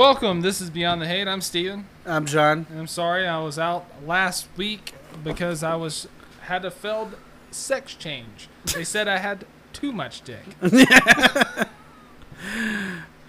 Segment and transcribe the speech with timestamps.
[0.00, 0.40] Welcome.
[0.40, 1.28] This is Beyond the Hate.
[1.28, 1.84] I'm Steven.
[2.06, 2.64] I'm John.
[2.70, 6.08] And I'm sorry I was out last week because I was
[6.40, 7.18] had a failed
[7.50, 8.48] sex change.
[8.74, 9.44] They said I had
[9.74, 10.56] too much dick.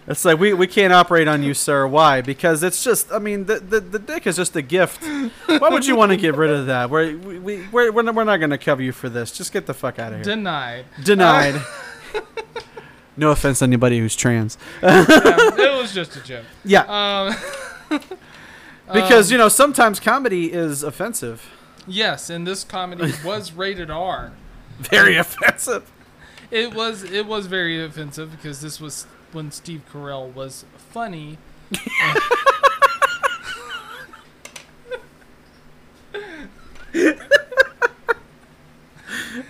[0.08, 1.86] It's like we, we can't operate on you, sir.
[1.86, 2.22] Why?
[2.22, 3.12] Because it's just.
[3.12, 5.04] I mean, the the, the dick is just a gift.
[5.48, 6.90] Why would you want to get rid of that?
[6.90, 9.32] We're we, we we're we're not, we're not going to cover you for this.
[9.32, 10.24] Just get the fuck out of here.
[10.24, 10.86] Denied.
[11.04, 11.56] Denied.
[12.16, 12.22] Uh,
[13.18, 14.58] no offense to anybody who's trans.
[14.82, 16.46] Yeah, it was just a joke.
[16.64, 16.84] Yeah,
[17.90, 18.00] Um,
[18.94, 21.50] because um, you know sometimes comedy is offensive.
[21.88, 24.32] yes, and this comedy was rated R.
[24.80, 25.92] Very offensive.
[26.50, 31.38] It was it was very offensive because this was when Steve Carell was funny.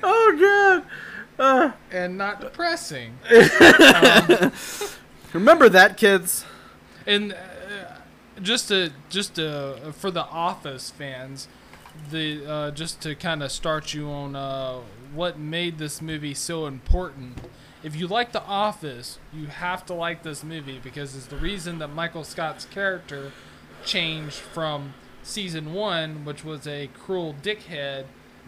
[0.03, 0.89] Oh god.
[1.91, 3.17] and not depressing.
[3.61, 4.51] Um,
[5.33, 6.43] Remember that, kids.
[7.07, 7.95] and uh,
[8.41, 11.47] just to just to, for the Office fans,
[12.11, 14.79] the uh, just to kind of start you on uh,
[15.13, 17.39] what made this movie so important.
[17.83, 21.79] If you like The Office, you have to like this movie because it's the reason
[21.79, 23.31] that Michael Scott's character
[23.85, 28.05] changed from season one, which was a cruel dickhead,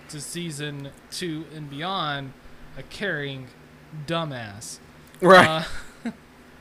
[0.09, 2.33] to season two and beyond,
[2.77, 3.47] a caring
[4.07, 4.79] dumbass.
[5.21, 5.65] Right.
[6.05, 6.11] Uh,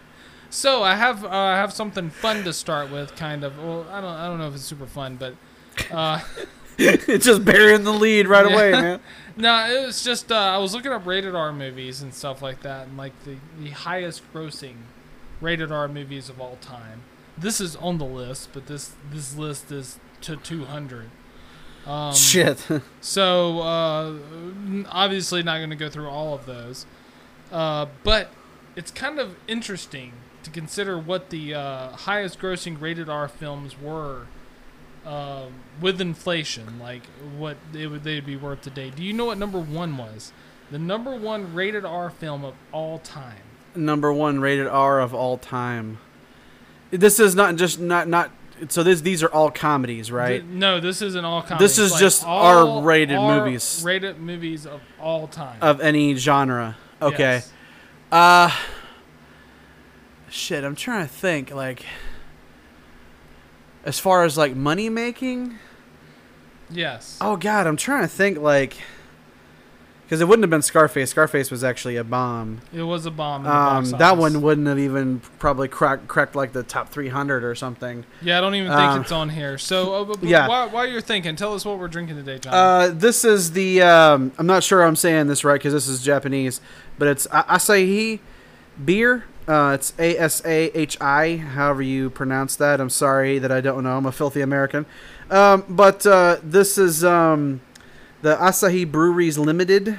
[0.51, 3.59] so I have uh, I have something fun to start with, kind of.
[3.59, 5.35] Well, I don't I don't know if it's super fun, but
[5.91, 6.21] uh,
[6.79, 8.53] it's just burying the lead right Yeah.
[8.55, 9.01] away, man.
[9.37, 12.63] no, it was just uh, I was looking up rated R movies and stuff like
[12.63, 14.77] that, and like the the highest grossing
[15.41, 17.03] rated R movies of all time.
[17.37, 21.11] This is on the list, but this this list is to 200.
[21.87, 22.67] Um, Shit.
[23.01, 24.15] So uh,
[24.91, 26.87] obviously not going to go through all of those,
[27.51, 28.31] uh, but
[28.77, 30.13] it's kind of interesting
[30.45, 34.27] to consider what the uh, highest grossing rated R films were
[35.05, 37.03] um with inflation, like
[37.37, 38.91] what they would they'd be worth today.
[38.91, 40.33] Do you know what number one was?
[40.71, 43.43] The number one rated R film of all time.
[43.75, 45.99] number one rated R of all time.
[46.93, 48.31] This is not just not not.
[48.69, 50.45] So this these are all comedies, right?
[50.45, 51.65] No, this isn't all comedy.
[51.65, 53.83] This is just R-rated movies.
[53.85, 55.59] Rated movies of all time.
[55.61, 56.77] Of any genre.
[57.01, 57.19] Okay.
[57.19, 57.53] Yes.
[58.11, 58.51] Uh.
[60.31, 61.55] Shit, I'm trying to think.
[61.55, 61.85] Like,
[63.85, 65.59] as far as like money making.
[66.71, 67.19] Yes.
[67.21, 68.39] Oh God, I'm trying to think.
[68.39, 68.79] Like,
[70.13, 71.09] because it wouldn't have been Scarface.
[71.09, 72.61] Scarface was actually a bomb.
[72.71, 73.47] It was a bomb.
[73.47, 78.05] Um, that one wouldn't have even probably cracked cracked like the top 300 or something.
[78.21, 79.57] Yeah, I don't even think Um, it's on here.
[79.57, 80.49] So, uh, yeah.
[80.49, 82.53] while, while you're thinking, tell us what we're drinking today, John.
[82.53, 83.81] Uh, this is the.
[83.81, 86.61] Um, I'm not sure I'm saying this right because this is Japanese,
[86.99, 88.21] but it's Asahi
[88.85, 89.25] beer.
[89.49, 92.83] Uh, it's A S A H I, however you pronounce that.
[92.83, 93.97] I'm sorry that I don't know.
[93.97, 94.85] I'm a filthy American.
[95.31, 97.63] Um, but uh, this is um,
[98.23, 99.99] the Asahi Breweries Limited.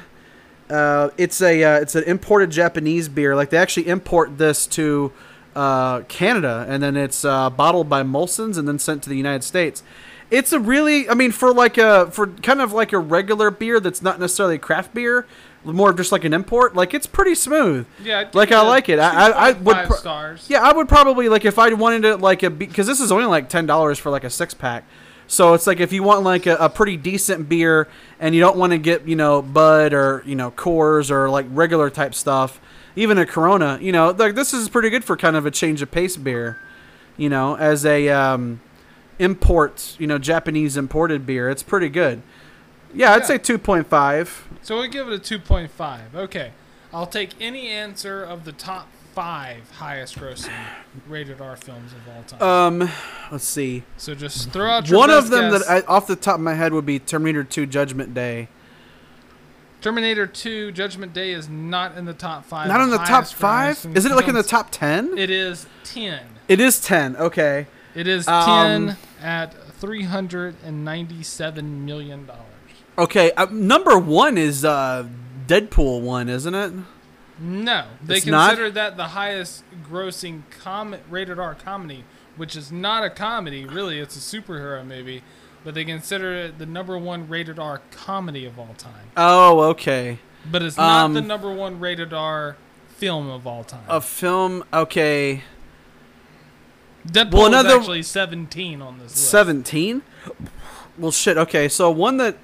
[0.69, 3.35] Uh, it's a uh, it's an imported Japanese beer.
[3.35, 5.11] Like they actually import this to
[5.56, 9.44] uh, Canada, and then it's uh, bottled by Molson's and then sent to the United
[9.44, 9.84] States.
[10.31, 13.79] It's a really, I mean, for like a for kind of like a regular beer
[13.79, 15.28] that's not necessarily a craft beer,
[15.63, 16.75] more of just like an import.
[16.75, 17.85] Like it's pretty smooth.
[18.01, 18.97] yeah, like, I like it.
[18.97, 20.46] I- I- I would 2.5 pro- stars.
[20.49, 23.25] Yeah, I would probably like if I wanted it like a because this is only
[23.25, 24.85] like ten dollars for like a six pack.
[25.28, 27.87] So it's like if you want like a, a pretty decent beer
[28.20, 31.46] and you don't want to get you know Bud or you know Coors or like
[31.49, 32.59] regular type stuff,
[32.96, 35.81] even a Corona, you know, like this is pretty good for kind of a change
[35.81, 36.59] of pace beer.
[37.17, 38.59] You know, as a um,
[39.20, 42.22] import, you know, Japanese imported beer, it's pretty good.
[42.93, 43.25] Yeah, I'd Yeah.
[43.28, 44.47] say two point five.
[44.61, 46.16] So we give it a 2.5.
[46.16, 46.52] Okay,
[46.93, 50.51] I'll take any answer of the top five highest grossing
[51.07, 52.81] rated R films of all time.
[52.83, 52.89] Um,
[53.31, 53.83] let's see.
[53.97, 55.65] so just throw out One of them guess.
[55.67, 58.47] that I, off the top of my head would be Terminator Two Judgment Day.
[59.81, 62.69] Terminator 2 Judgment Day is not in the top five.
[62.69, 63.85] Not in the top five?
[63.93, 65.17] Is it like in the top ten?
[65.17, 66.21] It is 10.
[66.47, 67.17] It is ten.
[67.17, 67.67] Okay.
[67.93, 72.39] It is Um, 10 at 397 million dollars.
[72.97, 73.33] Okay.
[73.33, 75.05] Uh, number one is uh,
[75.47, 76.71] Deadpool one, isn't it?
[77.45, 78.51] No, they It's not?
[78.51, 82.05] consider that the highest grossing com- rated R comedy,
[82.37, 85.23] which is not a comedy, really, it's a superhero movie,
[85.66, 89.09] but they consider it the number one rated R comedy of all time.
[89.17, 90.19] Oh, okay.
[90.49, 92.55] But it's not Um, the number one rated R
[92.95, 93.84] film of all time.
[93.89, 94.63] A film.
[94.73, 95.43] Okay.
[97.05, 99.29] Deadpool well, is another- actually 17 on this list.
[99.29, 100.01] Seventeen.
[100.97, 101.37] Well, shit.
[101.37, 102.37] Okay, so one that.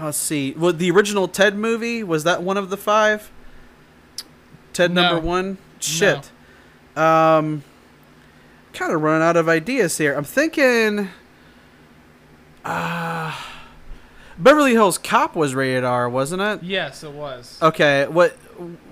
[0.00, 0.52] Let's see.
[0.56, 3.30] Well, the original Ted movie was that one of the five?
[4.72, 5.02] Ted No.
[5.02, 5.58] number one.
[5.80, 6.30] Shit.
[6.96, 7.62] Um,
[8.72, 10.14] kind of running out of ideas here.
[10.14, 11.08] I'm thinking.
[12.64, 13.34] Uh,
[14.38, 16.62] Beverly Hills Cop was rated R, wasn't it?
[16.62, 17.58] Yes, it was.
[17.60, 18.32] Okay, what?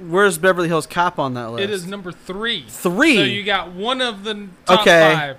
[0.00, 1.64] Where's Beverly Hills Cop on that list?
[1.64, 2.64] It is number three.
[2.68, 3.16] Three?
[3.16, 5.14] So you got one of the top Okay.
[5.14, 5.36] five.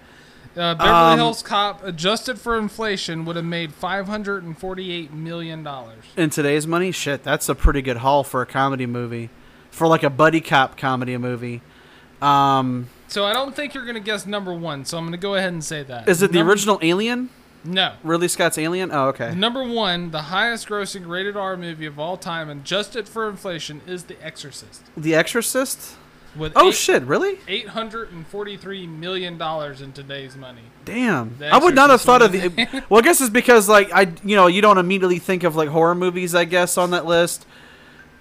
[0.56, 5.14] Uh, Beverly Um, Hills Cop, adjusted for inflation, would have made five hundred and forty-eight
[5.14, 6.04] million dollars.
[6.18, 9.30] In today's money, shit, that's a pretty good haul for a comedy movie,
[9.70, 11.62] for like a buddy cop comedy movie.
[12.22, 14.84] Um, So I don't think you're gonna guess number one.
[14.86, 16.08] So I'm gonna go ahead and say that.
[16.10, 17.30] is it the original Alien?
[17.64, 17.94] No.
[18.04, 18.92] Ridley Scott's Alien?
[18.92, 19.36] Oh, okay.
[19.36, 24.18] Number one, the highest-grossing rated R movie of all time, adjusted for inflation, is The
[24.26, 25.96] Exorcist, The Exorcist?
[26.36, 27.40] With Oh eight- shit, really?
[27.48, 30.62] eight hundred and forty-three million dollars in today's money.
[30.86, 31.36] Damn.
[31.38, 32.84] The I would not have thought of the.
[32.90, 35.70] well, I guess it's because like I, you know, you don't immediately think of like
[35.70, 36.34] horror movies.
[36.34, 37.46] I guess on that list,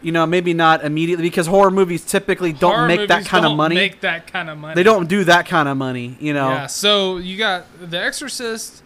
[0.03, 3.51] you know, maybe not immediately because horror movies typically don't Horror make that kind of
[3.51, 3.75] don't money.
[3.77, 4.75] Make that kind of money.
[4.75, 6.17] they don't do that kind of money.
[6.21, 6.51] You know.
[6.51, 6.67] Yeah.
[6.67, 8.83] So you got The Exorcist.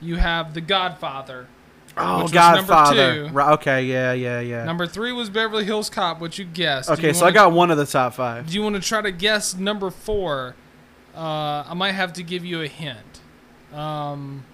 [0.00, 1.46] You have The Godfather.
[1.98, 3.28] Oh, which was number Godfather.
[3.28, 3.34] two.
[3.34, 3.84] Right, okay.
[3.84, 4.12] Yeah.
[4.12, 4.40] Yeah.
[4.40, 4.64] Yeah.
[4.64, 6.90] Number three was Beverly Hills Cop, which you guessed.
[6.90, 8.46] Okay, you so I got one of the top five.
[8.46, 10.54] Do you want to try to guess number four?
[11.14, 13.20] Uh, I might have to give you a hint.
[13.72, 14.44] Um,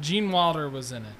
[0.00, 1.14] Gene Wilder was in it.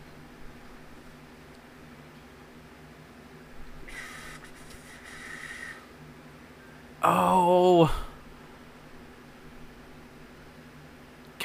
[7.02, 7.94] Oh.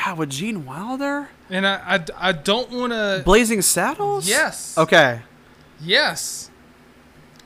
[0.07, 3.21] God, with Gene Wilder, And I, I, I don't want to.
[3.25, 4.27] Blazing Saddles.
[4.27, 4.77] Yes.
[4.77, 5.21] Okay.
[5.81, 6.49] Yes.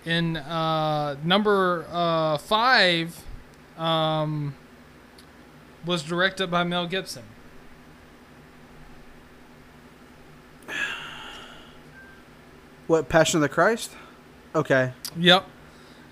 [0.05, 3.19] In uh, number uh, five,
[3.77, 4.53] um,
[5.85, 7.23] was directed by Mel Gibson.
[12.85, 13.91] What Passion of the Christ?
[14.53, 14.93] Okay.
[15.17, 15.45] Yep.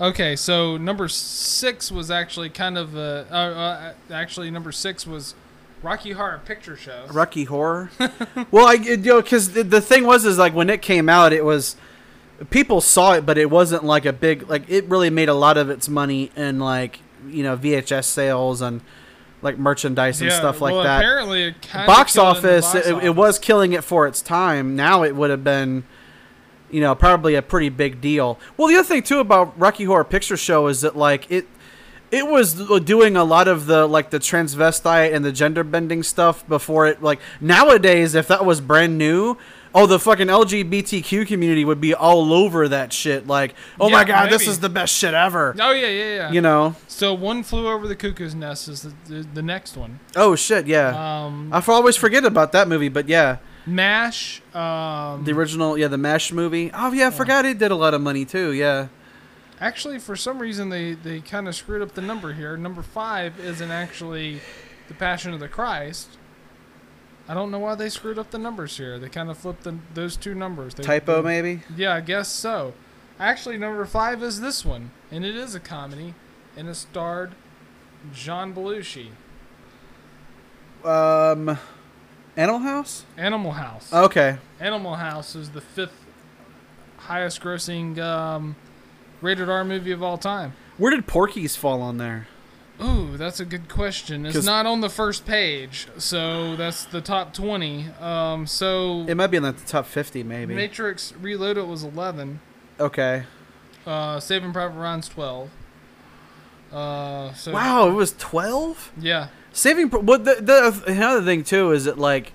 [0.02, 5.36] Okay, so number six was actually kind of uh, uh, uh, actually number six was
[5.82, 7.08] Rocky Horror Picture Show.
[7.12, 7.90] Rocky Horror.
[8.52, 11.32] well, I you know because the, the thing was is like when it came out,
[11.34, 11.76] it was
[12.50, 15.58] people saw it, but it wasn't like a big like it really made a lot
[15.58, 18.82] of its money in like you know VHS sales and
[19.42, 21.00] like merchandise and Yeah, stuff like well, that.
[21.00, 24.76] Apparently, Box killed in the office, box it, it was killing it for its time.
[24.76, 25.84] Now it would have been.
[26.72, 28.38] You know, probably a pretty big deal.
[28.56, 31.48] Well, the other thing too about Rocky Horror Picture Show is that like it,
[32.12, 36.48] it was doing a lot of the like the transvestite and the gender bending stuff
[36.48, 39.38] before it like nowadays if that was brand new
[39.76, 43.28] oh the fucking lgbtq community would be all over that shit.
[43.28, 45.56] Like oh my Yeah, god this is the best shit ever.
[45.60, 46.32] Oh yeah, yeah, yeah.
[46.32, 46.76] you know?
[46.88, 50.00] So one flew over the cuckoo's nest is the, the, the next one.
[50.16, 51.26] oh shit yeah.
[51.26, 53.38] Um, i always forget about that movie but yeah.
[53.66, 54.42] Mash.
[54.56, 56.72] Um, the original yeah the mash movie.
[56.74, 58.88] Oh yeah i forgot it did a lot of money too yeah
[59.62, 62.58] actually, for some reason, they they kind of screwed up the number here.
[62.58, 64.42] Number five isn't actually
[64.88, 66.18] the Passion of the Christ.
[67.28, 68.98] I don't know why they screwed up the numbers here.
[68.98, 70.74] They kind of flipped the, those two numbers.
[70.74, 72.74] They, typo they- maybe Yeah, I guess so.
[73.20, 76.16] Actually, number five is this one, and it is a comedy,
[76.58, 77.34] and it starred
[78.14, 79.10] John Belushi.
[80.86, 81.58] um
[82.38, 83.92] animal house Animal House.
[83.94, 86.06] okay Animal House is the fifth
[86.98, 88.56] highest grossing um,
[89.22, 90.54] rated R movie of all time.
[90.78, 92.28] where did porky's fall on there
[92.82, 94.26] Ooh, that's a good question.
[94.26, 97.88] It's not on the first page, so that's the top 20.
[98.00, 102.40] Um, so it might be in the top 50 maybe Matrix Reloaded was 11.
[102.80, 103.24] okay
[103.86, 105.50] Uh, Saving Private Ryan's 12.
[106.72, 109.28] Uh, so wow it was 12 Yeah.
[109.52, 109.90] Saving.
[109.90, 112.32] What the, the another thing too is that like,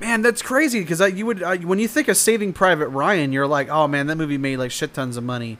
[0.00, 3.46] man, that's crazy because you would I, when you think of Saving Private Ryan, you're
[3.46, 5.58] like, oh man, that movie made like shit tons of money,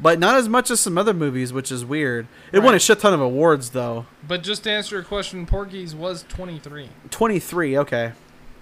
[0.00, 2.26] but not as much as some other movies, which is weird.
[2.52, 4.06] It won a shit ton of awards though.
[4.26, 6.88] But just to answer your question, Porky's was 23.
[7.10, 8.12] Twenty three, okay.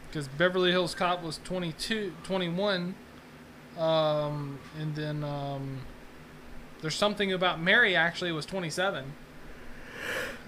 [0.09, 2.95] Because Beverly Hills Cop was 22, 21.
[3.77, 5.81] Um, and then um,
[6.81, 9.13] there's something about Mary actually was 27.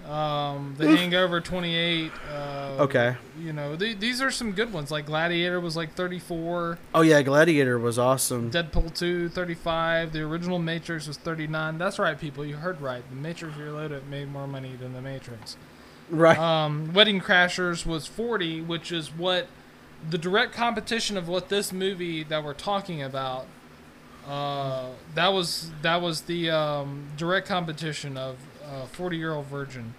[0.07, 2.11] Um, the Hangover 28.
[2.33, 3.15] Uh, Okay.
[3.39, 4.91] You know, th- these are some good ones.
[4.91, 6.77] Like Gladiator was like 34.
[6.93, 8.51] Oh yeah, Gladiator was awesome.
[8.51, 10.13] Deadpool 2, 35.
[10.13, 11.77] The original Matrix was 39.
[11.77, 12.45] That's right, people.
[12.45, 13.03] You heard right.
[13.09, 15.57] The Matrix Reloaded made more money than the Matrix.
[16.09, 16.37] Right.
[16.37, 19.47] Um, Wedding Crashers was 40, which is what
[20.09, 23.47] the direct competition of what this movie that we're talking about.
[24.27, 28.35] Uh, that was that was the um, direct competition of
[28.67, 29.93] uh, 40 Year Old Virgin.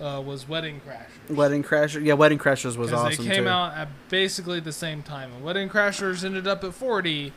[0.00, 1.34] Uh, was Wedding Crashers.
[1.34, 2.04] Wedding Crashers.
[2.04, 3.48] Yeah, Wedding Crashers was awesome they came too.
[3.48, 5.32] out at basically the same time.
[5.32, 7.32] And Wedding Crashers ended up at 40,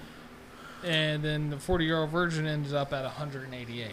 [0.84, 3.92] and then the 40 Year Old Virgin ended up at 188.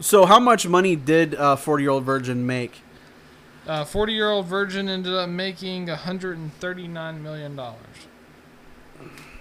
[0.00, 2.80] So how much money did uh, Forty Year Old Virgin make?
[3.66, 7.60] Uh, 40 year old virgin ended up making $139 million.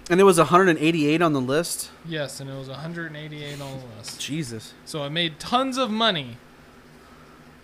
[0.09, 1.91] And it was 188 on the list.
[2.05, 4.19] Yes, and it was 188 on the list.
[4.19, 4.73] Jesus.
[4.85, 6.37] So it made tons of money.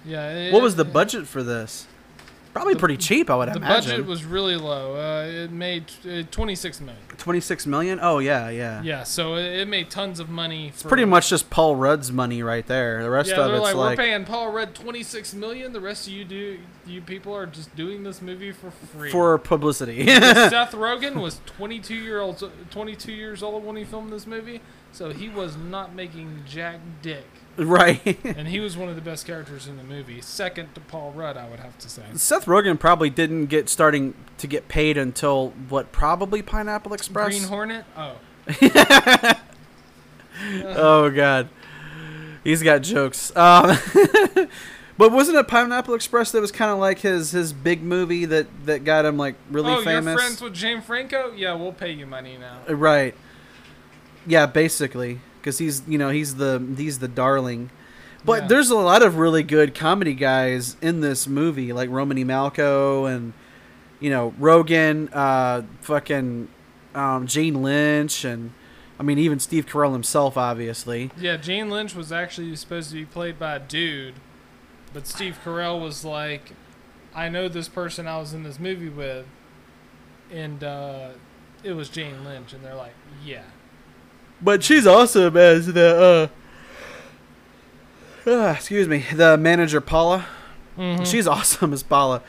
[0.06, 0.30] Yeah.
[0.32, 1.88] It, What was the budget for this?
[2.56, 3.90] Probably The- pretty cheap, I would The imagine.
[3.90, 4.96] The budget was really low.
[4.96, 7.02] Uh, it made uh, 26 million.
[7.18, 8.00] 26 million.
[8.02, 8.82] Oh yeah, yeah.
[8.82, 10.70] Yeah, so it, it made tons of money.
[10.70, 13.04] It's for, pretty much just Paul Rudd's money right there.
[13.04, 15.74] The rest Yeah, of it's like, like, we're paying Paul Rudd 26 million.
[15.74, 19.12] The rest of you do, you people are just doing this movie for free.
[19.12, 20.06] for publicity.
[20.08, 24.62] Seth Rogen was 22 year old, 22 years old when he filmed this movie,
[24.94, 27.26] so he was not making jack dick,
[27.58, 28.18] right.
[28.26, 31.38] and he was one of the best characters in the movie, second to Paul Rudd,
[31.38, 32.04] I would have to say.
[32.16, 35.92] Seth Rogen probably didn't get starting to get paid until what?
[35.92, 37.30] Probably Pineapple Express.
[37.30, 38.16] Green Hornet, oh,
[40.66, 41.50] oh god,
[42.44, 43.36] he's got jokes.
[43.36, 43.78] Um,
[44.98, 48.48] but wasn't it Pineapple Express that was kind of like his his big movie that
[48.66, 50.06] that got him like really oh, famous?
[50.06, 51.32] you're friends with James Franco?
[51.34, 52.60] Yeah, we'll pay you money now.
[52.70, 53.16] Uh, Right.
[54.28, 57.70] Yeah, basically, because he's you know he's the he's the darling.
[58.26, 58.48] But Yeah.
[58.48, 63.34] there's a lot of really good comedy guys in this movie, like Romany Malco and
[64.00, 66.48] you know Rogen, uh, fucking
[66.96, 68.52] um, Jane Lynch, and
[69.00, 71.12] I mean even Steve Carell himself, obviously.
[71.16, 74.16] Yeah, Jane Lynch was actually supposed to be played by a dude,
[74.94, 76.54] but Steve Carell was like,
[77.14, 79.28] I know this person I was in this movie with,
[80.32, 81.10] and uh,
[81.64, 83.44] it was Jane Lynch, and they're like, yeah.
[84.42, 86.30] But she's awesome as the
[88.26, 90.26] uh, uh, excuse me, the manager Paula.
[90.78, 91.06] Mhm.
[91.06, 92.22] She's awesome as Paula.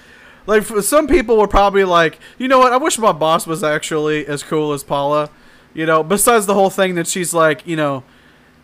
[0.47, 2.73] Like some people were probably like, you know what?
[2.73, 5.29] I wish my boss was actually as cool as Paula.
[5.75, 8.05] You know, besides the whole thing that she's like, you know,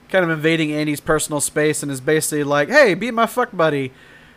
[0.09, 3.93] kind of invading Andy's personal space and is basically like, "Hey, be my fuck buddy."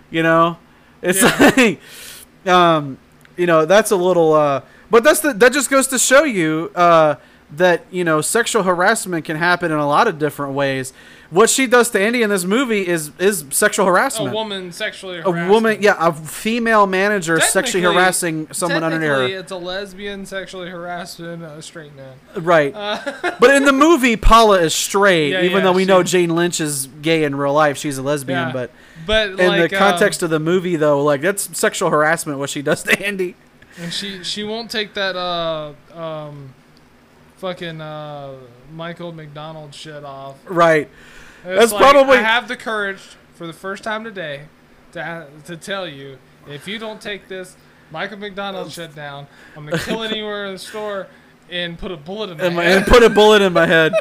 [0.10, 0.58] You know,
[1.02, 1.52] it's Yeah.
[2.46, 2.98] like, um,
[3.38, 4.34] you know, that's a little.
[4.34, 7.16] uh But that's the that just goes to show you uh
[7.58, 10.94] that you know sexual harassment can happen in a lot of different ways.
[11.32, 14.32] What she does to Andy in this movie is is sexual harassment.
[14.32, 19.24] a woman sexually a woman, yeah, a female manager sexually harassing someone under her.
[19.26, 22.14] it's a lesbian sexually harassing a straight man.
[22.36, 22.74] Right.
[22.76, 26.04] Uh, but in the movie, Paula is straight, Yeah, even yeah, though we she- know
[26.04, 27.78] Jane Lynch is gay in real life.
[27.78, 28.54] She's a lesbian, Yeah.
[28.54, 28.72] but
[29.08, 32.50] but in like, the context um, of the movie, though, like that's sexual harassment what
[32.52, 33.36] she does to Andy.
[33.80, 36.54] and she she won't take that uh um
[37.38, 38.34] fucking uh
[38.74, 40.36] Michael McDonald shit off.
[40.46, 40.90] Right.
[41.44, 43.02] That's like, probably- I have the courage
[43.36, 44.48] for the first time today
[44.94, 47.56] to to tell you if you don't take this
[47.92, 51.08] Michael McDonald shit down, I'm gonna kill anywhere in the store
[51.52, 52.78] and put a bullet in my And, my- head.
[52.78, 53.94] and put a bullet in my head.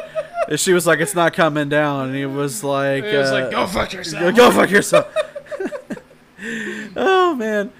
[0.47, 3.33] And she was like, "It's not coming down," and he was like, it was uh,
[3.33, 4.35] like go fuck yourself.
[4.35, 5.07] go fuck yourself.
[6.95, 7.71] oh man.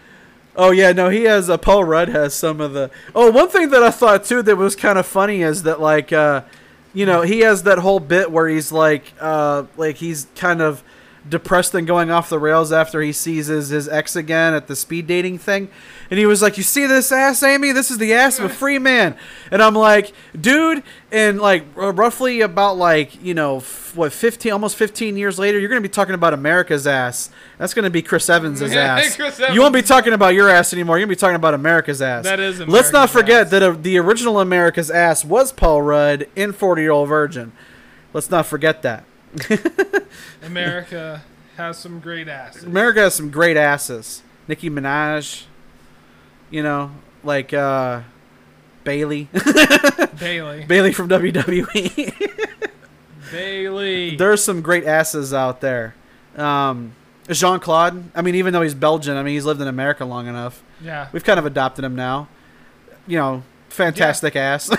[0.57, 1.49] Oh yeah, no, he has.
[1.49, 2.89] Uh, Paul Rudd has some of the.
[3.13, 6.13] Oh, one thing that I thought too that was kind of funny is that like,
[6.13, 6.43] uh,
[6.93, 10.83] you know, he has that whole bit where he's like, uh, like he's kind of
[11.27, 14.75] depressed and going off the rails after he sees his, his ex again at the
[14.75, 15.69] speed dating thing.
[16.09, 17.71] And he was like, You see this ass, Amy?
[17.71, 19.17] This is the ass of a free man.
[19.49, 24.75] And I'm like, Dude, and like roughly about like, you know, f- what, 15, almost
[24.75, 27.29] 15 years later, you're going to be talking about America's ass.
[27.57, 28.67] That's going to be Chris Evans' Yeah,
[28.99, 29.15] ass.
[29.15, 30.97] Chris You won't be talking about your ass anymore.
[30.97, 32.25] You're going to be talking about America's ass.
[32.25, 33.51] That is Let's not forget ass.
[33.51, 37.51] that uh, the original America's ass was Paul Rudd in 40 Year Old Virgin.
[38.13, 39.05] Let's not forget that.
[40.45, 41.23] America
[41.57, 42.63] has some great asses.
[42.63, 44.21] America has some great asses.
[44.47, 45.43] Nicki Minaj,
[46.49, 46.91] you know,
[47.23, 48.01] like uh,
[48.83, 49.27] Bayley,
[50.19, 50.65] Bayley.
[50.65, 52.13] Bayley from WWE.
[53.31, 54.15] Bayley.
[54.15, 55.95] There's some great asses out there.
[56.37, 56.93] Um,
[57.29, 58.03] Jean Claude.
[58.13, 60.61] I mean, even though he's Belgian, I mean, he's lived in America long enough.
[60.81, 61.07] yeah.
[61.11, 62.27] We've kind of adopted him now.
[63.07, 63.43] You know,
[63.75, 64.69] fantastic ass.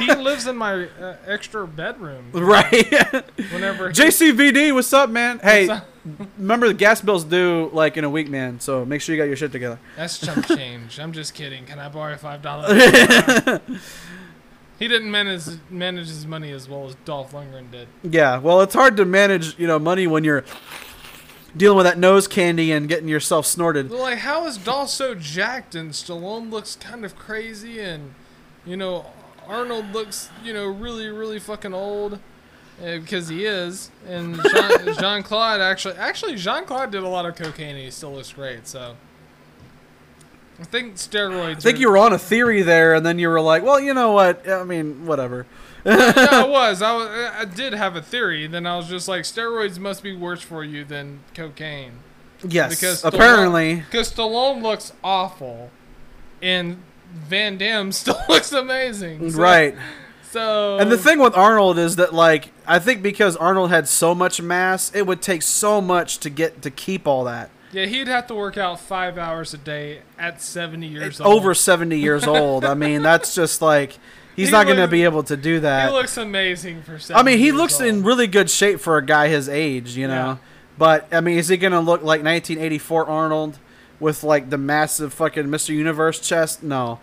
[0.00, 2.30] he lives in my uh, extra bedroom.
[2.32, 2.90] right.
[3.52, 5.38] Whenever he- JCVD, what's up, man?
[5.40, 5.86] Hey, up?
[6.38, 8.58] remember the gas bills due like in a week, man.
[8.60, 9.78] So make sure you got your shit together.
[9.96, 10.98] That's chump change.
[10.98, 11.64] I'm just kidding.
[11.66, 12.70] Can I borrow five dollars?
[14.78, 17.88] he didn't manage manage his money as well as Dolph Lundgren did.
[18.02, 20.44] Yeah, well, it's hard to manage, you know, money when you're
[21.56, 23.90] dealing with that nose candy and getting yourself snorted.
[23.90, 28.14] Like, how is Dolph so jacked and Stallone looks kind of crazy and
[28.66, 29.06] you know
[29.46, 32.14] Arnold looks you know really really fucking old.
[32.82, 37.24] uh, because he is, and Jean, Jean Claude actually, actually Jean Claude did a lot
[37.24, 38.66] of cocaine, and he still looks great.
[38.68, 38.96] So,
[40.60, 41.56] I think steroids.
[41.56, 43.80] I think are- you were on a theory there, and then you were like, well,
[43.80, 44.48] you know what?
[44.48, 45.46] I mean, whatever.
[45.84, 46.82] yeah, I was.
[46.82, 47.08] I was.
[47.08, 48.46] I did have a theory.
[48.46, 51.92] Then I was just like, steroids must be worse for you than cocaine.
[52.46, 53.76] Yes, Because apparently.
[53.76, 55.70] Because Stallone looks awful,
[56.42, 56.82] and
[57.16, 59.30] Van Damme still looks amazing.
[59.30, 59.74] So- Right.
[60.30, 60.78] So.
[60.78, 64.42] And the thing with Arnold is that like I think because Arnold had so much
[64.42, 67.50] mass, it would take so much to get to keep all that.
[67.72, 71.34] Yeah, he'd have to work out five hours a day at 70 years old.
[71.34, 72.64] Over 70 years old.
[72.64, 73.98] I mean, that's just like
[74.36, 75.88] he's He not going to be able to do that.
[75.88, 77.88] He looks amazing for 70 I mean, he looks old.
[77.88, 80.14] in really good shape for a guy his age, you know.
[80.14, 80.36] Yeah.
[80.78, 83.58] But I mean, is he going to look like 1984 Arnold
[84.00, 85.70] with like the massive fucking Mr.
[85.70, 86.62] Universe chest?
[86.62, 87.00] No.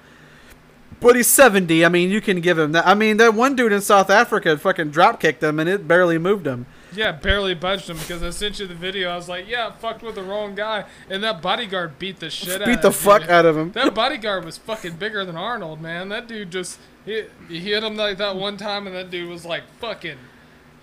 [1.00, 1.84] But he's 70.
[1.84, 2.88] I mean, you can give him that.
[2.88, 6.18] I mean, that one dude in South Africa fucking drop kicked him and it barely
[6.18, 6.66] moved him.
[6.96, 9.10] Yeah, barely budged him because I sent you the video.
[9.10, 10.86] I was like, yeah, I fucked with the wrong guy.
[11.10, 13.32] And that bodyguard beat the shit out Beat the him, fuck dude.
[13.32, 13.72] out of him.
[13.72, 16.10] That bodyguard was fucking bigger than Arnold, man.
[16.10, 19.44] That dude just he, he hit him like that one time, and that dude was
[19.44, 20.18] like fucking.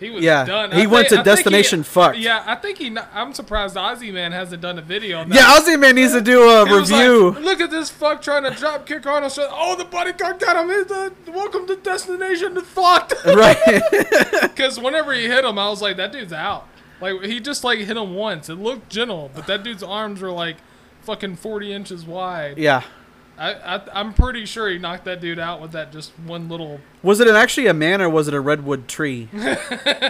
[0.00, 0.72] He was Yeah, done.
[0.72, 2.16] he went to I think he- Destination Fucked.
[2.18, 2.96] Yeah, I think he.
[3.14, 5.34] I'm surprised Ozzy Man hasn't done a video on that.
[5.36, 7.30] Yeah, Ozzy Man needs to do a He review.
[7.32, 9.32] like, Look at this fuck trying to drop kick Arnold.
[9.32, 9.48] Schwarzenegger.
[9.52, 10.68] Oh, the bodyguard got him.
[10.70, 13.14] He's, uh, welcome to Destination Fucked.
[13.26, 13.58] right.
[14.42, 16.66] Because whenever he hit him, I was like, that dude's out.
[17.00, 18.48] Like he just like hit him once.
[18.48, 20.56] It looked gentle, but that dude's arms were like
[21.02, 22.58] fucking 40 inches wide.
[22.58, 22.82] yeah.
[23.40, 26.78] I, I I'm pretty sure he knocked that dude out with that just one little.
[27.02, 29.28] Was it an, actually a man or was it a redwood tree?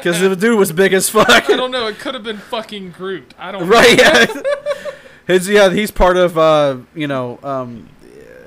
[0.00, 1.28] Because the dude was big as fuck.
[1.28, 1.86] I don't know.
[1.86, 3.34] It could have been fucking Groot.
[3.38, 3.68] I don't.
[3.68, 3.98] right.
[3.98, 4.26] Yeah.
[5.26, 7.88] His yeah, he's part of uh, you know um,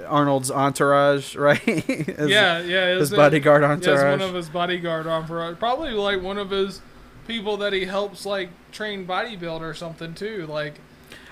[0.08, 1.58] Arnold's entourage, right?
[1.60, 2.96] His- yeah, yeah.
[2.96, 4.20] his bodyguard yeah, entourage.
[4.20, 5.58] one of his bodyguard entourage.
[5.60, 6.82] Probably like one of his
[7.28, 10.46] people that he helps like train bodybuild or something too.
[10.48, 10.80] Like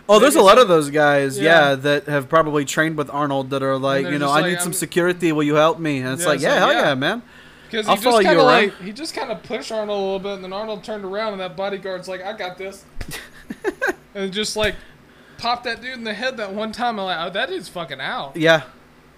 [0.10, 1.70] oh, there's a lot of those guys, yeah.
[1.72, 1.76] Yeah.
[1.76, 4.68] that have probably trained with Arnold that are like, you know, I like, need some
[4.70, 5.32] I'm- security.
[5.32, 6.00] Will you help me?
[6.00, 6.88] And it's Yeah, like, it's yeah, like, hell yeah.
[6.90, 7.22] yeah, man.
[7.70, 8.64] because he follow just you kind of around.
[8.64, 11.34] like he just kind of pushed Arnold a little bit, and then Arnold turned around,
[11.34, 12.84] and that bodyguard's like, "I got this,"
[14.16, 14.76] and just like
[15.38, 17.00] popped that dude in the head that one time.
[17.00, 18.64] I'm like, "Oh, that dude's fucking out." Yeah.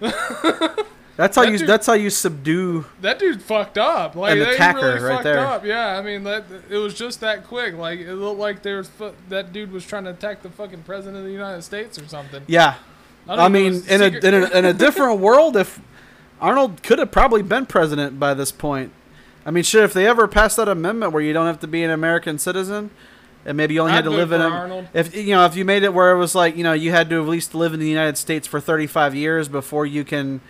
[1.16, 1.58] that's how That you.
[1.58, 2.84] dude- That's how you subdue.
[3.00, 4.16] That dude fucked up.
[4.16, 5.38] Like An they attacker really right fucked there.
[5.38, 5.64] up.
[5.64, 7.74] Yeah, I mean that it was just that quick.
[7.76, 10.82] Like it looked like there was fu- that dude was trying to attack the fucking
[10.82, 12.42] president of the United States or something.
[12.46, 12.74] Yeah.
[13.26, 15.80] don't I mean, in a, in a in a different world, if
[16.40, 18.92] Arnold could have probably been president by this point.
[19.46, 21.82] I mean, shit, if they ever passed that amendment where you don't have to be
[21.84, 22.90] an American citizen,
[23.44, 24.88] and maybe you only I'd had to live in a, Arnold.
[24.94, 27.10] if you know if you made it where it was like you know you had
[27.10, 30.40] to at least live in the United States for 35 years before you can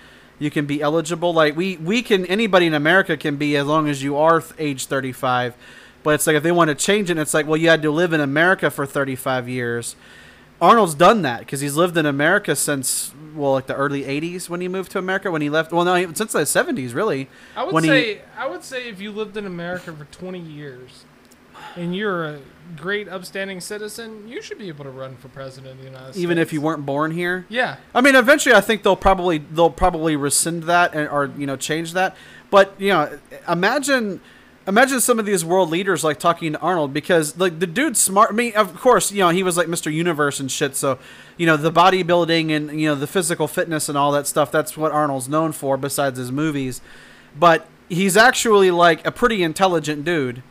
[0.44, 1.32] you can be eligible.
[1.32, 4.52] Like we we can anybody in America can be as long as you are th-
[4.58, 5.56] age 35.
[6.02, 7.90] But it's like if they want to change it, it's like well you had to
[7.90, 9.96] live in America for 35 years.
[10.60, 14.60] Arnold's done that because he's lived in America since well like the early 80s when
[14.60, 15.72] he moved to America when he left.
[15.72, 17.28] Well no, since the 70s really.
[17.56, 20.38] I would when he- say I would say if you lived in America for 20
[20.38, 21.04] years
[21.74, 22.38] and you're a
[22.76, 26.18] great upstanding citizen, you should be able to run for president of the United States.
[26.18, 27.46] Even if you weren't born here.
[27.48, 27.76] Yeah.
[27.94, 31.56] I mean, eventually, I think they'll probably they'll probably rescind that and, or you know
[31.56, 32.16] change that.
[32.50, 34.20] But you know, imagine
[34.66, 38.30] imagine some of these world leaders like talking to Arnold because like the dude's smart.
[38.30, 39.92] I mean, of course, you know he was like Mr.
[39.92, 40.76] Universe and shit.
[40.76, 40.98] So
[41.36, 44.50] you know the bodybuilding and you know the physical fitness and all that stuff.
[44.50, 46.80] That's what Arnold's known for besides his movies.
[47.38, 50.42] But he's actually like a pretty intelligent dude.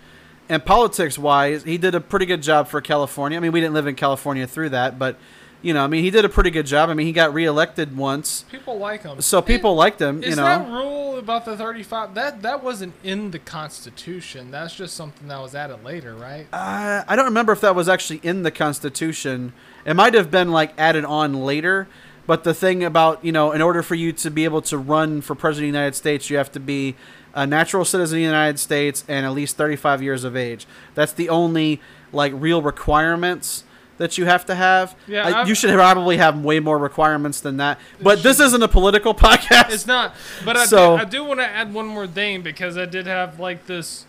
[0.50, 3.38] And politics wise, he did a pretty good job for California.
[3.38, 5.18] I mean, we didn't live in California through that, but
[5.62, 6.90] you know, I mean, he did a pretty good job.
[6.90, 9.22] I mean, he got reelected once, People like him.
[9.22, 10.22] so people liked him.
[10.22, 14.52] Is You that know, rule about the 35 that that wasn't in the Constitution?
[14.52, 16.48] That's just something that was added later, right?
[16.52, 19.54] uh, I don't remember if that was actually in the Constitution.
[19.86, 21.88] It might have been like added on later.
[22.26, 25.20] But the thing about you know, in order for you to be able to run
[25.22, 26.96] for president of the United States, you have to be
[27.36, 30.66] a natural citizen of the United States and at least 35 years of age.
[30.94, 33.64] That's the only like real requirements
[33.98, 34.96] that you have to have.
[35.08, 37.80] Yeah, you should probably have way more requirements than that.
[38.02, 39.72] But this should- isn't a political podcast.
[39.72, 40.16] It's not.
[40.46, 43.08] But I So- do, I do want to add one more thing because I did
[43.08, 44.06] have like this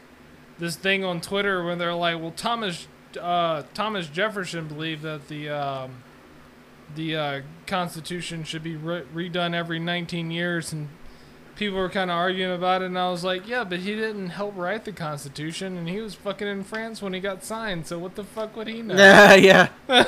[0.58, 2.86] this thing on Twitter where they're like, well, Thomas
[3.20, 6.02] uh, Thomas Jefferson believed that the um,
[6.94, 10.88] the uh, Constitution should be re- redone every 19 years, and
[11.56, 12.86] people were kind of arguing about it.
[12.86, 16.14] And I was like, yeah, but he didn't help write the Constitution, and he was
[16.14, 17.86] fucking in France when he got signed.
[17.86, 18.94] So what the fuck would he know?
[19.04, 19.68] Yeah, yeah.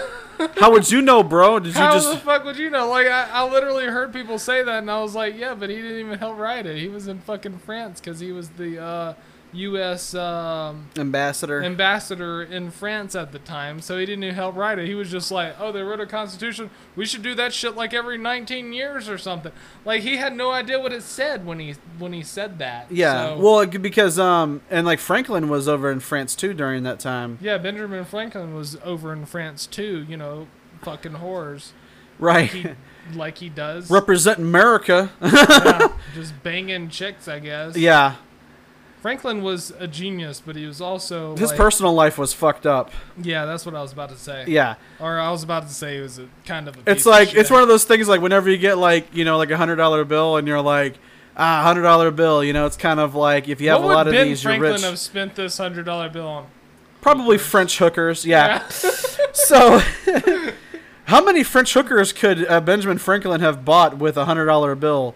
[0.56, 1.58] How would you know, bro?
[1.58, 2.88] Did you How just the fuck would you know?
[2.88, 5.76] Like, I, I literally heard people say that, and I was like, yeah, but he
[5.76, 6.78] didn't even help write it.
[6.78, 9.14] He was in fucking France because he was the uh,
[9.56, 10.14] U.S.
[10.14, 11.62] Um, Ambassador.
[11.62, 14.86] ambassador in France at the time, so he didn't even help write it.
[14.86, 16.70] He was just like, "Oh, they wrote a constitution.
[16.94, 19.52] We should do that shit like every 19 years or something."
[19.84, 22.90] Like he had no idea what it said when he when he said that.
[22.90, 23.28] yeah.
[23.34, 27.38] So- Well, because um, and like Franklin was over in France too during that time.
[27.40, 30.04] yeah, Benjamin Franklin was over in France too.
[30.08, 30.46] You know,
[30.82, 31.72] fucking whores.
[32.18, 32.50] Right.
[32.50, 32.66] He,
[33.14, 33.90] like he does.
[33.90, 35.10] Represent America.
[35.20, 37.76] Yeah, just banging chicks, I guess.
[37.76, 38.16] yeah.
[39.06, 42.90] Franklin was a genius, but he was also His like- personal life was fucked up.
[43.22, 44.46] Yeah, that's what I was about to say.
[44.48, 44.74] Yeah.
[44.98, 46.80] Or I was about to say it was a kind of a.
[46.80, 49.24] It's piece of like it's one of those things like whenever you get like you
[49.24, 50.98] know like a hundred dollar bill and you're like
[51.36, 53.94] ah hundred dollar bill you know it's kind of like if you have what a
[53.94, 56.46] lot of Ben these Franklin you're rich have spent this hundred dollar bill on?
[57.00, 58.66] probably French hookers yeah,
[59.32, 59.78] so
[61.04, 65.14] how many French hookers could uh, Benjamin Franklin have bought with a hundred dollar bill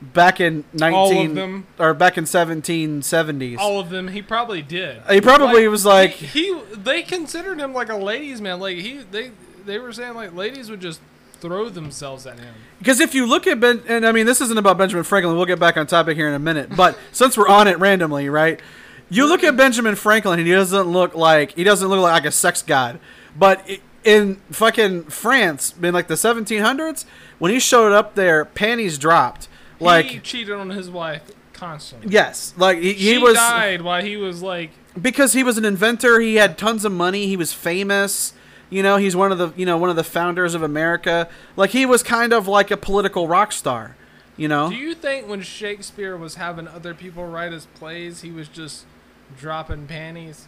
[0.00, 1.66] back in all nineteen of them.
[1.78, 4.08] or back in seventeen seventies All of them.
[4.08, 5.02] He probably did.
[5.10, 6.60] he probably was like he, he.
[6.74, 8.60] They considered him like a ladies' man.
[8.60, 8.98] Like he.
[8.98, 9.30] They.
[9.64, 11.00] They were saying like ladies would just
[11.40, 12.54] throw themselves at him.
[12.78, 15.36] Because if you look at Ben, and I mean, this isn't about Benjamin Franklin.
[15.36, 16.74] We'll get back on topic here in a minute.
[16.76, 18.60] But since we're on it randomly, right?
[19.08, 22.32] You look at Benjamin Franklin, and he doesn't look like he doesn't look like a
[22.32, 22.98] sex god.
[23.38, 23.68] But
[24.04, 27.04] in fucking France, in like the 1700s,
[27.38, 29.48] when he showed up there, panties dropped.
[29.80, 32.12] Like he cheated on his wife constantly.
[32.12, 34.70] yes, like he, he she was died while he was like.
[35.00, 36.20] because he was an inventor.
[36.20, 37.26] He had tons of money.
[37.26, 38.32] He was famous.
[38.68, 41.28] You know, he's one of the you know one of the founders of America.
[41.56, 43.96] Like he was kind of like a political rock star.
[44.36, 44.68] You know.
[44.68, 48.84] Do you think when Shakespeare was having other people write his plays, he was just
[49.38, 50.46] dropping panties?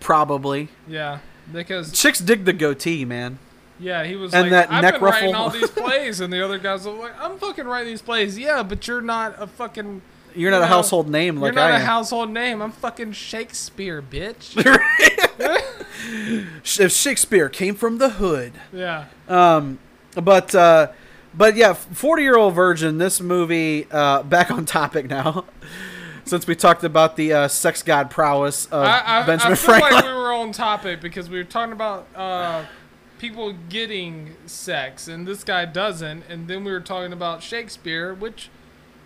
[0.00, 0.68] Probably.
[0.86, 1.20] Yeah,
[1.52, 3.38] because Chicks dig the goatee, man.
[3.78, 6.44] Yeah, he was And like, that I've neck been writing all these plays, and the
[6.44, 8.38] other guys were like, I'm fucking writing these plays.
[8.38, 10.02] Yeah, but you're not a fucking.
[10.34, 11.86] You're not You a household name like you're not I a am.
[11.86, 12.60] household name.
[12.62, 14.54] I'm fucking Shakespeare, bitch.
[16.80, 18.52] if Shakespeare came from the hood.
[18.72, 19.06] yeah.
[19.28, 19.78] Um,
[20.14, 20.88] but uh,
[21.34, 22.98] but yeah, forty year old virgin.
[22.98, 23.86] This movie.
[23.90, 25.44] Uh, back on topic now.
[26.24, 29.74] Since we talked about the uh, sex god prowess of I, I, Benjamin I feel
[29.74, 29.92] Franklin.
[29.94, 32.64] like we were on topic because we were talking about uh,
[33.18, 36.24] people getting sex, and this guy doesn't.
[36.28, 38.48] And then we were talking about Shakespeare, which,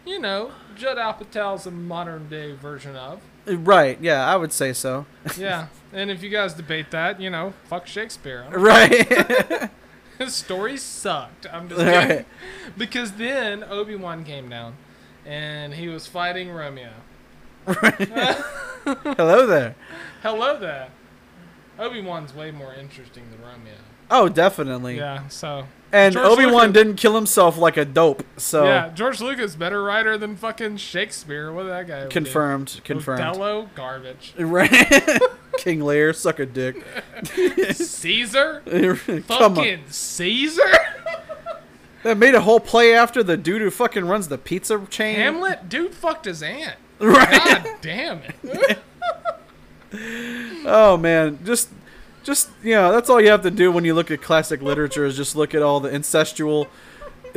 [0.05, 3.21] you know, Judd Apatow's a modern day version of.
[3.47, 3.99] right?
[4.01, 5.07] Yeah, I would say so.
[5.37, 5.69] Yeah.
[5.93, 8.47] and if you guys debate that, you know, fuck Shakespeare.
[8.51, 9.71] right.
[10.19, 11.47] His story sucked.
[11.53, 12.09] I'm just kidding.
[12.17, 12.27] right.
[12.77, 14.75] Because then Obi Wan came down,
[15.27, 16.93] and he was fighting Romeo.
[17.67, 19.75] Hello there.
[20.23, 20.89] Hello there.
[21.79, 23.75] Obi Wan's way more interesting than Romeo.
[24.15, 24.99] Oh, definitely.
[24.99, 28.25] Yeah, so And Obi Wan didn't kill himself like a dope.
[28.37, 31.51] So yeah, George Lucas better writer than fucking Shakespeare.
[31.53, 32.07] What did that guy?
[32.09, 32.81] confirmed.
[32.85, 33.21] Confirmed.
[33.23, 34.35] Othello, garbage.
[34.39, 34.71] Right.
[35.59, 36.77] King Lear, suck a dick.
[37.73, 38.63] Caesar,
[39.27, 40.71] fucking Caesar.
[42.03, 45.17] That made a whole play after the dude who fucking runs the pizza chain.
[45.17, 46.77] Hamlet, dude, fucked his aunt.
[47.03, 47.31] Right.
[47.31, 48.79] God damn it.
[50.65, 51.69] Oh man, just
[52.23, 55.05] just you know, that's all you have to do when you look at classic literature
[55.05, 56.69] is just look at all the incestual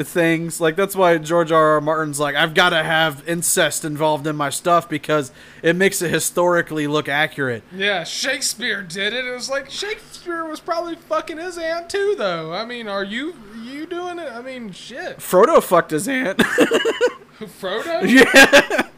[0.03, 0.59] things.
[0.59, 1.73] Like that's why George R.
[1.73, 1.81] R.
[1.81, 5.31] Martin's like, I've got to have incest involved in my stuff because
[5.63, 7.63] it makes it historically look accurate.
[7.73, 9.25] Yeah, Shakespeare did it.
[9.25, 12.53] It was like Shakespeare was probably fucking his aunt too, though.
[12.53, 14.31] I mean, are you you doing it?
[14.31, 15.17] I mean, shit.
[15.17, 16.37] Frodo fucked his aunt.
[17.39, 18.07] Frodo?
[18.07, 18.89] yeah.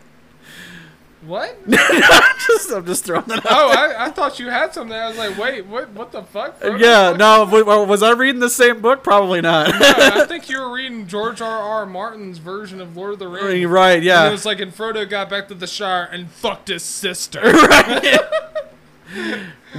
[1.28, 1.70] What?
[1.70, 3.52] just, I'm just throwing that out.
[3.52, 4.96] Oh, I, I thought you had something.
[4.96, 5.90] I was like, wait, what?
[5.90, 6.60] What the fuck?
[6.62, 7.44] Frodo Yeah, no,
[7.86, 9.04] was I reading the same book?
[9.04, 9.68] Probably not.
[9.68, 11.60] No, I think you were reading George R.
[11.60, 11.86] R.
[11.86, 13.66] Martin's version of Lord of the Rings.
[13.66, 16.70] Mm, right, And it was like, and Frodo got back to the Shire and fucked
[16.70, 17.42] his sister.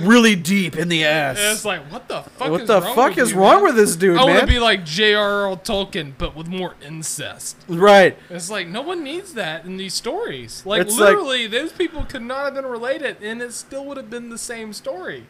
[0.06, 2.50] really deep in the And it's like, what the fuck?
[2.50, 3.62] What is the wrong fuck with is you, wrong man?
[3.64, 5.56] with this dude, I want to be like J.R.R.
[5.56, 7.56] Tolkien, but with more incest.
[7.68, 8.16] right.
[8.30, 10.64] It's like no one needs that in these stories.
[10.66, 13.96] Like It's like- literally, those people could not have been related, and it still would
[13.96, 15.26] have been the same story.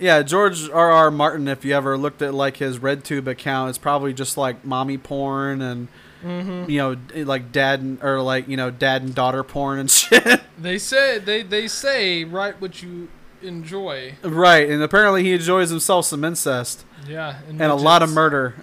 [0.00, 0.90] Yeah, George R.
[0.92, 1.10] R.
[1.10, 1.48] Martin.
[1.48, 5.60] If you ever looked at like his RedTube account, it's probably just like mommy porn
[5.62, 5.88] and
[6.24, 6.68] Mm-hmm.
[6.68, 6.96] you know
[7.26, 10.40] like dad and, or like you know dad and daughter porn and shit.
[10.60, 13.06] They say they they say write what you
[13.42, 14.14] enjoy.
[14.22, 18.54] right, and apparently he enjoys himself some incest Yeah, and a lot of murder.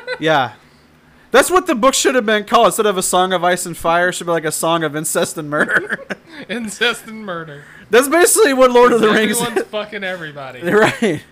[0.20, 0.54] yeah.
[1.32, 2.66] That's what the book should have been called.
[2.66, 4.96] Instead of a song of ice and fire, it should be like a song of
[4.96, 6.04] incest and murder.
[6.48, 7.64] incest and murder.
[7.88, 10.60] That's basically what Lord of the Rings Everyone's fucking everybody.
[10.72, 11.22] right.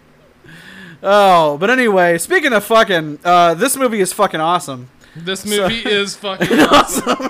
[1.02, 4.88] Oh, but anyway, speaking of fucking, uh, this movie is fucking awesome.
[5.16, 7.28] This movie is fucking awesome.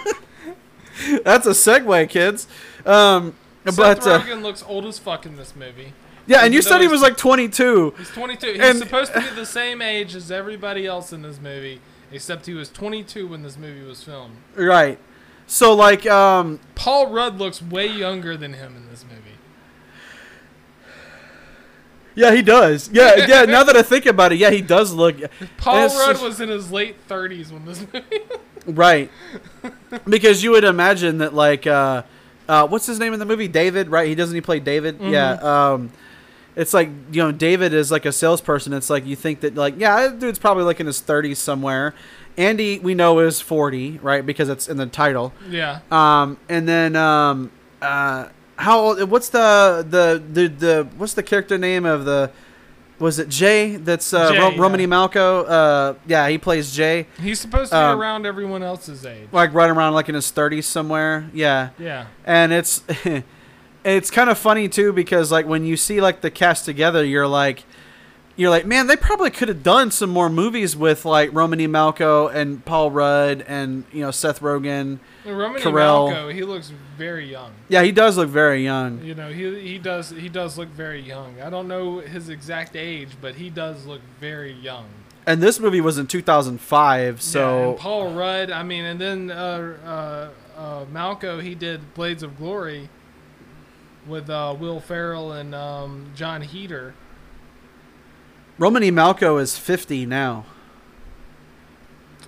[1.25, 2.49] That's a segue, kids.
[2.85, 3.35] Um,
[3.67, 5.93] Seth but uh, looks old as fuck in this movie.
[6.27, 7.95] yeah, and you said he was like 22.
[7.99, 8.47] He's 22.
[8.53, 11.81] He's And- supposed to be the same age as everybody else in this movie,
[12.13, 14.37] except he was 22 when this movie was filmed.
[14.55, 14.99] Right.
[15.47, 19.17] So like, um, Paul Rudd looks way younger than him in this movie.
[22.15, 22.91] yeah, he does.
[22.93, 23.45] Yeah, yeah.
[23.47, 25.17] Now that I think about it, yeah, he does look.
[25.57, 28.05] Paul Rudd just- was in his late 30s when this movie.
[28.67, 29.11] Right.
[30.07, 32.03] because you would imagine that like uh
[32.49, 33.49] uh what's his name in the movie?
[33.49, 34.09] David, right?
[34.09, 34.99] He doesn't he play David?
[34.99, 35.13] Mhm.
[35.13, 35.33] Yeah.
[35.73, 35.91] Um
[36.57, 38.73] it's like, you know, David is like a salesperson.
[38.73, 41.95] It's like you think that like, yeah, that dude's probably like in his 30s somewhere.
[42.37, 44.25] Andy we know is 40, right?
[44.25, 45.33] Because it's in the title.
[45.49, 45.81] yeah.
[45.91, 47.51] Um and then um
[47.83, 52.31] uh how old what's the the the, the what's the character name of the
[52.99, 53.77] was it Jay?
[53.77, 54.61] That's uh, Jay, Ro- yeah.
[54.61, 55.49] Romany Malco.
[55.49, 57.07] Uh, yeah, he plays Jay.
[57.21, 59.29] He's supposed to be Um, around everyone else's age.
[59.33, 61.31] like right around like in his 30s somewhere.
[61.33, 61.71] Yeah.
[61.79, 62.07] Yeah.
[62.25, 62.83] And it's
[63.85, 67.29] it's kind of funny too because like when you see like the cast together, you're
[67.29, 67.65] like
[68.39, 72.33] you're like, man, they probably could have done some more movies with like Romany Malco
[72.33, 75.01] and Paul Rudd and you know Seth Rogen.
[75.27, 76.13] Romany Carell.
[76.13, 77.53] Malco, he looks very young.
[77.69, 79.03] Yeah, he does look very young.
[79.03, 81.41] You know, he he does he does look very young.
[81.43, 84.87] I don't know his exact age, but he does look very young.
[85.27, 89.31] And this movie was in 2005, Yeah, so and Paul Rudd, I mean, and then
[89.31, 92.89] uh, uh, uh, Malco, he did Blades of Glory
[94.07, 96.95] with uh, Will Ferrell and um, Jon Heder.
[98.59, 100.45] Romany Malco is 50 now.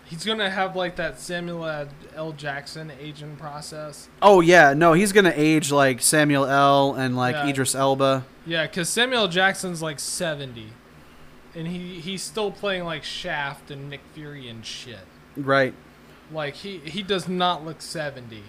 [0.04, 2.32] He's gonna have like that Samuel L.
[2.32, 4.08] Jackson aging process.
[4.20, 6.94] Oh yeah, no, he's gonna age like Samuel L.
[6.94, 7.46] and like Yeah.
[7.48, 8.24] Idris Elba.
[8.44, 10.72] Yeah, because Samuel Jackson's like seventy,
[11.54, 15.06] and he he's still playing like Shaft and Nick Fury and shit.
[15.36, 15.74] Right.
[16.32, 18.42] Like he he does not look seventy,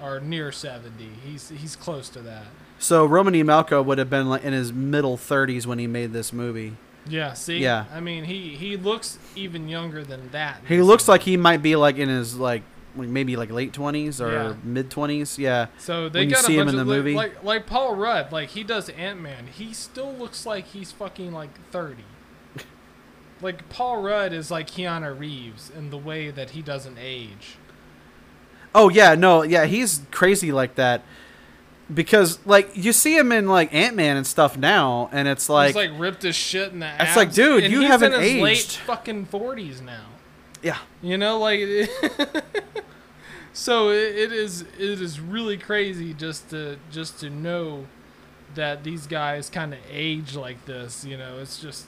[0.00, 1.10] or near seventy.
[1.22, 2.46] He's he's close to that.
[2.78, 6.32] So Romany Malco would have been like in his middle 30s when he made this
[6.32, 6.76] movie.
[7.08, 7.58] Yeah, see.
[7.58, 7.84] Yeah.
[7.92, 10.62] I mean, he he looks even younger than that.
[10.66, 12.62] He looks like he might be like in his like
[12.96, 14.54] like, maybe like late 20s or Yeah.
[14.62, 15.36] mid 20s.
[15.36, 15.66] Yeah.
[15.78, 17.14] So they when got see a him in of the li- movie.
[17.14, 19.48] like like Paul Rudd, like he does Ant Man.
[19.48, 22.04] He still looks like he's fucking like thirty.
[23.42, 27.56] like Paul Rudd is like Keanu Reeves in the way that he doesn't age.
[28.74, 31.02] Oh yeah, no, yeah, he's crazy like that.
[31.92, 35.68] Because like you see him in like Ant Man and stuff now, and it's like,
[35.68, 38.42] he's like ripped as shit in the It's like, dude, you he's haven't in his
[38.42, 38.76] late aged.
[38.76, 40.06] fucking forties now.
[40.62, 41.60] yeah, You know, like
[43.52, 47.86] so it, it is it is really crazy just to just to know
[48.54, 51.04] that these guys kind of age like this.
[51.04, 51.86] You know, it's just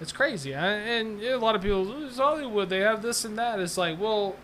[0.00, 0.54] it's crazy.
[0.54, 2.68] I, and a lot of people, "Oh, it's Hollywood.
[2.68, 3.58] They have this and that.
[3.60, 4.36] It's like, well,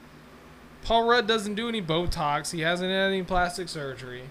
[0.82, 2.52] Paul Rudd doesn't do any Botox.
[2.52, 4.22] He hasn't had any plastic surgery.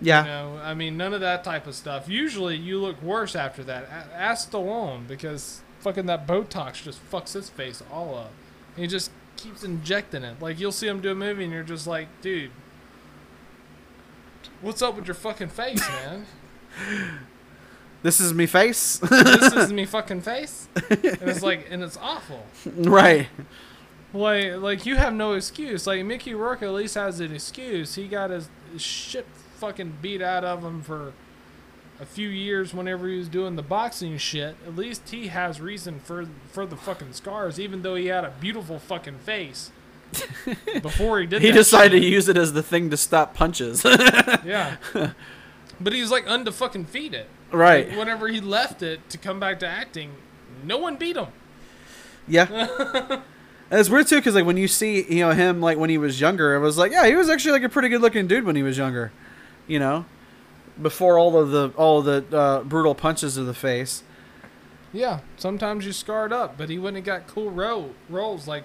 [0.00, 2.08] Yeah, You know, I mean, none of that type of stuff.
[2.08, 3.84] Usually, you look worse after that.
[3.84, 8.30] A- Ask Stallone because fucking that Botox just fucks his face all up.
[8.76, 10.40] He just keeps injecting it.
[10.40, 12.50] Like you'll see him do a movie, and you're just like, dude,
[14.60, 16.26] what's up with your fucking face, man?
[18.02, 22.46] this is me face, this is me fucking face, and it's like, and it's awful.
[22.66, 23.28] right?
[24.14, 25.86] Like, like you have no excuse.
[25.86, 27.94] Like Mickey Rourke at least has an excuse.
[27.94, 29.26] He got his shit
[29.58, 31.12] fucking beat out of him for
[32.00, 34.56] a few years whenever he was doing the boxing shit.
[34.66, 38.32] At least he has reason for for the fucking scars, even though he had a
[38.40, 39.70] beautiful fucking face
[40.82, 41.42] before he did.
[41.42, 42.02] He decided shit.
[42.02, 44.76] to use it as the thing to stop punches, Yeah.
[45.80, 47.28] But he was like undefucking feed it.
[47.52, 47.88] right?
[47.88, 50.10] Like, whenever he left it to come back to acting,
[50.64, 51.28] no one beat him.
[52.26, 53.20] Yeah.
[53.70, 55.98] And it's weird too, because like when you see you know him like when he
[55.98, 58.44] was younger, it was like yeah, he was actually like a pretty good looking dude
[58.44, 59.12] when he was younger,
[59.68, 60.04] you know,
[60.82, 64.02] before all of the all of the uh, brutal punches to the face.
[64.92, 68.64] Yeah, sometimes you scarred up, but he wouldn't have got cool ro- roles like,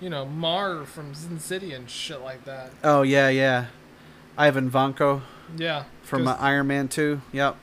[0.00, 2.72] you know, Mar from Sin City and shit like that.
[2.82, 3.66] Oh yeah, yeah,
[4.36, 5.22] Ivan Vanko
[5.56, 7.20] Yeah, from uh, Iron Man Two.
[7.32, 7.56] Yep.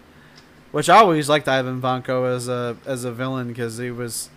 [0.72, 4.30] Which I always liked Ivan Vanko as a as a villain because he was,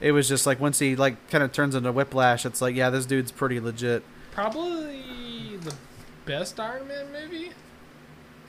[0.00, 2.88] it was just like once he like kind of turns into Whiplash, it's like yeah,
[2.90, 4.04] this dude's pretty legit.
[4.32, 5.74] probably the
[6.24, 7.50] best Iron Man movie.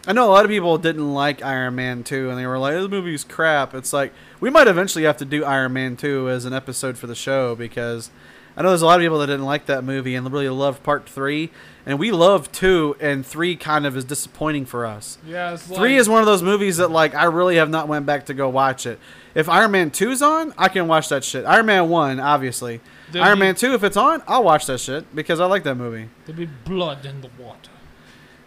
[0.05, 2.73] I know a lot of people didn't like Iron Man 2 and they were like,
[2.75, 3.73] this movie's crap.
[3.73, 7.07] It's like, we might eventually have to do Iron Man 2 as an episode for
[7.07, 8.09] the show because
[8.57, 10.83] I know there's a lot of people that didn't like that movie and really loved
[10.83, 11.49] part 3.
[11.85, 15.17] And we love 2, and 3 kind of is disappointing for us.
[15.25, 17.89] Yeah, it's like, 3 is one of those movies that, like, I really have not
[17.89, 18.99] went back to go watch it.
[19.35, 21.43] If Iron Man 2's on, I can watch that shit.
[21.45, 22.79] Iron Man 1, obviously.
[23.11, 25.63] There'll Iron be- Man two, if it's on, I'll watch that shit because I like
[25.63, 26.09] that movie.
[26.25, 27.69] There'll be blood in the water.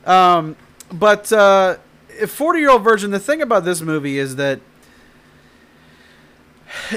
[0.06, 0.56] Um,
[0.92, 1.76] but uh,
[2.26, 3.10] forty year old virgin.
[3.10, 4.60] The thing about this movie is that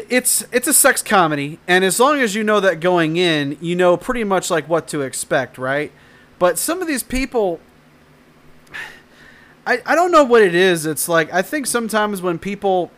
[0.09, 3.75] it's it's a sex comedy, and as long as you know that going in, you
[3.75, 5.91] know pretty much like what to expect, right?
[6.37, 7.59] But some of these people.
[9.67, 10.87] I, I don't know what it is.
[10.87, 12.91] It's like I think sometimes when people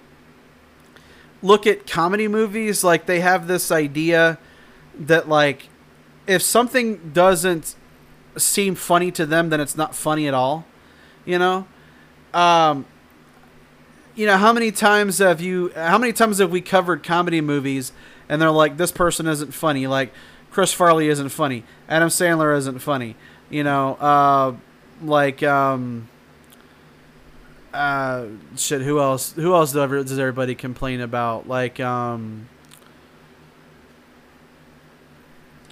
[1.41, 4.37] look at comedy movies, like they have this idea
[4.97, 5.67] that like
[6.27, 7.75] if something doesn't
[8.37, 10.65] seem funny to them, then it's not funny at all.
[11.25, 11.67] You know,
[12.33, 12.85] um,
[14.15, 15.71] you know how many times have you?
[15.75, 17.91] How many times have we covered comedy movies
[18.31, 19.87] and they're like, this person isn't funny.
[19.87, 20.13] Like
[20.51, 21.65] Chris Farley isn't funny.
[21.89, 23.17] Adam Sandler isn't funny.
[23.49, 24.55] You know, uh,
[25.03, 26.07] like um,
[27.73, 28.81] uh, shit.
[28.81, 29.33] Who else?
[29.33, 31.49] Who else does everybody complain about?
[31.49, 32.47] Like um,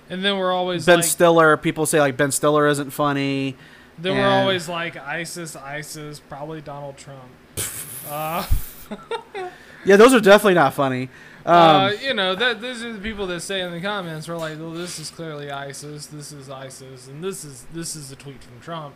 [0.09, 1.55] And then we're always Ben like, Stiller.
[1.55, 3.55] People say like Ben Stiller isn't funny.
[4.01, 7.29] Then we're always like ISIS, ISIS, probably Donald Trump.
[8.09, 8.47] uh,
[9.85, 11.09] Yeah, those are definitely not funny.
[11.45, 14.37] Um, uh, you know, that those are the people that say in the comments, we're
[14.37, 18.15] like, well, this is clearly ISIS, this is ISIS, and this is this is a
[18.15, 18.95] tweet from Trump.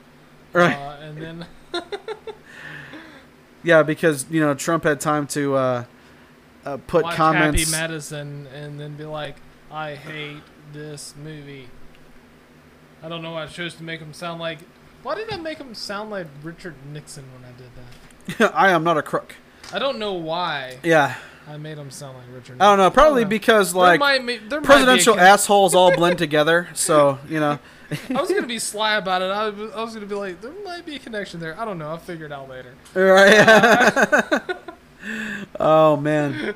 [0.52, 0.76] right.
[0.76, 1.46] Uh, and then
[3.64, 5.84] Yeah, because you know Trump had time to uh,
[6.66, 7.64] uh, put watch comments.
[7.64, 9.38] Happy Madison and then be like,
[9.72, 11.70] I hate this movie.
[13.02, 14.60] I don't know why I chose to make him sound like.
[15.04, 17.70] Why did I make him sound like Richard Nixon when I did
[18.40, 18.56] that?
[18.56, 19.36] I am not a crook.
[19.74, 21.16] I don't know why Yeah,
[21.48, 22.62] I made him sound like Richard.
[22.62, 22.90] I don't know.
[22.90, 23.30] Probably I don't know.
[23.30, 26.70] because There like there might be presidential assholes all blend together.
[26.74, 27.60] So you know,
[28.10, 29.26] I was gonna be sly about it.
[29.26, 31.60] I was, I was gonna be like, there might be a connection there.
[31.60, 31.90] I don't know.
[31.90, 32.74] I'll figure it out later.
[32.94, 34.42] right?
[35.60, 36.56] oh man.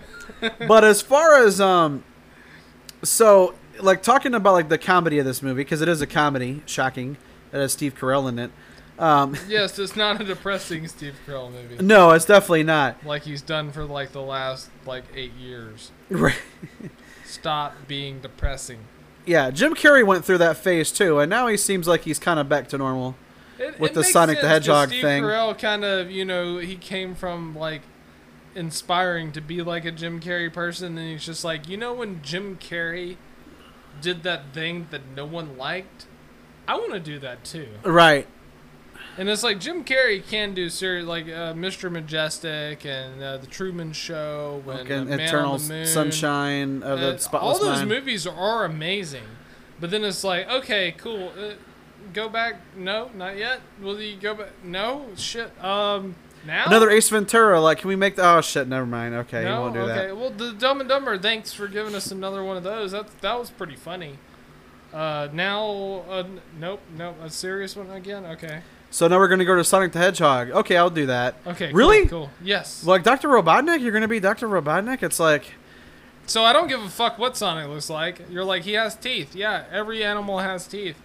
[0.67, 2.03] But as far as um,
[3.03, 6.61] so like talking about like the comedy of this movie because it is a comedy.
[6.65, 7.17] Shocking.
[7.57, 8.51] It has Steve Carell in it.
[8.99, 13.05] Um, Yes, it's not a depressing Steve Carell movie no, it's definitely not.
[13.05, 15.91] like he's done for like the last like eight years.
[16.09, 16.41] Right.
[17.25, 18.79] Stop being depressing.
[19.25, 22.39] Yeah, Jim Carrey went through that phase too, and now he seems like he's kind
[22.39, 23.15] of back to normal.
[23.59, 25.23] It, With it the Sonic the Hedgehog Steve thing.
[25.23, 27.81] Carell kind of, you know, he came from like
[28.55, 32.21] inspiring to be like a Jim Carrey person, and he's just like, you know, when
[32.23, 33.17] Jim Carrey
[34.01, 36.05] did that thing that no one liked,
[36.67, 37.67] I want to do that too.
[37.83, 38.27] Right.
[39.17, 41.91] And it's like Jim Carrey can do serious like uh, Mr.
[41.91, 45.85] Majestic and uh, the Truman Show and Okay, uh, Eternal on the Moon.
[45.87, 47.89] Sunshine of the Spotless all those Mind.
[47.89, 49.23] movies are amazing,
[49.79, 51.31] but then it's like, okay, cool.
[51.39, 51.53] Uh,
[52.13, 52.57] go back?
[52.75, 53.61] No, not yet.
[53.81, 54.49] Will you go back?
[54.63, 55.51] No, shit.
[55.63, 57.59] Um, now Another Ace Ventura.
[57.59, 58.23] Like, can we make the?
[58.23, 58.67] Oh shit!
[58.67, 59.15] Never mind.
[59.15, 60.07] Okay, No, you won't do okay.
[60.07, 60.17] that.
[60.17, 61.17] Well, the Dumb and Dumber.
[61.17, 62.91] Thanks for giving us another one of those.
[62.91, 64.19] That that was pretty funny.
[64.93, 66.23] Uh, now, uh,
[66.59, 67.15] nope, nope.
[67.23, 68.25] A serious one again.
[68.25, 70.49] Okay, So now we're gonna go to Sonic the Hedgehog.
[70.51, 71.35] Okay, I'll do that.
[71.45, 71.71] okay.
[71.73, 72.07] Really?
[72.07, 72.27] Cool.
[72.27, 72.29] cool.
[72.43, 72.85] Yes.
[72.85, 73.27] Like Dr.
[73.29, 74.47] Robotnik, you're gonna be Dr.
[74.47, 75.03] Robotnik.
[75.03, 75.53] It's like,
[76.25, 78.21] So I don't give a fuck what Sonic looks like.
[78.29, 79.35] You're like, he has teeth.
[79.35, 80.97] Yeah, every animal has teeth.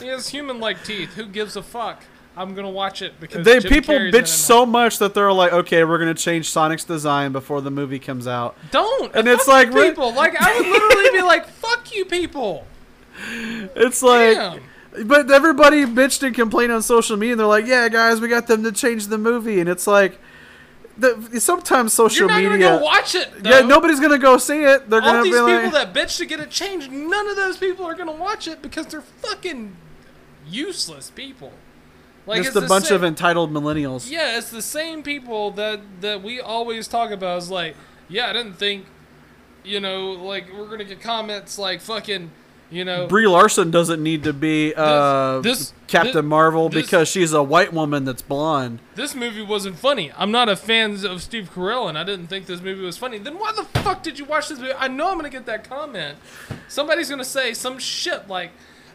[0.00, 1.14] he has human-like teeth.
[1.14, 2.02] Who gives a fuck?
[2.36, 5.52] I'm gonna watch it because they Jim people Carrey's bitch so much that they're like,
[5.52, 8.56] okay, we're gonna change Sonic's design before the movie comes out.
[8.70, 9.14] Don't.
[9.14, 10.14] And it's like, people.
[10.14, 12.64] Like I would literally be like, fuck you people.
[13.76, 15.06] It's like, Damn.
[15.06, 17.32] but everybody bitched and complained on social media.
[17.34, 20.18] and They're like, yeah, guys, we got them to change the movie, and it's like,
[20.96, 22.68] the, sometimes social You're not media.
[22.68, 23.28] gonna go watch it.
[23.44, 24.90] yeah, nobody's gonna go see it.
[24.90, 27.36] They're All gonna these be people like, that bitch to get it changed, none of
[27.36, 29.76] those people are gonna watch it because they're fucking
[30.48, 31.52] useless people.
[32.26, 34.10] Like just a bunch same- of entitled millennials.
[34.10, 37.38] Yeah, it's the same people that that we always talk about.
[37.38, 37.76] Is like,
[38.08, 38.84] yeah, I didn't think,
[39.64, 42.30] you know, like we're gonna get comments like fucking,
[42.70, 47.08] you know, Brie Larson doesn't need to be uh, this- Captain this- Marvel this- because
[47.08, 48.78] she's a white woman that's blonde.
[48.94, 50.12] this movie wasn't funny.
[50.16, 53.18] I'm not a fan of Steve Carell, and I didn't think this movie was funny.
[53.18, 54.72] Then why the fuck did you watch this movie?
[54.78, 56.18] I know I'm gonna get that comment.
[56.68, 58.50] Somebody's gonna say some shit like,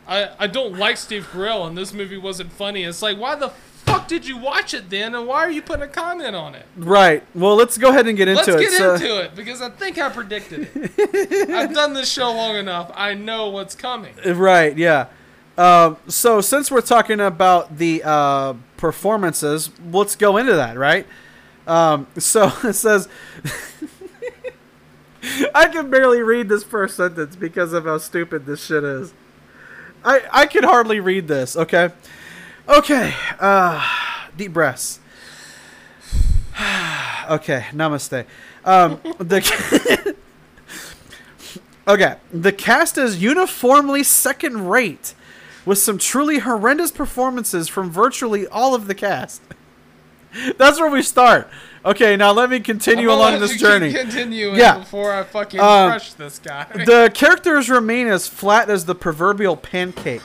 [0.07, 2.84] I I don't like Steve Carell, and this movie wasn't funny.
[2.84, 3.51] It's like, why the
[3.86, 6.65] fuck did you watch it then, and why are you putting a comment on it?
[6.75, 7.23] Right.
[7.36, 8.47] Well, let's go ahead and get into it.
[8.47, 11.49] Let's get So- into it because I think I predicted it.
[11.49, 12.91] I've done this show long enough.
[12.95, 14.13] I know what's coming.
[14.25, 15.07] Right, yeah.
[15.57, 21.05] Um, so since we're talking about the uh, performances, let's go into that, right?
[21.67, 23.07] Um, so it says,
[25.55, 29.13] I can barely read this first sentence because of how stupid this shit is.
[30.03, 31.55] I I can hardly read this.
[31.55, 31.91] Okay,
[32.68, 33.14] okay.
[33.39, 33.86] Uh,
[34.38, 34.99] deep breaths.
[37.30, 38.26] okay, namaste.
[38.66, 40.16] Um, the
[41.86, 45.14] Okay, the cast is uniformly second rate,
[45.66, 49.41] with some truly horrendous performances from virtually all of the cast.
[50.57, 51.49] That's where we start.
[51.86, 53.91] Okay, now let me continue I'm along this journey.
[53.91, 54.80] Continue Yeah.
[54.80, 56.66] before I fucking Um, crush this guy.
[56.74, 60.22] the characters remain as flat as the proverbial pancake.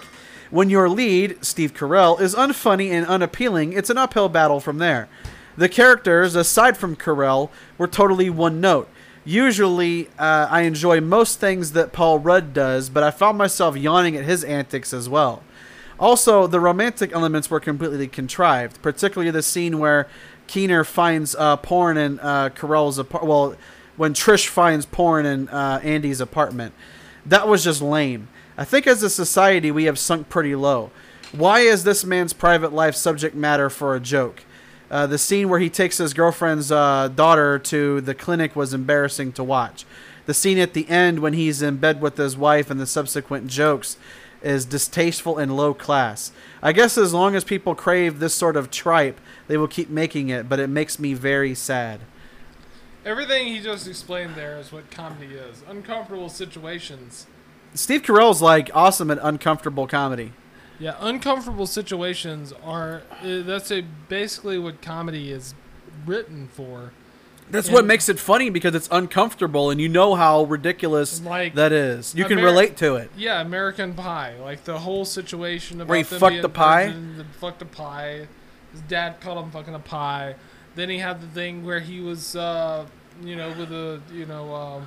[0.50, 5.08] When your lead, Steve Carell, is unfunny and unappealing, it's an uphill battle from there.
[5.56, 8.88] The characters, aside from Carell, were totally one note.
[9.24, 14.16] Usually, uh, I enjoy most things that Paul Rudd does, but I found myself yawning
[14.16, 15.42] at his antics as well.
[16.00, 20.08] Also, the romantic elements were completely contrived, particularly the scene where
[20.46, 23.28] Keener finds uh, porn in uh, Carell's apartment.
[23.28, 23.56] Well,
[23.98, 26.72] when Trish finds porn in uh, Andy's apartment.
[27.26, 28.28] That was just lame.
[28.58, 30.90] I think as a society, we have sunk pretty low.
[31.30, 34.42] Why is this man's private life subject matter for a joke?
[34.90, 39.30] Uh, the scene where he takes his girlfriend's uh, daughter to the clinic was embarrassing
[39.34, 39.84] to watch.
[40.26, 43.46] The scene at the end when he's in bed with his wife and the subsequent
[43.46, 43.96] jokes
[44.42, 46.32] is distasteful and low class.
[46.60, 50.30] I guess as long as people crave this sort of tripe, they will keep making
[50.30, 52.00] it, but it makes me very sad.
[53.04, 55.62] Everything he just explained there is what comedy is.
[55.68, 57.28] Uncomfortable situations.
[57.74, 60.32] Steve Carell's like awesome at uncomfortable comedy.
[60.78, 63.02] Yeah, uncomfortable situations are.
[63.22, 65.54] Uh, that's a, basically what comedy is
[66.06, 66.92] written for.
[67.50, 71.54] That's And- what makes it funny because it's uncomfortable and you know how ridiculous Like
[71.54, 72.14] that is.
[72.14, 73.10] You can relate to it.
[73.16, 74.34] Yeah, American Pie.
[74.40, 76.88] Like the whole situation about Where he fucked the pie?
[77.16, 78.28] the fucked a pie.
[78.72, 80.34] His dad called him fucking a pie.
[80.74, 82.84] Then he had the thing where he was, uh,
[83.24, 84.86] you know, with a, you know, um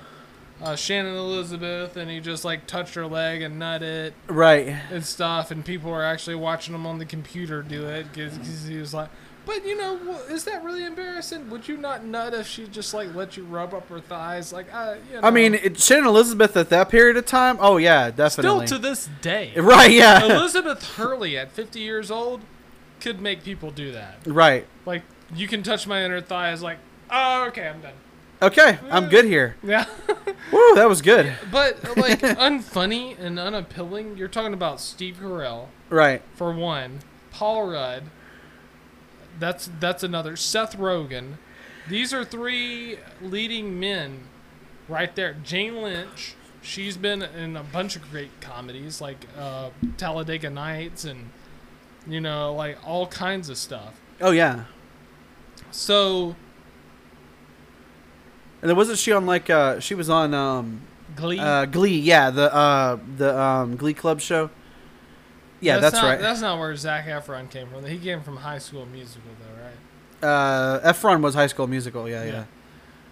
[0.62, 4.68] uh, Shannon Elizabeth, and he just like touched her leg and nutted Right.
[4.92, 8.78] and stuff, and people were actually watching him on the computer do it because he
[8.78, 9.10] was like.
[9.44, 9.98] But you know,
[10.30, 11.50] is that really embarrassing?
[11.50, 14.54] Would you not nut if she just like let you rub up her thighs?
[14.54, 17.58] Like, uh, you know, I mean, it, Shannon Elizabeth at that period of time.
[17.60, 18.68] Oh yeah, definitely.
[18.68, 19.90] still to this day, right.
[19.90, 20.24] Yeah.
[20.26, 22.42] Elizabeth Hurley at 50 years old
[23.00, 24.20] could make people do that.
[24.28, 24.68] right.
[24.86, 25.02] Like,
[25.34, 26.78] you can touch my inner thighs, like,
[27.10, 27.94] oh, okay, I'm done.
[28.42, 29.56] Okay, I'm good here.
[29.64, 29.86] Yeah.
[30.52, 31.34] Woo, that was good.
[31.52, 36.22] but, like, unfunny and unappealing, you're talking about Steve Carell, Right.
[36.36, 37.00] for one,
[37.32, 38.04] Paul Rudd,
[39.40, 41.34] that's, that's another, Seth Rogen.
[41.88, 44.22] These are three leading men
[44.88, 45.36] right there.
[45.44, 51.30] Jane Lynch, she's been in a bunch of great comedies like uh, Talladega Nights and,
[52.08, 54.00] you know, like all kinds of stuff.
[54.20, 54.66] Oh yeah.
[55.72, 56.36] So
[58.62, 60.82] And then wasn't she on like uh she was on um
[61.16, 61.40] Glee.
[61.40, 64.50] uh Glee, yeah, the uh the um Glee Club show.
[65.60, 66.20] Yeah, that's, not, right.
[66.20, 67.86] That's not where Zac Efron came from.
[67.86, 69.72] He came from High School Musical, though, right?
[70.24, 72.32] uh Efron was High School Musical, yeah, yeah.
[72.32, 72.44] Yeah.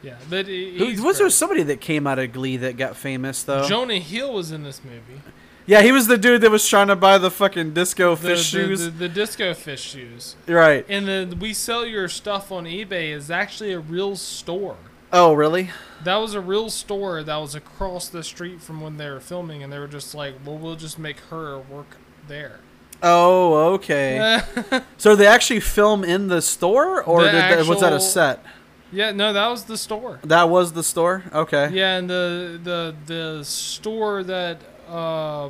[0.01, 2.95] Yeah, but he, Who- he's was there somebody that came out of Glee that got
[2.95, 3.67] famous though?
[3.67, 5.21] Jonah Hill was in this movie.
[5.65, 8.51] yeah, he was the dude that was trying to buy the fucking disco The, fish
[8.51, 8.85] the, shoes.
[8.85, 10.37] the, the disco fish shoes.
[10.47, 10.85] right.
[10.87, 14.77] And the we sell your stuff on eBay is actually a real store.
[15.11, 15.71] Oh, really?
[16.03, 19.63] That was a real store that was across the street from when they were filming,
[19.63, 21.97] and they were just like, "Well, we'll just make her work
[22.27, 22.59] there."
[23.01, 24.41] Oh, okay.
[24.97, 28.43] so they actually film in the store, or The did that, was that a set?
[28.91, 30.19] yeah, no, that was the store.
[30.23, 31.23] That was the store.
[31.33, 31.69] Okay.
[31.73, 34.57] Yeah, and the the the store that
[34.87, 35.49] uh,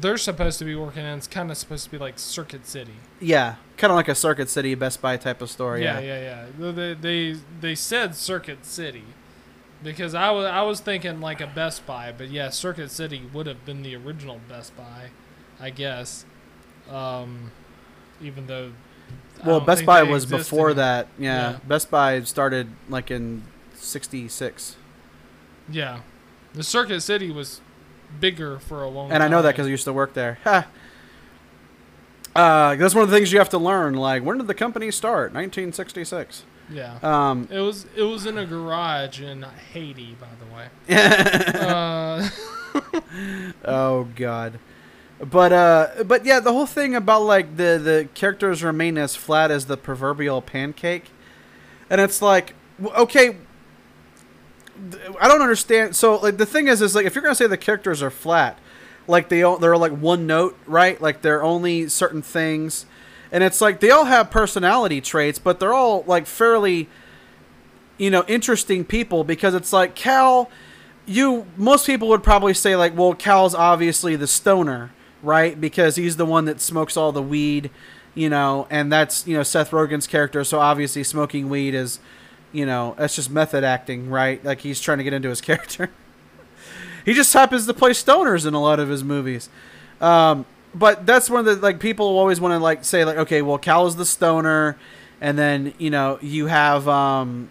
[0.00, 2.94] they're supposed to be working in is kind of supposed to be like Circuit City.
[3.20, 5.78] Yeah, kind of like a Circuit City Best Buy type of store.
[5.78, 6.18] Yeah, Yeah.
[6.20, 6.70] yeah, yeah.
[6.72, 9.04] They they they said Circuit City
[9.82, 13.46] because I was I was thinking like a Best Buy, but yeah, Circuit City would
[13.46, 15.10] have been the original Best Buy,
[15.60, 16.24] I guess.
[16.90, 17.50] Um,
[18.22, 18.72] even though.
[19.44, 21.08] Well, Best Buy was before that.
[21.18, 21.50] Yeah.
[21.52, 21.58] Yeah.
[21.68, 23.42] Best Buy started like in
[23.74, 24.76] '66,
[25.70, 26.00] Yeah,
[26.54, 27.60] the Circuit City was
[28.20, 29.12] bigger for a long.
[29.12, 30.38] and I know that because I used to work there.
[30.44, 30.66] Ha.
[32.36, 33.94] Uh, that's one of the things you have to learn.
[33.94, 35.32] Like, when did the company start?
[35.32, 36.44] 1966.
[36.70, 36.98] yeah.
[37.02, 40.68] Um, It was it was in a garage in Haiti, by the way.
[41.60, 42.28] uh,
[43.64, 44.58] oh God.
[45.18, 49.50] But uh, but yeah, the whole thing about like the the characters remain as flat
[49.50, 51.04] as the proverbial pancake,
[51.88, 52.54] and it's like,
[52.98, 53.38] okay,
[55.20, 55.96] I don't understand.
[55.96, 58.58] So like the thing is, is like if you're gonna say the characters are flat,
[59.06, 61.00] like they all they're like one note, right?
[61.00, 62.86] Like they're only certain things,
[63.30, 66.88] and it's like they all have personality traits, but they're all like fairly,
[67.98, 70.50] you know, interesting people because it's like Cal
[71.06, 74.90] you most people would probably say like well cal's obviously the stoner
[75.22, 75.60] right?
[75.60, 77.70] Because he's the one that smokes all the weed
[78.14, 82.00] you know and that's you know seth rogen's character so obviously smoking weed is
[82.52, 84.44] you know that's just method acting right?
[84.44, 85.90] Like he's trying to get into his character
[87.06, 89.48] he just happens to play stoners in a lot of his movies.
[90.00, 90.44] Um,
[90.74, 93.56] but that's one of the like people always want to like say like okay, well
[93.56, 94.76] Cal is the stoner,
[95.20, 97.48] and then you know you have um,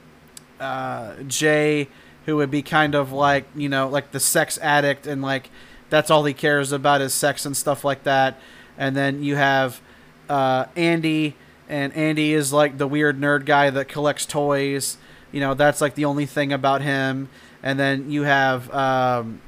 [0.59, 1.87] uh, Jay
[2.25, 5.49] who would be kind of like you know like the sex addict and like
[5.89, 8.39] that's all he cares about is sex and stuff like that,
[8.77, 9.81] and then you have
[10.29, 11.35] uh, Andy
[11.67, 14.97] and Andy is like the weird nerd guy that collects toys.
[15.31, 17.29] You know that's like the only thing about him,
[17.63, 19.41] and then you have um,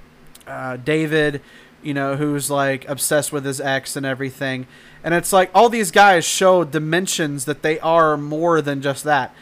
[0.48, 1.42] uh, David
[1.82, 4.68] you know, who's like obsessed with his ex and everything.
[5.04, 9.34] And it's like all these guys show dimensions that they are more than just that.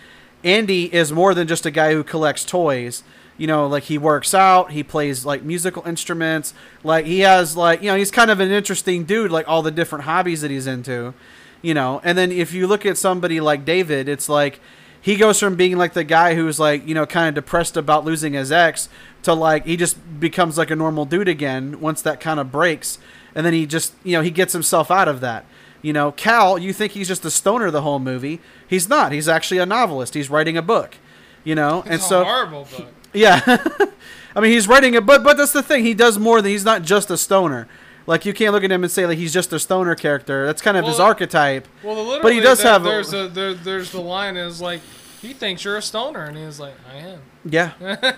[0.43, 3.03] Andy is more than just a guy who collects toys.
[3.37, 6.53] You know, like he works out, he plays like musical instruments,
[6.83, 9.71] like he has like, you know, he's kind of an interesting dude like all the
[9.71, 11.13] different hobbies that he's into,
[11.61, 11.99] you know.
[12.03, 14.61] And then if you look at somebody like David, it's like
[15.01, 18.05] he goes from being like the guy who's like you know kind of depressed about
[18.05, 18.89] losing his ex
[19.25, 22.97] to like he just becomes like a normal dude again once that kind of breaks
[23.35, 25.45] and then he just you know he gets himself out of that.
[25.81, 28.39] You know cal you think he's just a stoner the whole movie.
[28.67, 29.11] He's not.
[29.11, 30.13] He's actually a novelist.
[30.13, 30.95] He's writing a book
[31.43, 31.79] you know?
[31.81, 32.87] It's and a so horrible book.
[33.13, 33.41] yeah.
[34.35, 35.83] I mean he's writing a book but that's the thing.
[35.83, 37.67] He does more than he's not just a stoner.
[38.07, 40.45] Like you can't look at him and say like he's just a stoner character.
[40.45, 41.67] That's kind of his archetype.
[41.83, 44.61] Well, literally, But he does there- have a- There's a there, there's the line is
[44.61, 44.81] like
[45.21, 47.19] he thinks you're a stoner, and he's like, I am.
[47.43, 47.71] Yeah.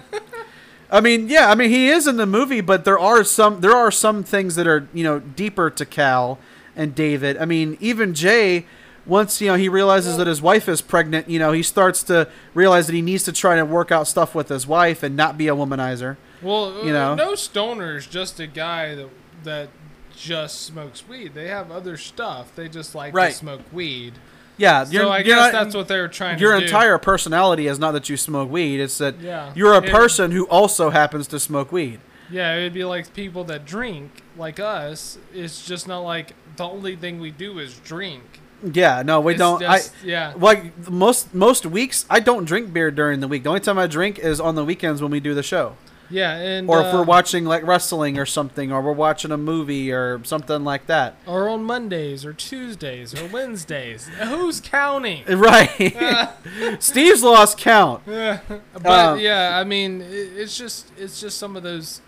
[0.90, 3.76] I mean, yeah, I mean he is in the movie, but there are some there
[3.76, 6.40] are some things that are, you know, deeper to Cal
[6.76, 7.38] and David.
[7.38, 8.66] I mean, even Jay
[9.06, 12.28] once, you know, he realizes that his wife is pregnant, you know, he starts to
[12.54, 15.38] realize that he needs to try to work out stuff with his wife and not
[15.38, 16.18] be a womanizer.
[16.42, 17.16] Well, You uh, know?
[17.16, 19.10] no stoner's just a guy that
[19.44, 19.70] that
[20.16, 21.34] just smokes weed.
[21.34, 22.54] They have other stuff.
[22.56, 23.32] They just like Right.
[23.32, 24.14] to smoke weed.
[24.58, 26.66] Yeah, So I guess not- that's what they were trying your to do.
[26.66, 29.52] entire personality is not that you smoke weed, it's that Yeah.
[29.56, 32.00] you're a It- person who also happens to smoke weed.
[32.32, 35.18] Yeah, it'd be like people that drink, like us.
[35.34, 38.42] It's just not like the only thing we do is drink.
[38.74, 40.34] Yeah, no, we It's don't just- I yeah.
[40.38, 43.44] like most most weeks I don't drink beer during the week.
[43.44, 45.74] The only time I drink is on the weekends when we do the show.
[46.10, 49.38] Yeah, and or if we're um, watching like wrestling or something, or we're watching a
[49.38, 51.16] movie or something like that.
[51.26, 54.08] or on Mondays or Tuesdays or Wednesdays.
[54.24, 55.24] Who's counting?
[55.28, 56.32] Right.
[56.80, 58.04] Steve's lost count.
[58.08, 58.40] Yeah,
[58.74, 60.06] but Um, yeah, I mean, it,
[60.38, 62.02] it's just it's just some of those.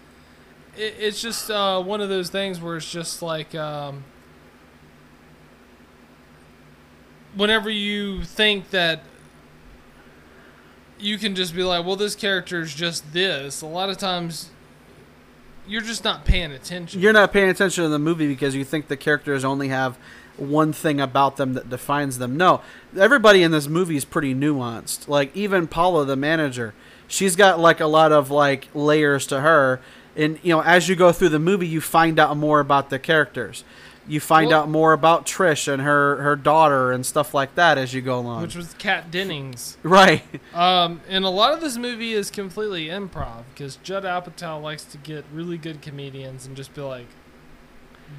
[0.77, 4.05] It, it's just uh, one of those things where it's just like um,
[7.35, 9.03] whenever you think that
[10.99, 13.61] you can just be like, well, this character is just this.
[13.61, 14.49] A lot of times,
[15.67, 16.99] you're just not paying attention.
[16.99, 19.97] You're not paying attention to the movie because you think the characters only have
[20.37, 22.37] one thing about them that defines them.
[22.37, 22.61] No,
[22.97, 25.07] everybody in this movie is pretty nuanced.
[25.07, 26.73] Like even Paula, the manager,
[27.07, 29.79] she's got like a lot of like layers to her.
[30.15, 32.99] And you know, as you go through the movie, you find out more about the
[32.99, 33.63] characters.
[34.09, 37.77] You find Well- out more about Trish and her her daughter and stuff like that
[37.77, 38.41] as you go along.
[38.41, 39.77] which was Kat Dennings.
[39.83, 40.23] right.
[40.53, 44.97] Um, and a lot of this movie is completely improv because Judd Apatow likes to
[44.97, 47.05] get really good comedians and just be like,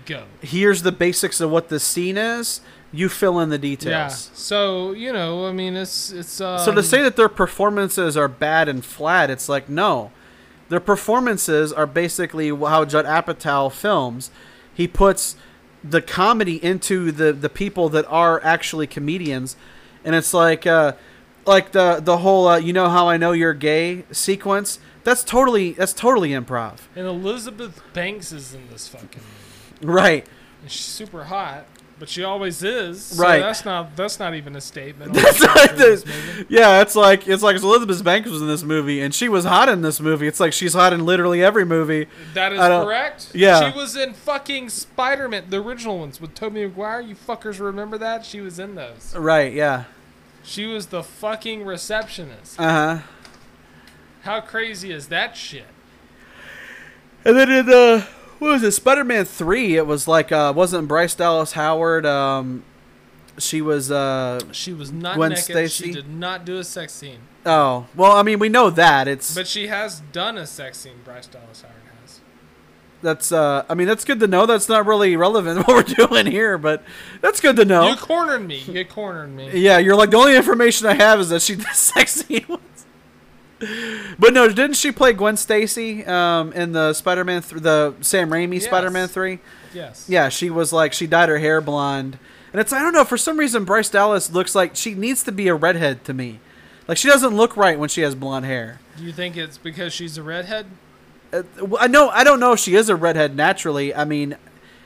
[0.06, 2.60] "Go." Here's the basics of what the scene is.
[2.92, 4.30] You fill in the details.
[4.32, 4.36] Yeah.
[4.36, 6.40] So you know, I mean, it's it's.
[6.40, 10.10] Um, So to say that their performances are bad and flat, it's like no,
[10.68, 14.30] their performances are basically how Judd Apatow films.
[14.72, 15.36] He puts
[15.82, 19.56] the comedy into the the people that are actually comedians,
[20.04, 20.92] and it's like uh,
[21.46, 24.78] like the the whole uh, you know how I know you're gay sequence.
[25.04, 29.22] That's totally that's totally improv, and Elizabeth Banks is in this fucking
[29.80, 29.92] movie.
[29.92, 30.26] right?
[30.62, 31.64] And she's super hot,
[32.00, 33.04] but she always is.
[33.04, 33.38] So Right.
[33.38, 35.12] That's not that's not even a statement.
[35.14, 39.14] That's not the- Yeah, it's like it's like Elizabeth Banks was in this movie, and
[39.14, 40.26] she was hot in this movie.
[40.26, 42.08] It's like she's hot in literally every movie.
[42.34, 43.30] That is correct.
[43.34, 43.70] yeah.
[43.70, 47.00] She was in fucking Spider Man, the original ones with Tobey Maguire.
[47.02, 48.24] You fuckers remember that?
[48.24, 49.14] She was in those.
[49.14, 49.52] Right?
[49.52, 49.84] Yeah.
[50.42, 52.58] She was the fucking receptionist.
[52.58, 53.02] Uh huh.
[54.22, 55.66] How crazy is that shit?
[57.24, 58.06] And then in uh,
[58.40, 58.72] what was it?
[58.72, 59.76] Spider Man three.
[59.76, 62.04] It was like uh, wasn't Bryce Dallas Howard?
[62.04, 62.64] Um,
[63.38, 64.40] she was uh.
[64.50, 65.44] She was not Gwen naked.
[65.44, 65.86] Stacy?
[65.86, 67.20] She did not do a sex scene.
[67.46, 71.00] Oh well, I mean we know that it's But she has done a sex scene,
[71.04, 72.20] Bryce Dallas Howard has.
[73.02, 73.64] that's uh.
[73.68, 74.46] I mean that's good to know.
[74.46, 76.82] That's not really relevant what we're doing here, but
[77.20, 77.88] that's good to know.
[77.88, 78.58] You cornered me.
[78.58, 79.58] You cornered me.
[79.58, 82.46] Yeah, you're like the only information I have is that she did sex scene.
[84.18, 88.54] But no, didn't she play Gwen Stacy um, in the Spider-Man, th- the Sam Raimi
[88.54, 88.64] Yes.
[88.64, 89.38] Spider-Man three?
[89.74, 90.06] Yes.
[90.08, 92.18] Yeah, she was like she dyed her hair blonde,
[92.52, 95.32] and it's I don't know for some reason Bryce Dallas looks like she needs to
[95.32, 96.40] be a redhead to me.
[96.88, 98.80] Like she doesn't look right when she has blonde hair.
[98.96, 100.66] Do you think it's because she's a redhead?
[101.32, 102.08] Uh, well, I know.
[102.08, 103.94] I don't know if she is a redhead naturally.
[103.94, 104.36] I mean,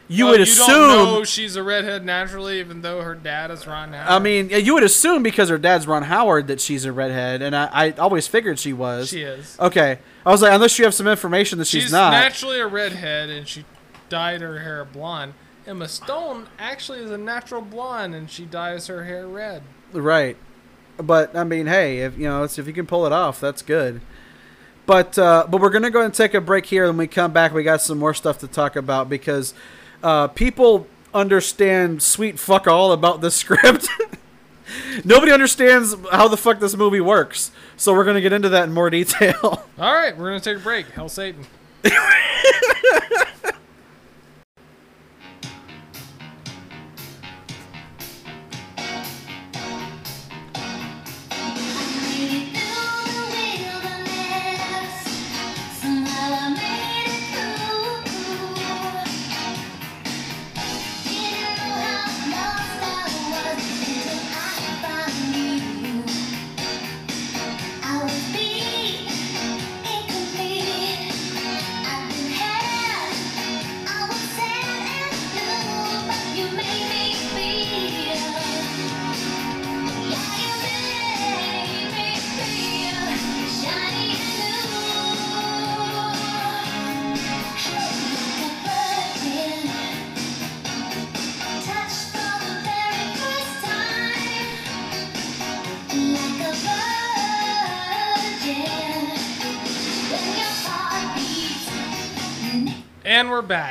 [0.08, 0.66] you Oh, would you assume.
[0.66, 4.10] don't know she's a redhead naturally, even though her dad is Ron Howard.
[4.10, 7.56] I mean, you would assume because her dad's Ron Howard that she's a redhead, and
[7.56, 9.08] I, I always figured she was.
[9.08, 9.56] she is.
[9.58, 12.10] Okay, I was like, unless you have some information that she's, She's, not.
[12.10, 13.64] naturally a redhead, and she
[14.08, 15.34] dyed her hair blonde.
[15.66, 19.62] Emma Stone actually is a natural blonde, and she dyes her hair red.
[19.92, 20.36] Right.
[20.98, 23.62] But I mean, hey, if you know, it's, if you can pull it off, that's
[23.62, 24.00] good.
[24.86, 26.86] But uh, but we're gonna go and take a break here.
[26.86, 29.54] When we come back, we got some more stuff to talk about because
[30.04, 33.88] uh, people understand sweet fuck all about this script.
[35.04, 37.50] Nobody understands how the fuck this movie works.
[37.76, 39.64] So we're gonna get into that in more detail.
[39.78, 40.86] All right, we're gonna take a break.
[40.90, 41.46] Hell Satan.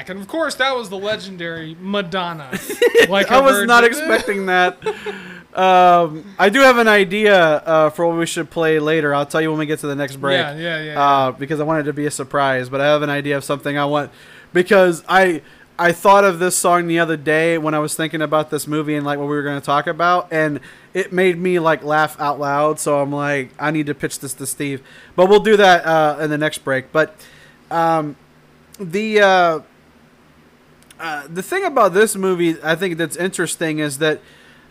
[0.03, 0.09] back.
[0.09, 2.59] And of course, that was the legendary Madonna.
[3.09, 4.77] Like I was not expecting that.
[5.53, 9.13] Um, I do have an idea uh, for what we should play later.
[9.13, 10.37] I'll tell you when we get to the next break.
[10.37, 11.01] Yeah, yeah, yeah.
[11.01, 12.69] uh, because I wanted to be a surprise.
[12.69, 14.09] But I have an idea of something I want
[14.53, 15.41] because I
[15.77, 18.95] I thought of this song the other day when I was thinking about this movie
[18.95, 20.61] and like what we were going to talk about, and
[20.93, 22.79] it made me like laugh out loud.
[22.79, 24.81] So I'm like, I need to pitch this to Steve.
[25.17, 26.93] But we'll do that uh, in the next break.
[26.93, 27.15] But
[27.69, 28.15] um,
[28.79, 29.63] the
[31.03, 34.21] uh, the thing about this movie, I think that's interesting is that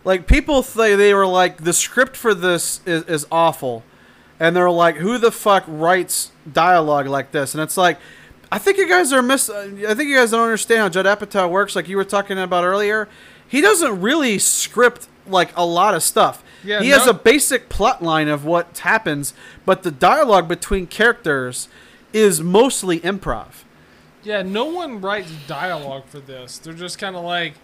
[0.03, 3.85] like people say they were like the script for this is, is awful.
[4.41, 7.55] And they're like who the fuck writes dialogue like this?
[7.55, 7.99] And it's like
[8.51, 11.49] i think you guys are miss i think you guys don't understand how judd apatow
[11.49, 13.09] works like you were talking about earlier.
[13.47, 16.43] He doesn't really script like a lot of stuff.
[16.65, 19.35] Yeah, he has a basic plot line of what happens
[19.67, 21.69] but the dialogue between characters
[22.13, 23.62] is mostly improv
[24.23, 26.59] Yeah, no one writes dialogue for this.
[26.59, 27.55] They're just kind of like,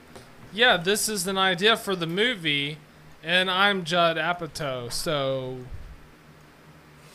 [0.53, 2.79] yeah, this is an idea for the movie,
[3.23, 5.59] and I'm Judd Apatow, so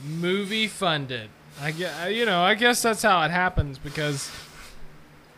[0.04, 1.30] movie funded.
[1.62, 4.32] I get, you know, I guess that's how it happens because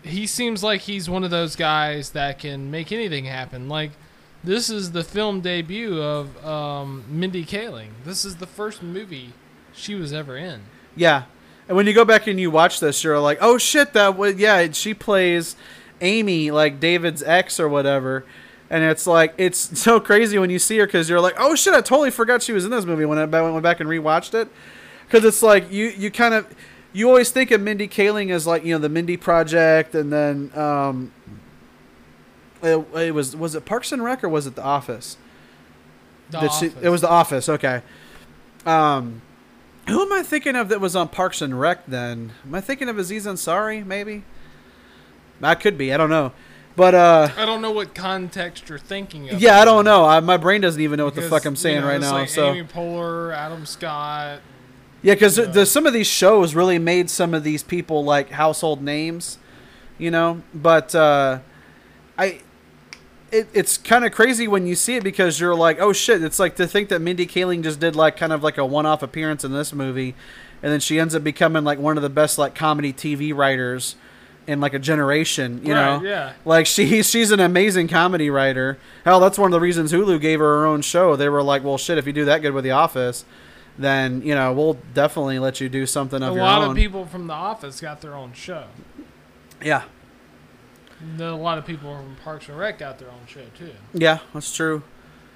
[0.04, 3.68] he seems like he's one of those guys that can make anything happen.
[3.68, 3.92] Like
[4.44, 7.90] this is the film debut of um, Mindy Kaling.
[8.04, 9.34] This is the first movie
[9.74, 10.62] she was ever in.
[10.96, 11.24] Yeah.
[11.68, 14.36] And when you go back and you watch this, you're like, oh shit, that was,
[14.36, 15.56] yeah, she plays
[16.02, 18.24] Amy, like David's ex or whatever.
[18.70, 21.74] And it's like, it's so crazy when you see her because you're like, oh shit,
[21.74, 24.48] I totally forgot she was in this movie when I went back and rewatched it.
[25.08, 26.48] Because it's like, you, you kind of,
[26.94, 30.52] you always think of Mindy Kaling as like, you know, the Mindy Project and then,
[30.56, 31.12] um,
[32.64, 35.18] it, it was, was it Parks and Rec or was it The Office?
[36.30, 36.82] The That she- Office.
[36.84, 37.50] it was The Office.
[37.50, 37.82] Okay.
[38.66, 39.22] Um,
[39.88, 41.86] who am I thinking of that was on Parks and Rec?
[41.88, 43.86] Then am I thinking of Aziz Ansari?
[43.86, 44.24] Maybe.
[45.42, 45.94] I could be.
[45.94, 46.32] I don't know.
[46.76, 49.40] But uh, I don't know what context you're thinking of.
[49.42, 50.04] yeah, I don't know.
[50.06, 52.12] I, my brain doesn't even know what the fuck I'm you saying know, right now.
[52.12, 54.42] Like so Amy Poehler, Adam Scott.
[55.02, 55.46] yeah, because Yeah.
[55.46, 59.38] the some of these shows really made some of these people like household names,
[59.98, 60.42] you know.
[60.54, 61.40] But uh,
[62.18, 62.42] I.
[63.40, 66.24] It, it's kind of crazy when you see it because you're like, oh shit!
[66.24, 69.04] It's like to think that Mindy Kaling just did like kind of like a one-off
[69.04, 70.16] appearance in this movie,
[70.64, 73.96] and then she ends up becoming like one of the best like comedy TV writers
[74.48, 75.62] in like a generation.
[75.66, 76.34] You Right, know, yeah.
[76.46, 78.78] like she she's an amazing comedy writer.
[79.04, 81.16] Hell, that's one of the reasons Hulu gave her her own show.
[81.16, 83.26] They were like, well, shit, if you do that good with The Office,
[83.78, 86.50] then you know we'll definitely let you do something A of your own.
[86.50, 88.66] A lot of people from The Office got their own show.
[89.62, 89.84] yeah,
[91.20, 93.72] A lot of people from Parks and Rec got their own show too.
[93.94, 94.84] yeah, that's true.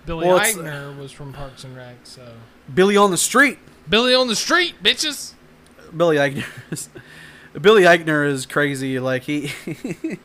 [0.06, 2.34] Billy Well, Eichner was from Parks and Rec, so
[2.74, 3.60] Billy on the street.
[3.88, 5.34] Billy on the street, bitches.
[5.96, 6.90] Billy Eichner is
[7.62, 9.00] Billy Eichner is crazy.
[9.00, 9.52] Like he,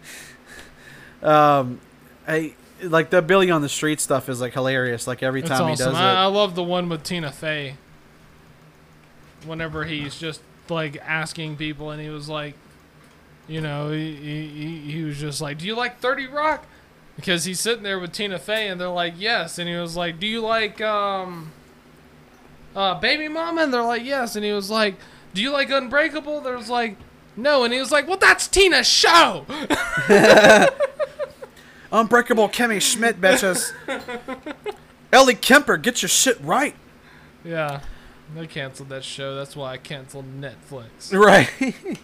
[1.23, 1.81] um,
[2.27, 5.07] I like the Billy on the street stuff is like hilarious.
[5.07, 5.93] Like every time he awesome.
[5.93, 7.77] does I, I love the one with Tina Fey.
[9.45, 12.55] Whenever he's just like asking people, and he was like,
[13.49, 16.67] you know, he he, he- was just like, "Do you like Thirty Rock?"
[17.17, 20.19] Because he's sitting there with Tina Fey, and they're like, "Yes," and he was like,
[20.19, 21.53] "Do you like um,
[22.75, 24.97] uh, Baby Mama?" And they're like, "Yes," and he was like,
[25.33, 26.97] "Do you like Unbreakable?" There was like,
[27.37, 29.47] "No," and he was like, "Well, that's Tina's show."
[31.93, 33.73] Unbreakable Kimmy Schmidt, bitches.
[35.13, 36.75] Ellie Kemper, get your shit right.
[37.45, 37.81] Yeah,
[38.35, 39.37] they canceled that show.
[39.37, 41.13] That's why I canceled Netflix.
[41.13, 41.49] Right.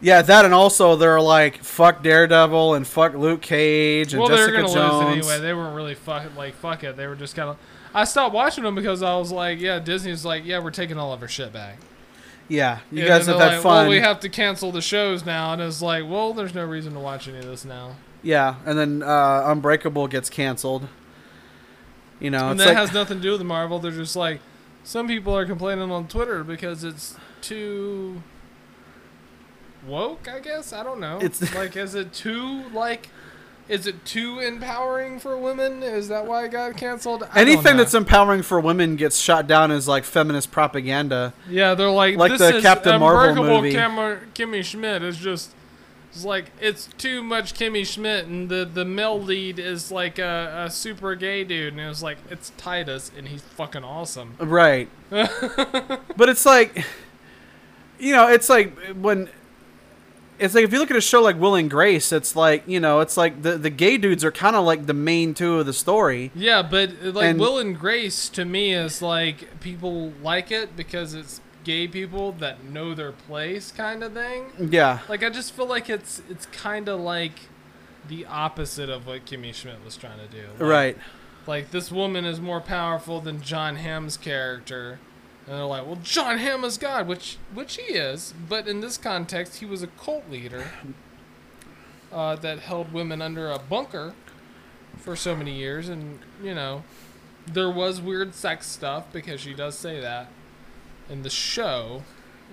[0.00, 4.40] yeah, that and also they're like fuck Daredevil and fuck Luke Cage and well, they
[4.40, 5.16] were gonna Jones.
[5.16, 5.40] lose it anyway.
[5.46, 6.96] They weren't really fuck like fuck it.
[6.96, 7.56] They were just kind of.
[7.94, 11.12] I stopped watching them because I was like, yeah, Disney's like, yeah, we're taking all
[11.12, 11.78] of our shit back.
[12.48, 13.72] yeah, you And guys have had like, fun.
[13.82, 16.92] Well, we have to cancel the shows now, and it's like, well, there's no reason
[16.94, 17.96] to watch any of this now.
[18.22, 20.86] yeah, and then uh, Unbreakable gets canceled.
[22.20, 23.78] You know, and that like has nothing to do with Marvel.
[23.80, 24.40] They're just like,
[24.84, 28.22] some people are complaining on Twitter because it's too
[29.86, 30.28] woke.
[30.28, 31.18] I guess I don't know.
[31.22, 33.08] It's- like, is it too like?
[33.68, 35.84] Is it too empowering for women?
[35.84, 37.22] Is that why it got canceled?
[37.32, 41.32] I anything that's empowering for women gets shot down as like feminist propaganda.
[41.48, 43.70] Yeah, they're like, Like this the is Captain Marvel movie.
[43.70, 43.94] Kim-
[44.34, 45.52] Kimmy Schmidt is just,
[46.10, 50.64] it's like it's too much Kimmy Schmidt, and the the male lead is like a,
[50.66, 54.34] a super gay dude, and it was like it's Titus, and he's fucking awesome.
[54.40, 54.88] Right.
[55.10, 56.84] but it's like,
[58.00, 59.28] you know, it's like when.
[60.40, 62.80] It's like if you look at a show like Will and Grace, it's like you
[62.80, 65.66] know, it's like the the gay dudes are kind of like the main two of
[65.66, 66.30] the story.
[66.34, 71.14] Yeah, but like And- Will and Grace to me is like people like it because
[71.14, 74.46] it's gay people that know their place, kind of thing.
[74.70, 77.48] Yeah, Like I just feel like it's it's kind of like
[78.08, 80.46] the opposite of what Kimmy Schmidt was trying to do.
[80.58, 80.98] Like, right.
[81.46, 84.98] like this woman is more powerful than Jon Hamm's character.
[85.50, 88.96] And they're like, well, Jon Hamm is God, which which he is, but in this
[88.96, 90.64] context, he was a cult leader
[92.12, 94.14] uh, that held women under a bunker
[94.96, 96.84] for so many years, and you know,
[97.46, 100.28] there was weird sex stuff because she does say that
[101.08, 102.04] in the show.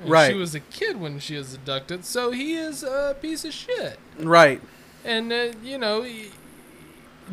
[0.01, 0.31] And Right.
[0.31, 3.99] She was a kid when she was abducted, so he is a piece of shit.
[4.19, 4.59] Right.
[5.05, 6.31] And uh, you know, he-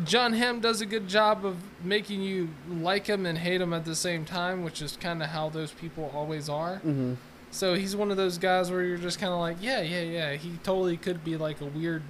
[0.03, 3.85] Jon Hamm does a good job of making you like him and hate him at
[3.85, 6.77] the same time, which is kind of how those people always are.
[6.77, 7.13] hmm
[7.51, 10.33] So he's one of those guys where you're just kind of like, yeah, yeah, yeah.
[10.33, 12.03] He totally could be like a weird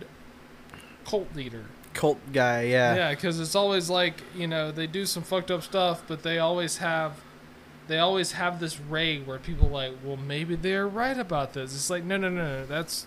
[1.05, 1.65] cult leader.
[1.93, 2.63] Cult guy.
[2.63, 2.95] Yeah.
[2.95, 6.39] Yeah, because it's always like you know they do some fucked up stuff, but they
[6.39, 7.21] always have.
[7.87, 11.75] They always have this ray where people are like, well, maybe they're right about this.
[11.75, 12.65] It's like, no, no, no, no.
[12.65, 13.05] That's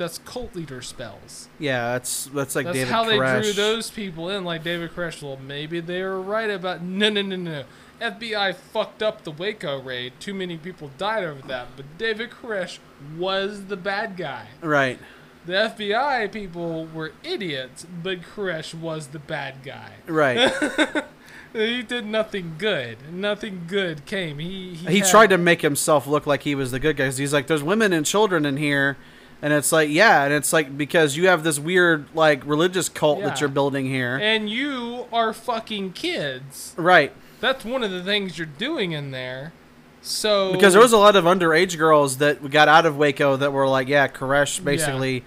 [0.00, 1.48] that's cult leader spells.
[1.58, 5.22] Yeah, that's that's like That's David how they drew those people in, like David Koresh.
[5.22, 6.82] Well, maybe they were right about.
[6.82, 7.64] No, no, no, no.
[8.00, 10.14] FBI fucked up the Waco raid.
[10.18, 11.68] Too many people died over that.
[11.76, 12.78] But David Koresh
[13.18, 14.48] was the bad guy.
[14.62, 14.98] Right.
[15.44, 19.92] The FBI people were idiots, but Koresh was the bad guy.
[20.06, 20.50] Right.
[21.52, 23.12] He did nothing good.
[23.12, 24.38] Nothing good came.
[24.38, 27.10] He he, he had- tried to make himself look like he was the good guy.
[27.10, 28.96] he's like, "There's women and children in here,"
[29.42, 33.20] and it's like, yeah, and it's like because you have this weird like religious cult
[33.20, 33.26] Yeah.
[33.26, 34.16] that you're building here.
[34.16, 36.74] And you are fucking kids.
[36.76, 37.12] right.
[37.40, 39.54] That's one of the things you're doing in there.
[40.02, 43.52] So Because there was a lot of underage girls that got out of Waco that
[43.52, 45.24] were like, yeah, Koresh basically,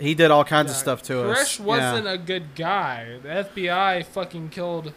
[0.00, 1.58] he did all kinds of stuff to Koresh us.
[1.58, 2.12] Koresh wasn't yeah.
[2.12, 3.18] a good guy.
[3.22, 4.92] The FBI fucking killed.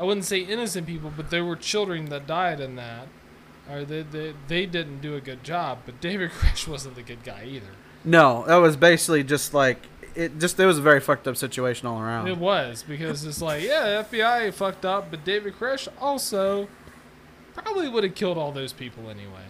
[0.00, 3.08] I wouldn't say innocent people, but there were children that died in that.
[3.70, 5.78] Or they, they, they didn't do a good job.
[5.86, 7.66] But David Koresh wasn't the good guy either.
[8.04, 9.82] no, that was basically just like
[10.14, 10.38] it.
[10.38, 12.28] Just it was a very fucked up situation all around.
[12.28, 16.68] It was because it's like, yeah, the FBI fucked up, but David Koresh also
[17.54, 19.44] probably would have killed all those people anyway.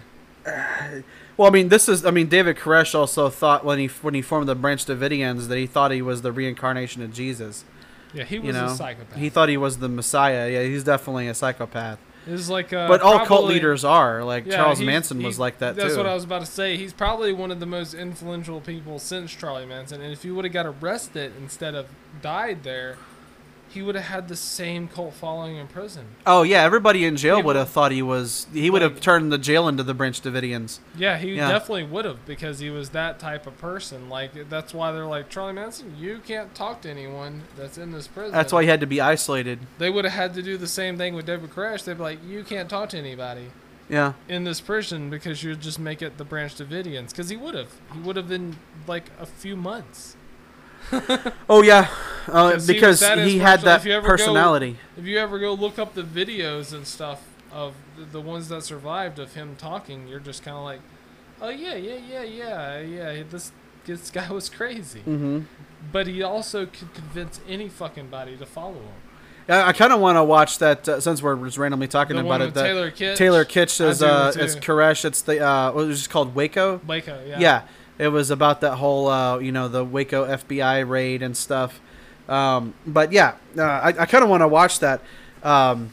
[1.37, 2.05] Well, I mean, this is.
[2.05, 5.57] I mean, David Koresh also thought when he when he formed the Branch Davidians that
[5.57, 7.64] he thought he was the reincarnation of Jesus.
[8.12, 9.16] Yeah, he was You know, a psychopath.
[9.16, 10.51] he thought he was the Messiah.
[10.51, 12.01] Yeah, he's definitely a psychopath.
[12.33, 14.24] Was like, uh, but all cult leaders are.
[14.24, 15.99] Like Yeah, Charles Manson was like that That's too.
[15.99, 16.76] what I was about to say.
[16.76, 20.01] He's probably one of the most influential people since Charlie Manson.
[20.01, 21.87] And if he would have got arrested instead of
[22.22, 22.97] died there,
[23.71, 26.07] he would have had the same cult following in prison.
[26.27, 28.47] oh yeah, everybody in jail would have thought he was.
[28.53, 30.79] He would have Like- turned the jail into the Branch Davidians.
[30.97, 31.49] Yeah, he Yeah.
[31.51, 34.09] definitely would have because he was that type of person.
[34.09, 35.95] Like that's why they're like Charlie Manson.
[35.99, 38.33] You can't talk to anyone that's in this prison.
[38.33, 39.59] That's why he had to be isolated.
[39.79, 41.85] they would have had to do the same thing with David Koresh.
[41.85, 43.51] They'd be like, you can't talk to anybody
[43.89, 44.12] Yeah.
[44.29, 47.11] in this prison because you would just make it the Branch Davidians.
[47.11, 47.69] Because he would have.
[47.95, 48.57] He would have been
[48.87, 50.16] like a few months.
[51.49, 51.89] Oh yeah,
[52.26, 54.76] uh, Because he was because that he had that If ever go- personality.
[54.97, 57.22] If you ever go look up the videos and stuff
[57.53, 60.80] of the, the ones that survived of him talking, you're just kind of like,
[61.41, 63.22] oh yeah, yeah, yeah, yeah, yeah.
[63.28, 63.53] This
[63.86, 65.41] this guy was crazy, Mm-hmm.
[65.93, 68.93] but he also could convince any fucking body to follow him.
[69.49, 72.22] I, I kind of want to watch that uh, since we're just randomly talking The
[72.24, 72.53] about it.
[72.55, 73.16] Taylor Kitsch.
[73.16, 75.07] Taylor Kitsch I as uh, as Koresh.
[75.07, 76.82] It's the uh, what was it just called Waco?
[76.86, 77.39] Waco, yeah.
[77.39, 77.62] Yeah.
[77.99, 81.80] It was about that whole uh, you know the Waco FBI raid and stuff.
[82.28, 85.01] Um, but yeah, uh, I, I kind of want to watch that.
[85.42, 85.92] Um,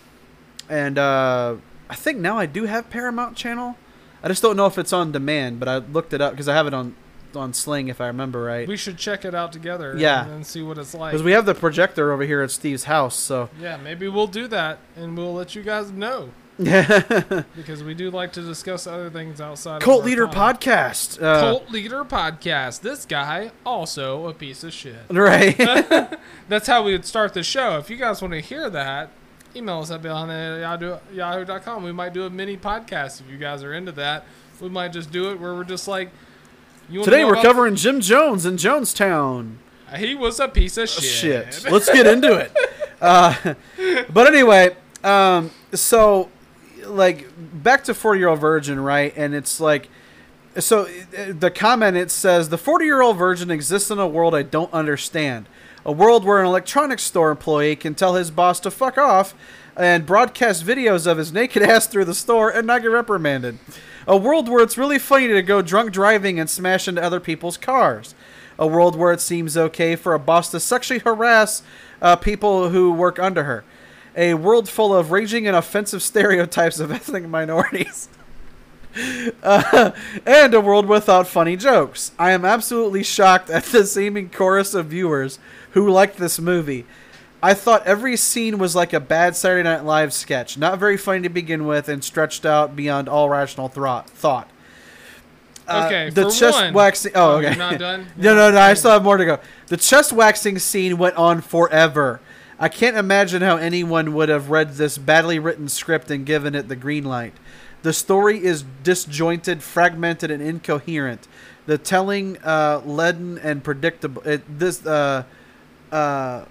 [0.70, 1.56] and uh,
[1.90, 3.78] I think now I do have Paramount Channel.
[4.24, 6.56] I just don't know if it's on demand, but I looked it up because I
[6.56, 6.96] have it on
[7.36, 8.68] on Sling if I remember right.
[8.68, 9.96] We should check it out together.
[9.98, 10.26] Yeah.
[10.28, 11.12] and, see what it's like.
[11.12, 14.48] Because we have the projector over here at Steve's house, so yeah, maybe we'll do
[14.48, 16.30] that, and we'll let you guys know.
[16.58, 19.82] because we do like to discuss other things outside.
[19.82, 20.56] Cult of Leader time.
[20.56, 21.22] Podcast.
[21.22, 22.82] Uh, Cult Leader Podcast.
[22.82, 24.96] This guy also a piece of shit.
[25.10, 25.58] Right.
[26.48, 27.78] That's how we would start the show.
[27.78, 29.10] If you guys want to hear that,
[29.56, 31.84] email us at beyond yahoo- yahoo.com.
[31.84, 34.26] We might do a mini podcast if you guys are into that.
[34.62, 36.10] We might just do it where we're just like,
[36.90, 39.56] Today we're covering Jim Jones in Jonestown.
[39.98, 41.54] He was a piece of shit.
[41.54, 41.72] Shit.
[41.72, 42.52] Let's get into it.
[43.02, 43.56] Uh,
[44.10, 46.30] but anyway, um, so
[46.88, 49.14] like back to 40 year old virgin, right?
[49.16, 49.90] And it's like,
[50.58, 54.34] so uh, the comment it says the 40 year old virgin exists in a world
[54.36, 55.48] I don't understand.
[55.86, 59.36] A world where an electronics store employee can tell his boss to fuck off
[59.78, 63.60] and broadcast videos of his naked ass through the store and not get reprimanded.
[64.08, 67.58] A world where it's really funny to go drunk driving and smash into other people's
[67.58, 68.16] cars.
[68.58, 71.62] A world where it seems okay for a boss to sexually harass
[72.02, 73.64] uh, people who work under her.
[74.16, 78.10] A world full of raging and offensive stereotypes of ethnic minorities.
[79.44, 79.92] Uh,
[80.26, 82.14] and a world without funny jokes.
[82.18, 85.38] I am absolutely shocked at the seeming chorus of viewers
[85.72, 86.86] who liked this movie.
[87.44, 91.24] I thought every scene was like a bad Saturday Night Live sketch, not very funny
[91.24, 94.50] to begin with, and stretched out beyond all rational thro- thought.
[95.68, 97.12] Uh, Okay, the chest one- waxing.
[97.16, 97.50] Oh, Oh, okay.
[97.50, 98.08] you're not done?
[98.16, 98.60] no, no, no.
[98.60, 99.40] I still have more to go.
[99.68, 102.22] The chest waxing scene went on forever.
[102.58, 106.70] I can't imagine how anyone would have read this badly written script and given it
[106.70, 107.34] the green light.
[107.84, 111.28] The story is disjointed, fragmented, and incoherent.
[111.66, 114.22] The telling, uh, leaden and predictable.
[114.24, 115.24] It, this, uh,
[115.92, 116.46] uh,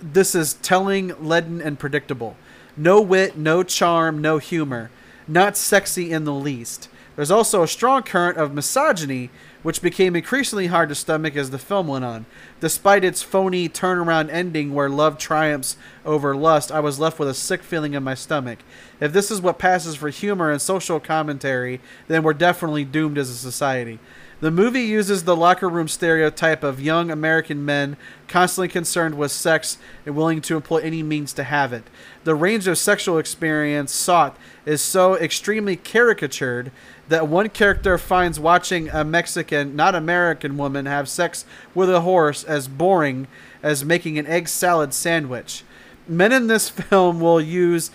[0.00, 2.36] this is telling, leaden, and predictable.
[2.76, 4.90] No wit, no charm, no humor.
[5.26, 6.88] Not sexy in the least.
[7.16, 9.30] There's also a strong current of misogyny,
[9.62, 12.26] which became increasingly hard to stomach as the film went on.
[12.60, 17.34] Despite its phony turnaround ending where love triumphs over lust, I was left with a
[17.34, 18.60] sick feeling in my stomach.
[19.00, 23.30] If this is what passes for humor and social commentary, then we're definitely doomed as
[23.30, 23.98] a society.
[24.40, 27.96] The movie uses the locker room stereotype of young American men
[28.28, 31.82] constantly concerned with sex and willing to employ any means to have it.
[32.22, 36.70] The range of sexual experience sought is so extremely caricatured
[37.08, 41.44] that one character finds watching a Mexican, not American woman have sex
[41.74, 43.26] with a horse as boring
[43.62, 45.64] as making an egg salad sandwich.
[46.06, 47.90] Men in this film will use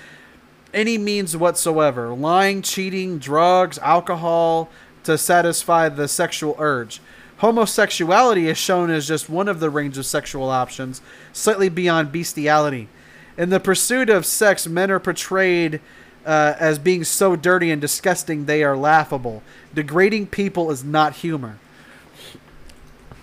[0.74, 4.70] any means whatsoever lying, cheating, drugs, alcohol
[5.04, 7.00] to satisfy the sexual urge.
[7.38, 11.02] Homosexuality is shown as just one of the range of sexual options,
[11.34, 12.88] slightly beyond bestiality.
[13.38, 15.82] In the pursuit of sex, men are portrayed
[16.26, 19.44] uh, as being so dirty and disgusting they are laughable.
[19.74, 21.60] Degrading people is not humor.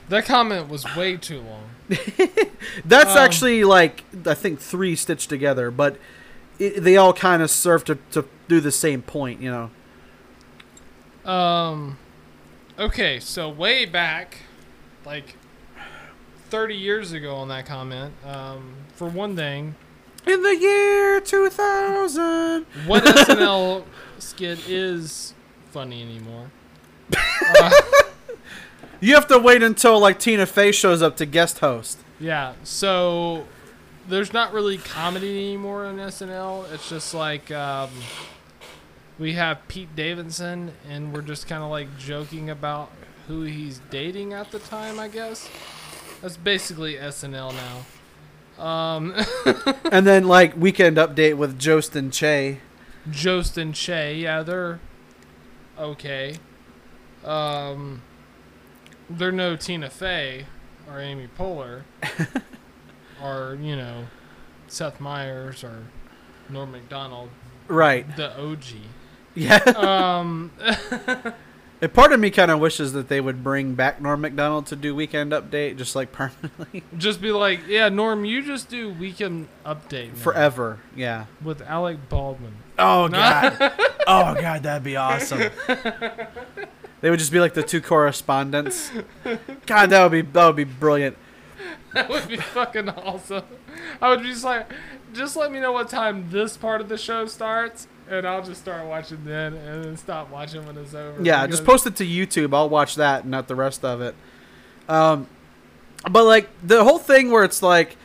[0.09, 1.71] That comment was way too long.
[2.85, 5.97] That's Um, actually like I think three stitched together, but
[6.59, 11.31] it, they all kind of serve to, to do the same point, you know.
[11.31, 11.99] Um,
[12.79, 14.39] okay, so way back,
[15.05, 15.37] like
[16.49, 19.75] 30 years ago on that comment, um, for one thing,
[20.27, 22.67] In the year 2000.
[22.87, 23.85] what SNL
[24.19, 25.35] skit is
[25.71, 26.51] funny anymore?
[27.17, 27.71] Uh,
[29.03, 31.99] You have to wait until like Tina Fey shows up to guest host.
[32.21, 33.47] yeah, so
[34.07, 36.71] there's not really comedy anymore on SNL.
[36.71, 37.89] It's just like um,
[39.19, 42.91] we have Pete Davidson, and we're just kind of like joking about
[43.27, 45.49] who he's dating at the time, I guess.
[46.21, 47.87] That's basically SNL now.
[48.61, 49.15] Um,
[49.91, 52.61] and then like weekend update with Jost and Che.
[53.11, 54.79] Jost and Che, yeah, they're
[55.79, 56.37] okay.
[57.25, 58.03] Um,
[59.09, 60.47] they're no Tina Fey
[60.89, 61.83] or Amy Poehler
[63.23, 64.07] or you know
[64.69, 65.85] Seth Meyers or
[66.49, 67.31] Norm Macdonald,
[67.69, 68.17] Right.
[68.17, 68.65] the OG.
[69.35, 69.57] Yeah.
[69.77, 70.51] Um,
[71.83, 74.77] A part of me kind of wishes that they would bring back Norm Macdonald to
[74.77, 79.49] do Weekend Update, just like permanently, Just be like, yeah, Norm, you just do weekend
[79.65, 80.81] update now forever.
[80.95, 81.25] Yeah.
[81.43, 82.53] with Alec Baldwin.
[82.79, 83.57] Oh god.
[84.07, 85.51] oh god, that'd be awesome.
[87.01, 88.91] they would just be like the two correspondents.
[89.67, 91.17] God, that would be that would be brilliant.
[91.95, 93.45] That would be fucking awesome.
[94.01, 94.71] I would be just like,
[95.13, 98.61] just let me know what time this part of the show starts, and I'll just
[98.61, 101.23] start watching then, and then stop watching when it's over.
[101.23, 102.55] Yeah, because- just post it to YouTube.
[102.55, 104.15] I'll watch that, and not the rest of it.
[104.89, 105.29] Um,
[106.11, 107.97] but like the whole thing where it's like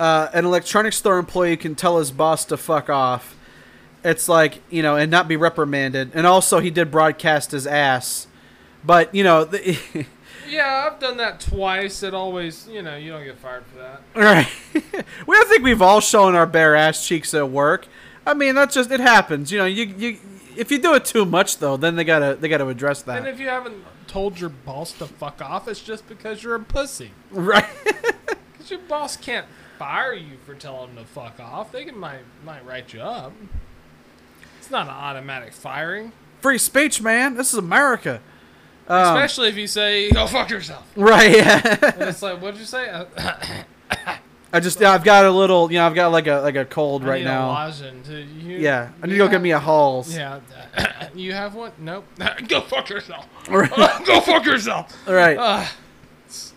[0.00, 3.36] uh, an electronics store employee can tell his boss to fuck off.
[4.04, 6.10] It's like you know, and not be reprimanded.
[6.14, 8.26] And also, he did broadcast his ass.
[8.84, 9.78] But you know, the,
[10.48, 12.02] Yeah, I've done that twice.
[12.02, 14.02] It always, you know, you don't get fired for that.
[14.14, 14.48] right?
[15.26, 17.86] we I think we've all shown our bare ass cheeks at work.
[18.26, 19.50] I mean, that's just it happens.
[19.50, 20.18] You know, you you
[20.56, 23.18] if you do it too much though, then they gotta they gotta address that.
[23.18, 26.60] And if you haven't told your boss to fuck off, it's just because you're a
[26.60, 27.12] pussy.
[27.30, 27.66] right?
[28.52, 29.46] Because your boss can't
[29.76, 31.72] fire you for telling them to fuck off.
[31.72, 33.32] They can might might write you up.
[34.58, 37.34] It's not an automatic firing, Free speech, man.
[37.34, 38.20] This is America.
[38.86, 41.36] Um, especially if you say "go fuck yourself." Right.
[41.36, 41.76] Yeah.
[41.98, 43.04] And it's like, what'd you say?
[44.52, 46.64] I just yeah, I've got a little you know I've got like a like a
[46.64, 47.66] cold I right now.
[47.68, 50.14] You, Yeah, I need to go get me a Halls.
[50.14, 50.40] Yeah.
[51.14, 51.72] you have one?
[51.78, 52.04] Nope.
[52.48, 53.26] go fuck yourself.
[53.50, 53.70] Right.
[54.06, 54.94] go fuck yourself.
[55.08, 55.66] All right, Uh,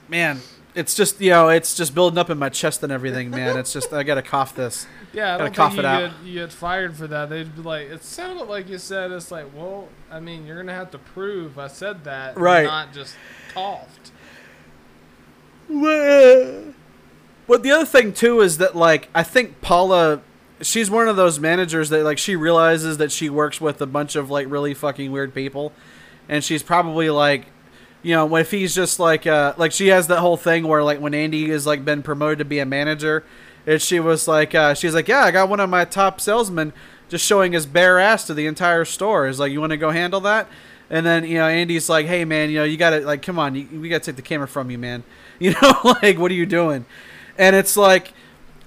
[0.09, 0.39] man.
[0.75, 3.57] It's just you know it's just building up in my chest and everything, man.
[3.57, 4.85] It's just I gotta cough this.
[5.13, 6.01] yeah, I Gotta don't cough think it you out.
[6.11, 7.29] get, you get fired for that.
[7.29, 9.09] They'd be like, it sounded like you said.
[9.13, 12.65] It's like, well, I mean, you're gonna have to prove I said that, Right.
[12.65, 13.15] Not just
[13.53, 14.11] coughed.
[17.47, 20.21] But the other thing too is that like I think Paula,
[20.61, 24.15] she's one of those managers that like she realizes that she works with a bunch
[24.15, 25.71] of like really fucking weird people,
[26.27, 27.45] and she's probably like,
[28.01, 30.99] you know, if he's just like uh like she has that whole thing where like
[30.99, 33.23] when Andy is like been promoted to be a manager,
[33.67, 36.73] and she was like uh she's like yeah I got one of my top salesmen
[37.09, 39.91] just showing his bare ass to the entire store is like you want to go
[39.91, 40.47] handle that.
[40.89, 43.55] And then you know Andy's like, "Hey man, you know you gotta like, come on,
[43.55, 45.03] you, we gotta take the camera from you, man.
[45.37, 46.85] You know, like what are you doing?"
[47.37, 48.13] And it's like,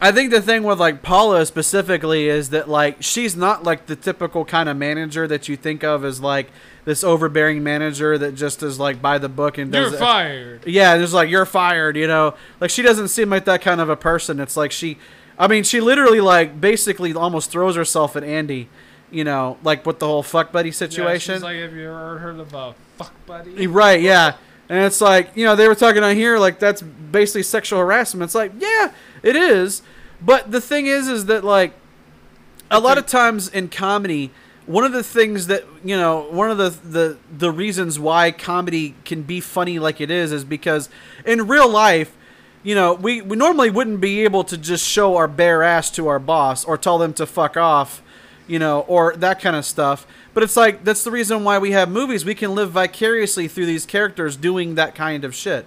[0.00, 3.96] I think the thing with like Paula specifically is that like she's not like the
[3.96, 6.50] typical kind of manager that you think of as like
[6.84, 10.66] this overbearing manager that just is like by the book and does You're it- fired.
[10.66, 12.34] yeah, just like you're fired, you know.
[12.60, 14.38] Like she doesn't seem like that kind of a person.
[14.40, 14.98] It's like she
[15.38, 18.68] I mean, she literally like basically almost throws herself at Andy,
[19.10, 21.32] you know, like with the whole fuck buddy situation.
[21.32, 23.66] Yeah, she's like, have you ever heard of a fuck buddy?
[23.66, 24.34] Right, yeah.
[24.68, 28.24] And it's like, you know, they were talking on here like that's basically sexual harassment.
[28.24, 28.92] It's like, yeah,
[29.22, 29.82] it is.
[30.20, 31.72] But the thing is is that like
[32.70, 34.30] a lot of times in comedy,
[34.66, 38.94] one of the things that, you know, one of the the the reasons why comedy
[39.04, 40.88] can be funny like it is is because
[41.24, 42.14] in real life
[42.62, 46.08] you know, we, we normally wouldn't be able to just show our bare ass to
[46.08, 48.02] our boss or tell them to fuck off,
[48.46, 50.06] you know, or that kind of stuff.
[50.38, 52.24] But it's like that's the reason why we have movies.
[52.24, 55.66] We can live vicariously through these characters doing that kind of shit.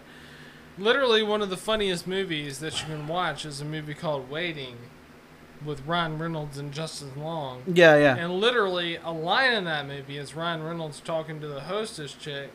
[0.77, 4.77] Literally, one of the funniest movies that you can watch is a movie called Waiting
[5.65, 7.63] with Ryan Reynolds and Justin Long.
[7.67, 8.15] Yeah, yeah.
[8.15, 12.51] And literally, a line in that movie is Ryan Reynolds talking to the hostess chick,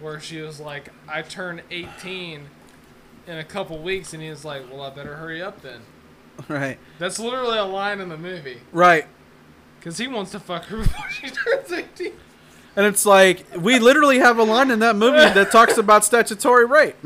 [0.00, 2.48] where she was like, "I turn 18
[3.28, 5.82] in a couple weeks," and he was like, "Well, I better hurry up then."
[6.48, 6.80] Right.
[6.98, 9.06] That's literally a line in the movie, Right.
[9.84, 12.12] Because he wants to fuck her before she turns 18.
[12.76, 16.64] And it's like we literally have a line in that movie that talks about statutory
[16.64, 16.96] rape.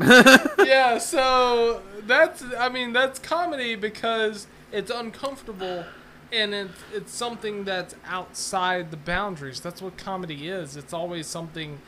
[0.57, 5.85] yeah, so that's I mean that's comedy because it's uncomfortable
[6.31, 9.59] and it's it's something that's outside the boundaries.
[9.59, 10.75] That's what comedy is.
[10.75, 11.79] It's always something,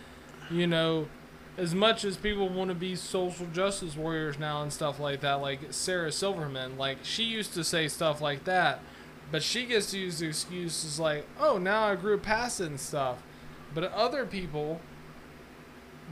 [0.51, 1.07] you know,
[1.57, 5.35] as much as people want to be social justice warriors now and stuff like that,
[5.35, 8.79] like Sarah Silverman, like she used to say stuff like that,
[9.31, 12.79] but she gets to use the excuses like, "Oh, now I grew past it and
[12.79, 13.23] stuff."
[13.73, 14.81] But other people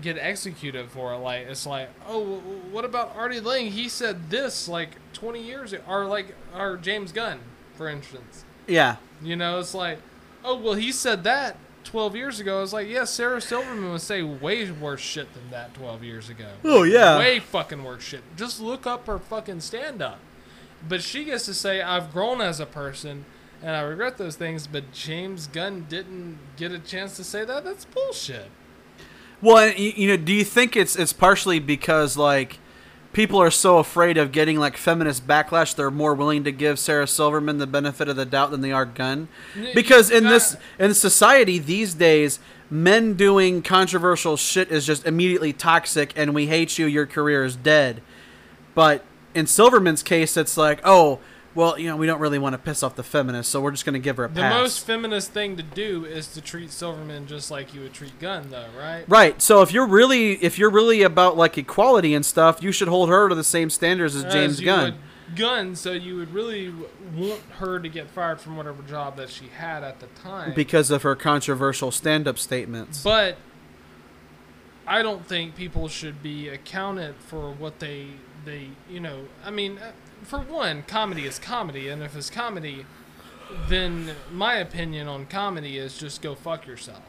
[0.01, 1.17] get executed for it.
[1.17, 2.37] Like it's like, oh,
[2.71, 3.71] what about Artie Lange?
[3.71, 7.39] He said this like 20 years ago, or like, or James Gunn,
[7.75, 8.45] for instance.
[8.67, 8.97] yeah.
[9.21, 9.99] You know, it's like,
[10.45, 12.63] oh, well, he said that 12 years ago.
[12.63, 16.47] It's like, yeah, Sarah Silverman would say way worse shit than that 12 years ago.
[16.63, 17.19] Oh, yeah.
[17.19, 18.21] way fucking worse shit.
[18.37, 20.19] Just look up her fucking stand up.
[20.87, 23.25] But she gets to say, I've grown as a person.
[23.61, 27.65] And I regret those things, but James Gunn didn't get a chance to say that.
[27.65, 28.49] That's bullshit.
[29.41, 32.59] Well, you, know, do you think it's it's partially because like
[33.13, 37.07] people are so afraid of getting like feminist backlash, they're more willing to give Sarah
[37.07, 39.27] Silverman the benefit of the doubt than they are Gunn?
[39.73, 46.13] Because in this in society these days, men doing controversial shit is just immediately toxic
[46.15, 48.01] and we hate you, your career is dead.
[48.75, 49.03] But
[49.33, 51.19] in Silverman's case, it's like, oh,
[51.55, 53.83] well, you know, we don't really want to piss off the feminists, so we're just
[53.83, 54.37] going to give her a pass.
[54.53, 58.19] The most feminist thing to do is to treat Silverman just like you would treat
[58.19, 59.03] Gunn, though, right?
[59.07, 59.41] Right.
[59.41, 63.09] So if you're really if you're really about like equality and stuff, you should hold
[63.09, 64.99] her to the same standards as James As you Gunn.
[65.35, 66.73] Gunn, so you would really
[67.15, 70.53] want her to get fired from whatever job that she had at the time.
[70.53, 73.03] because of her controversial stand-up statements.
[73.03, 73.37] But
[74.87, 78.07] I don't think people should be accounted for what they
[78.45, 79.25] they you know.
[79.43, 79.91] I mean, uh,
[80.23, 82.85] for one, comedy is comedy, and if it's comedy,
[83.67, 87.03] then my opinion on comedy is just go fuck yourself.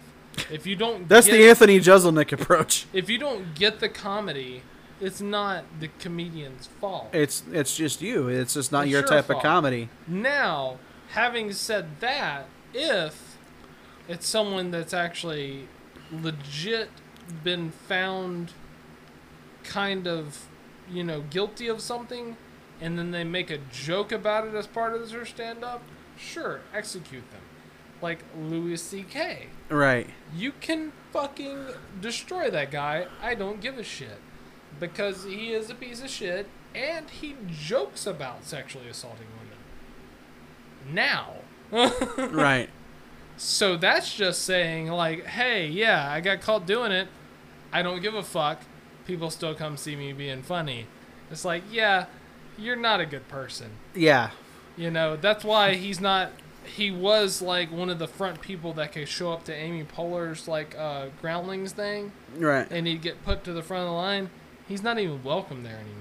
[0.50, 2.86] If you don't, That's get, the Anthony Jeselnik approach.
[2.92, 4.62] If you don't get the comedy,
[5.00, 7.08] it's not the comedian's fault.
[7.12, 8.28] It's it's just you.
[8.28, 9.38] It's just not It's your your type fault.
[9.38, 9.88] of comedy.
[10.06, 10.78] Now,
[11.10, 13.36] having said that, if
[14.08, 15.68] it's someone that's actually
[16.12, 16.90] legit
[17.44, 18.52] been found
[19.64, 20.46] kind of,
[20.90, 22.36] you know, guilty of something,
[22.80, 25.82] and then they make a joke about it as part of their stand up,
[26.16, 27.42] sure, execute them.
[28.02, 29.48] Like Louis C.K.
[29.68, 30.08] Right.
[30.34, 31.66] You can fucking
[32.00, 33.06] destroy that guy.
[33.22, 34.18] I don't give a shit.
[34.78, 40.94] Because he is a piece of shit and he jokes about sexually assaulting women.
[40.94, 41.34] Now.
[42.32, 42.70] right.
[43.36, 47.08] So that's just saying, like, hey, yeah, I got caught doing it.
[47.72, 48.60] I don't give a fuck.
[49.06, 50.86] People still come see me being funny.
[51.30, 52.06] It's like, yeah,
[52.58, 53.70] you're not a good person.
[53.94, 54.30] Yeah.
[54.76, 56.30] You know, that's why he's not.
[56.64, 60.46] He was like one of the front people that could show up to Amy Poehler's
[60.46, 62.66] like uh, Groundlings thing, Right.
[62.70, 64.30] and he'd get put to the front of the line.
[64.68, 65.96] He's not even welcome there anymore.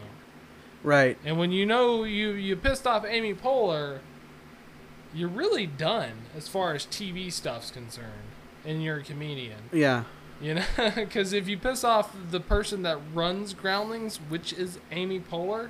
[0.84, 1.18] Right.
[1.26, 4.00] And when you know you you pissed off Amy Poehler,
[5.14, 8.30] you're really done as far as TV stuff's concerned,
[8.66, 9.70] and you're a comedian.
[9.72, 10.04] Yeah.
[10.42, 10.64] You know,
[10.96, 15.70] because if you piss off the person that runs Groundlings, which is Amy Poehler,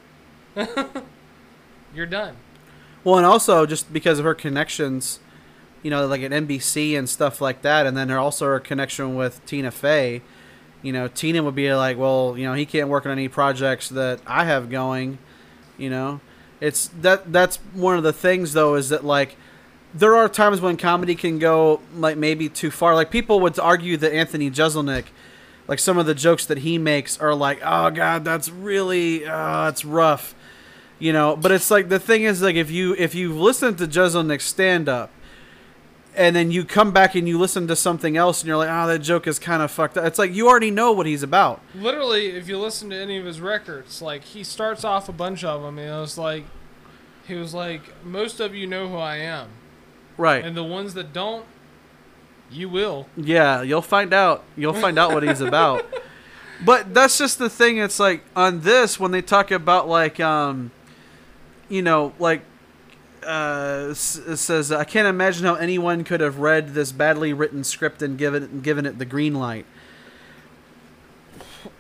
[1.94, 2.38] you're done.
[3.04, 5.20] Well, and also just because of her connections,
[5.82, 9.44] you know, like at NBC and stuff like that, and then also her connection with
[9.46, 10.22] Tina Fey.
[10.82, 13.90] You know, Tina would be like, well, you know, he can't work on any projects
[13.90, 15.18] that I have going.
[15.78, 16.22] You know,
[16.62, 19.38] it's that that's one of the things though is that like
[19.94, 22.96] there are times when comedy can go like maybe too far.
[22.96, 25.06] Like people would argue that Anthony Jeselnik,
[25.68, 29.66] like some of the jokes that he makes are like, oh god, that's really, uh,
[29.66, 30.36] that's rough
[31.00, 31.36] you know?
[31.36, 34.88] But it's like the thing is like if you if you listen to Jeselnik's stand
[34.88, 35.10] up
[36.16, 38.88] and then you come back and you listen to something else and you're like oh
[38.88, 41.62] that joke is kind of fucked up it's like you already know what he's about.
[41.74, 45.44] Literally, if you listen to any of his records, like he starts off a bunch
[45.44, 46.44] of them, and it was like,
[47.26, 49.50] he was like, most of you know who I am,
[50.20, 51.46] right and the ones that don't,
[52.52, 53.08] you will.
[53.16, 55.86] yeah you'll find out you'll find out what he's about
[56.66, 60.72] but that's just the thing it's like on this when they talk about like um
[61.70, 62.42] you know like
[63.26, 68.02] uh, it says I can't imagine how anyone could have read this badly written script
[68.02, 69.66] and given it, given it the green light.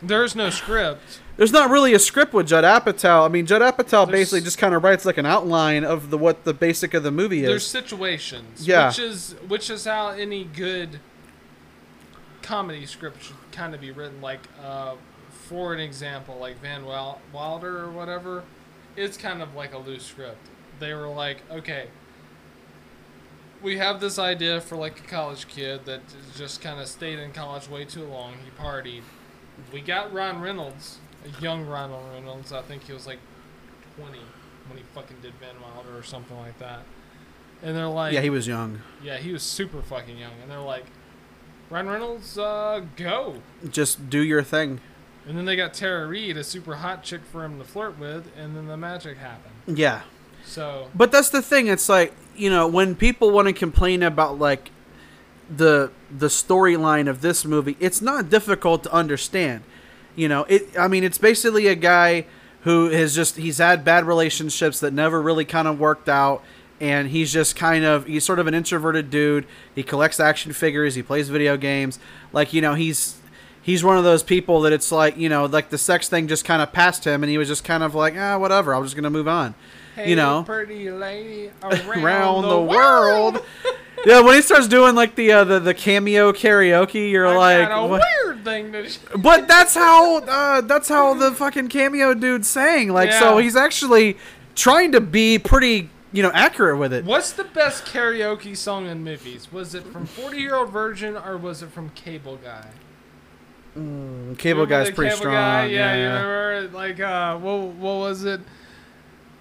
[0.02, 1.22] There's no script.
[1.40, 3.26] There's not really a script with Judd Apatow.
[3.26, 6.18] I mean, Judd Apatow There's- basically just kind of writes like an outline of the
[6.18, 7.48] what the basic of the movie is.
[7.48, 8.68] There's situations.
[8.68, 8.90] Yeah.
[8.90, 11.00] Which is which is how any good
[12.42, 14.20] comedy script should kind of be written.
[14.20, 14.96] Like, uh,
[15.48, 18.44] for an example, like Van Wilder or whatever,
[18.98, 20.46] it's kind of like a loose script.
[20.80, 21.88] They were like, okay,
[23.62, 26.02] we have this idea for like a college kid that
[26.36, 28.34] just kind of stayed in college way too long.
[28.44, 29.04] He partied.
[29.72, 31.00] We got Ron Reynolds,
[31.40, 32.52] young Ron Reynolds.
[32.54, 33.20] I think he was like
[33.98, 34.18] 20
[34.68, 36.82] when he fucking did Van Wilder or something like that.
[37.62, 38.82] And they're like, yeah, he was young.
[39.04, 40.34] yeah, he was super fucking young.
[40.42, 40.86] And they're like,
[41.70, 43.36] Ryan Reynolds, uh, go.
[43.70, 44.80] Just do your thing.
[45.28, 48.32] And then they got Tara Reid, a super hot chick for him to flirt with,
[48.38, 49.54] and then the magic happened.
[49.78, 50.02] Yeah.
[50.46, 51.68] So, But that's the thing.
[51.68, 54.72] It's like you know when people want to complain about like
[55.56, 59.64] the the storyline of this movie, it's not difficult to understand.
[60.20, 60.78] You know, it.
[60.78, 62.26] I mean, it's basically a guy
[62.64, 66.44] who has just he's had bad relationships that never really kind of worked out,
[66.82, 69.48] and he's just kind of he's sort of an introverted dude.
[69.74, 70.96] He collects action figures.
[70.96, 72.00] He plays video games.
[72.34, 73.22] Like you know, he's
[73.62, 76.44] he's one of those people that it's like you know like the sex thing just
[76.44, 78.76] kind of passed him, and he was just kind of like ah whatever.
[78.76, 79.56] I'm just gonna move on
[80.04, 83.34] hey, you know, pretty lady around, around the, the world.
[83.36, 83.46] world.
[84.06, 87.70] yeah, when he starts doing like the uh, the the cameo karaoke, you're I like,
[87.70, 88.04] got a what?
[88.26, 88.90] weird thing to.
[89.18, 92.90] but that's how uh, that's how the fucking cameo dude sang.
[92.90, 94.18] Like, so he's actually
[94.56, 97.06] trying to be pretty you know accurate with it.
[97.06, 99.52] What's the best karaoke song in movies?
[99.52, 102.68] Was it from Forty Year Old Virgin or was it from Cable Guy?
[103.78, 105.34] Mm, Cable Remember Guy's pretty Cable strong.
[105.36, 105.66] Guy?
[105.66, 108.42] yeah, Yeah, you remember like uh, what what was it?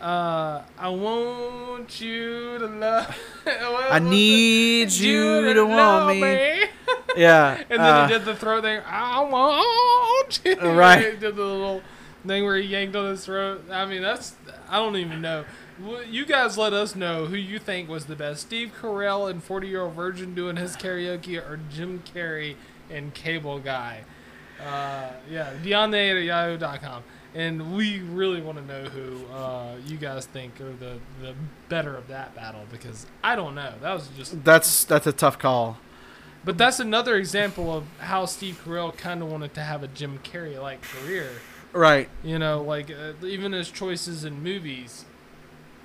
[0.01, 3.07] Uh, I want you to love.
[3.45, 3.57] what
[3.93, 6.65] I need you to want me.
[7.16, 7.57] Yeah.
[7.70, 8.81] And then uh, he did the throat thing.
[8.87, 10.55] I want you.
[10.57, 11.15] Right.
[11.15, 11.83] He did the little
[12.27, 13.65] thing where he yanked on his throat.
[13.70, 14.35] I mean, that's
[14.69, 15.45] I don't even know.
[16.09, 19.69] You guys let us know who you think was the best: Steve Carell and Forty
[19.69, 22.57] Year Old Virgin doing his karaoke, or Jim Carrey
[22.91, 24.05] and Cable Guy.
[24.65, 27.03] Uh, yeah, beyond the eight at yahoo.com.
[27.39, 31.35] And we really want to know who uh, you guys think are the, the
[31.69, 33.74] better of that battle because I don't know.
[33.81, 35.78] That was just that's that's a tough call.
[36.44, 40.19] but that's another example of how Steve Carell kind of wanted to have a Jim
[40.24, 41.31] Carrey like career.
[41.73, 42.09] Right.
[42.24, 45.05] You know, like uh, even his choices in movies.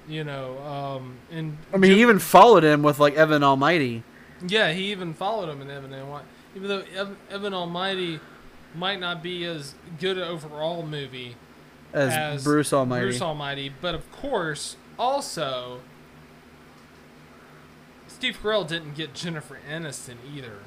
[0.10, 4.02] You know, um, and I mean, Jim- he even followed him with like Evan Almighty.
[4.46, 6.26] yeah, he even followed him in Evan White.
[6.56, 6.84] Even though
[7.30, 8.20] Evan Almighty
[8.76, 11.36] might not be as good an overall movie
[11.94, 13.06] As, as Bruce Almighty.
[13.06, 15.82] Bruce Almighty, but of course, also
[18.08, 20.60] Steve Carell didn't get Jennifer Aniston either.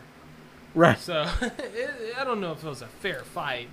[0.75, 0.99] right.
[0.99, 3.69] So it, I don't know if it was a fair fight.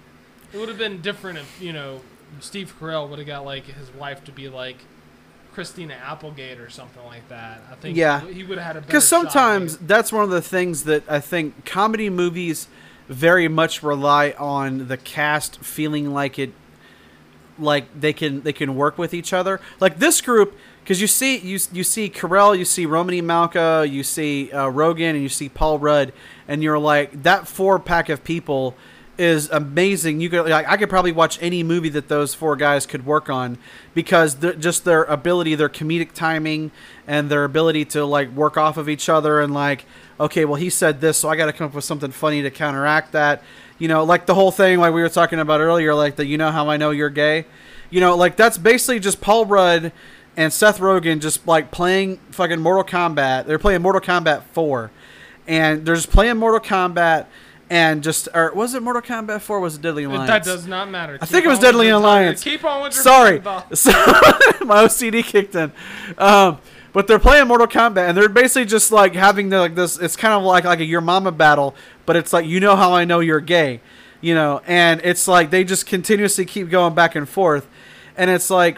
[0.54, 2.02] It would have been different if you know
[2.40, 4.78] Steve Carell would have got like his wife to be like
[5.54, 7.62] Christina Applegate or something like that.
[7.72, 8.22] I think Yeah.
[8.22, 11.04] he would have had a better Because sometimes at that's one of the things that
[11.10, 12.68] I think comedy movies
[13.08, 16.54] very much rely on the cast feeling like it,
[17.60, 19.60] like they can they can work with each other.
[19.80, 24.04] Like this group, because you see you you see Carell, you see Romany Malco, you
[24.04, 26.14] see uh, Rogen, and you see Paul Rudd,
[26.48, 28.76] and you're like that four pack of people
[29.18, 30.22] is amazing.
[30.22, 33.30] You could like I could probably watch any movie that those four guys could work
[33.30, 33.58] on
[33.94, 36.72] because just their ability, their comedic timing,
[37.08, 39.86] and their ability to like work off of each other and like
[40.20, 42.52] okay, well he said this, so I got to come up with something funny to
[42.52, 43.44] counteract that.
[43.80, 46.38] You know, like the whole thing like we were talking about earlier, like the you
[46.38, 47.46] know how I know you're gay.
[47.90, 49.92] You know, like that's basically just Paul Rudd
[50.36, 53.46] and Seth Rogen just like playing fucking Mortal Kombat.
[53.46, 54.92] They're playing Mortal Kombat 4.
[55.48, 57.28] And they're just playing Mortal Kombat
[57.70, 60.04] and just or was it Mortal Kombat 4 or was it Deadly.
[60.04, 60.28] Alliance?
[60.28, 61.18] That does not matter.
[61.22, 62.44] I think it was Deadly Alliance.
[62.44, 63.40] Keep on with your Sorry.
[63.74, 63.92] So,
[64.66, 65.72] my OCD kicked in.
[66.18, 66.60] Um,
[66.94, 69.98] but they're playing Mortal Kombat, and they're basically just like having the, like this.
[70.00, 71.76] It's kind of like like a your mama battle,
[72.06, 73.82] but it's like you know how I know you're gay,
[74.22, 77.68] you know, and it's like they just continuously keep going back and forth,
[78.16, 78.78] and it's like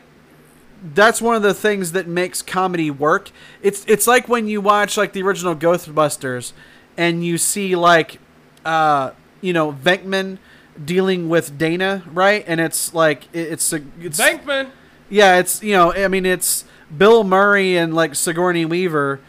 [0.93, 3.31] that's one of the things that makes comedy work.
[3.61, 6.53] It's it's like when you watch like the original Ghostbusters,
[6.97, 8.19] and you see like,
[8.63, 9.11] uh,
[9.41, 10.37] you know, Venkman
[10.83, 12.43] dealing with Dana, right?
[12.47, 14.69] And it's like it- it's a it's Bankman.
[15.09, 16.65] yeah, it's you know, I mean, it's
[16.97, 19.19] Bill Murray and like Sigourney Weaver,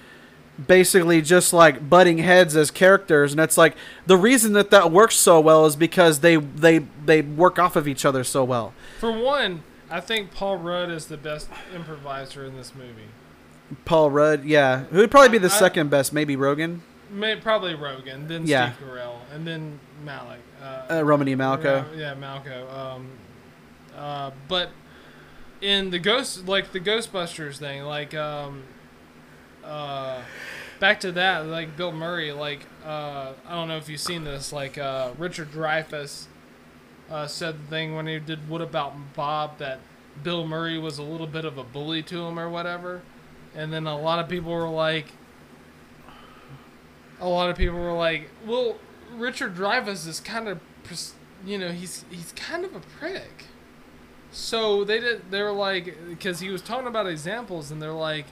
[0.66, 3.76] basically just like butting heads as characters, and it's like
[4.06, 7.86] the reason that that works so well is because they they they work off of
[7.88, 8.72] each other so well.
[9.00, 13.08] For one, I think Paul Rudd is the best improviser in this movie.
[13.84, 16.80] Paul Rudd, yeah, who would probably be the I- second best, maybe Rogen,
[17.10, 18.72] May, probably Rogen, then Yeah.
[18.72, 20.40] Steve Carell, and then Malik.
[20.62, 21.84] Uh, uh, Romany Malco.
[21.96, 22.72] Yeah, yeah, Malco.
[22.72, 23.08] Um,
[23.96, 24.70] uh, but
[25.66, 28.62] in the ghost, like the Ghostbusters thing, like um,
[29.64, 30.20] uh,
[30.78, 34.52] back to that, like Bill Murray, like uh, I don't know if you've seen this,
[34.52, 36.26] like uh, Richard Dreyfuss
[37.10, 39.80] uh, said the thing when he did What About Bob that
[40.22, 43.02] Bill Murray was a little bit of a bully to him or whatever,
[43.52, 45.06] and then a lot of people were like.
[47.18, 48.76] A lot of people were like, "Well,
[49.10, 50.60] Richard Dreyfuss is kind of,
[51.46, 53.46] you know, he's he's kind of a prick."
[54.36, 55.30] So they did.
[55.30, 58.26] They were like, because he was talking about examples, and they're like,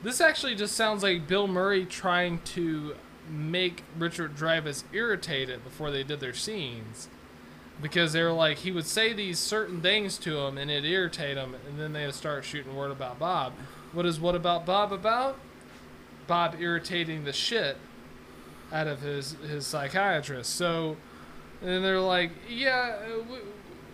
[0.00, 2.94] "This actually just sounds like Bill Murray trying to
[3.28, 7.08] make Richard Dreyfuss irritated before they did their scenes."
[7.82, 11.36] Because they were like, he would say these certain things to him, and it'd irritate
[11.36, 13.54] him, and then they would start shooting word about Bob.
[13.92, 15.36] What is what about Bob about?
[16.28, 17.76] Bob irritating the shit
[18.70, 20.54] out of his his psychiatrist.
[20.54, 20.96] So,
[21.60, 23.38] and they're like, yeah, we,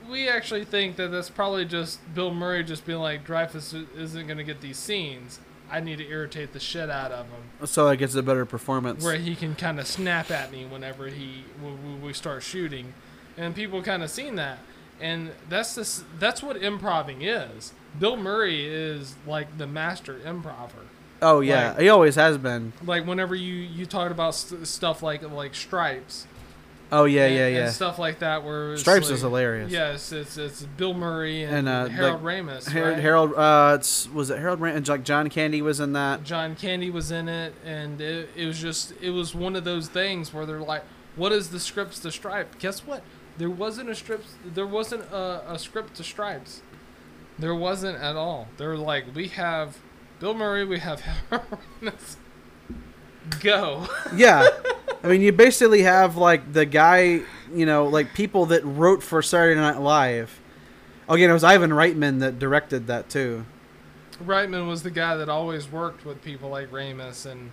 [0.08, 4.38] we actually think that that's probably just Bill Murray just being like, Dreyfuss isn't going
[4.38, 5.40] to get these scenes.
[5.70, 9.02] I need to irritate the shit out of him, So it gets a better performance.
[9.04, 12.94] where he can kind of snap at me whenever he when we start shooting,
[13.36, 14.58] and people kind of seen that,
[15.00, 17.72] and that's this that's what improving is.
[17.98, 20.86] Bill Murray is like the master improver
[21.22, 22.72] Oh yeah, Like- he always has been.
[22.84, 26.26] like whenever you you talked about st- stuff like like stripes
[26.96, 27.70] Oh yeah, and, yeah, and yeah.
[27.70, 28.42] stuff like that.
[28.42, 29.70] Where Stripes like, is hilarious.
[29.70, 32.68] Yes, it's it's Bill Murray and, And, uh, Harold like, Ramis.
[32.68, 33.02] Harold, right?
[33.02, 36.24] Harold uh, it's, was it Harold and like John Candy was in that.
[36.24, 39.88] John Candy was in it, and it, it was just it was one of those
[39.88, 40.84] things where they're like,
[41.16, 43.02] "What is the scripts to Stripe?" Guess what?
[43.36, 44.28] There wasn't a script.
[44.44, 46.62] There wasn't a, a script to Stripes.
[47.38, 48.48] There wasn't at all.
[48.56, 49.78] They're like, "We have
[50.18, 50.64] Bill Murray.
[50.64, 51.00] We have
[51.30, 52.16] Harold Ramis.
[53.40, 54.48] Go." Yeah,
[55.02, 57.22] I mean, you basically have like the guy,
[57.52, 60.40] you know, like people that wrote for Saturday Night Live.
[61.08, 63.46] Again, it was Ivan Reitman that directed that too.
[64.24, 67.50] Reitman was the guy that always worked with people like Ramis and,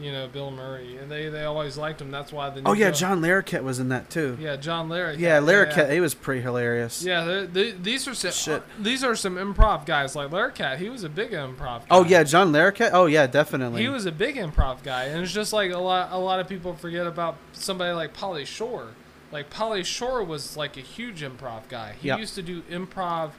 [0.00, 2.10] you know, Bill Murray, and they they always liked him.
[2.10, 4.36] That's why the Oh yeah, show- John Larroquette was in that too.
[4.40, 5.18] Yeah, John Larroquette.
[5.18, 7.02] Yeah, Larroquette, Yeah, he was pretty hilarious.
[7.02, 8.62] yeah they- these are some Shit.
[8.78, 10.78] these are some improv guys like Larroquette.
[10.78, 11.80] He was a big improv.
[11.80, 11.86] guy.
[11.90, 12.90] Oh yeah, John Larroquette.
[12.92, 13.82] Oh yeah, definitely.
[13.82, 16.48] he was a big improv guy, and it's just like a lot a lot of
[16.48, 18.88] people forget about somebody like Pauly Shore.
[19.32, 21.94] Like Pauly Shore was like a huge improv guy.
[22.00, 22.16] He Yeah.
[22.16, 23.32] used to do improv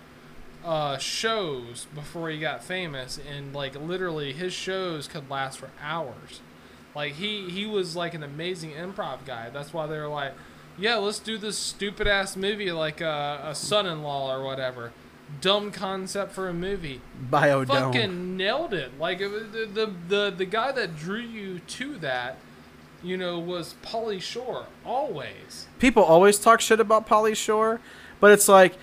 [0.63, 6.41] uh, shows before he got famous, and like literally his shows could last for hours.
[6.95, 9.49] Like he he was like an amazing improv guy.
[9.49, 10.33] That's why they were like,
[10.77, 14.91] yeah, let's do this stupid ass movie like uh, a son-in-law or whatever.
[15.41, 17.67] Dumb concept for a movie Biodome.
[17.67, 18.99] fucking nailed it.
[18.99, 22.37] Like it the, the the the guy that drew you to that,
[23.03, 25.67] you know, was Pauly Shore always.
[25.77, 27.79] people always talk shit about Pauly Shore,
[28.19, 28.73] but it's like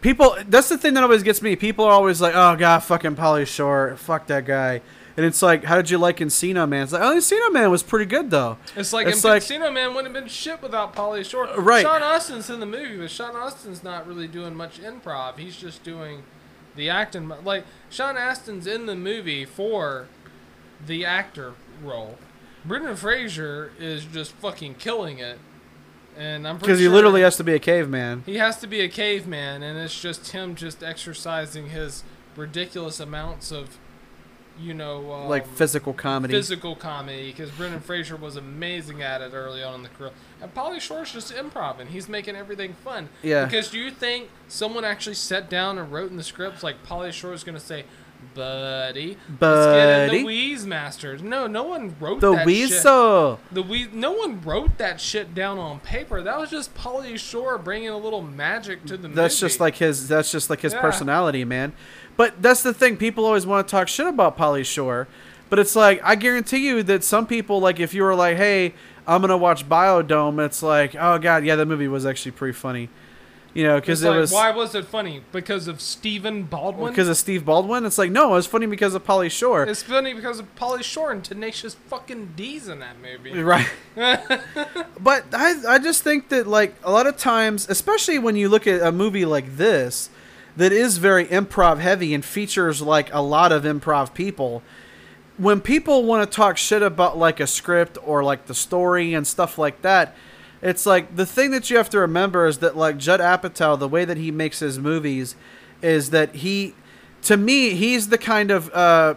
[0.00, 0.36] people.
[0.46, 1.56] That's the thing that always gets me.
[1.56, 4.80] People are always like, "Oh god, fucking Pauly Shore, fuck that guy."
[5.18, 6.84] And it's like, how did you like Encino Man?
[6.84, 8.56] It's like, oh, Encino Man was pretty good though.
[8.76, 11.48] It's like It's like- Encino Man wouldn't have been shit without Pauly Shore.
[11.48, 11.82] Uh, right.
[11.82, 15.36] Sean Astin's in the movie, but Sean Astin's not really doing much improv.
[15.38, 16.22] He's just doing
[16.76, 17.28] the acting.
[17.44, 20.06] Like Sean Astin's in the movie for
[20.86, 22.16] the actor role.
[22.64, 25.40] Brendan Fraser is just fucking killing it,
[26.16, 28.22] and I'm Because he sure- literally has to be a caveman.
[28.24, 32.04] He has to be a caveman, and it's just him just exercising his
[32.36, 33.78] ridiculous amounts of,
[34.60, 36.34] you know, um, like physical comedy.
[36.34, 37.30] physical comedy.
[37.30, 40.10] Because Brendan Fraser was amazing at it early on in the career,
[40.42, 43.08] and Pauly Shore's just improv, and he's making everything fun.
[43.22, 43.44] Yeah.
[43.44, 47.12] Because do you think someone actually sat down and wrote in the scripts like Pauly
[47.12, 47.84] Shore's going to say?
[48.34, 50.18] Buddy, let's get in Buddy.
[50.18, 51.22] the Wheeze Masters.
[51.22, 52.82] No, no one wrote the that shit.
[53.52, 56.20] The we no one wrote that shit down on paper.
[56.22, 59.14] That was just Pauly Shore bringing a little magic to the movie.
[59.14, 60.08] That's just like his.
[60.08, 60.80] That's just like his Yeah.
[60.80, 61.72] personality, man.
[62.18, 62.96] But that's the thing.
[62.96, 65.06] People always want to talk shit about Pauly Shore,
[65.48, 68.74] but it's like I guarantee you that some people, like, if you were like, "Hey,
[69.06, 72.88] I'm gonna watch Biodome," it's like, "Oh God, yeah, that movie was actually pretty funny,"
[73.54, 75.22] you know, because it like, was why was it funny?
[75.30, 76.90] Because of Stephen Baldwin.
[76.90, 77.86] because of Steve Baldwin.
[77.86, 80.82] It's like, no, it was funny because of Pauly Shore, it's funny because of Pauly
[80.82, 83.40] Shore and Tenacious fucking D's in that movie.
[83.40, 83.68] right?
[83.94, 88.66] but I, I just think that like a lot of times, especially when you look
[88.66, 90.10] at a movie like this,
[90.58, 94.60] that is very improv heavy and features like a lot of improv people.
[95.36, 99.24] When people want to talk shit about like a script or like the story and
[99.24, 100.16] stuff like that,
[100.60, 103.86] it's like the thing that you have to remember is that like Judd Apatow, the
[103.86, 105.36] way that he makes his movies,
[105.80, 106.74] is that he,
[107.22, 109.14] to me, he's the kind of uh,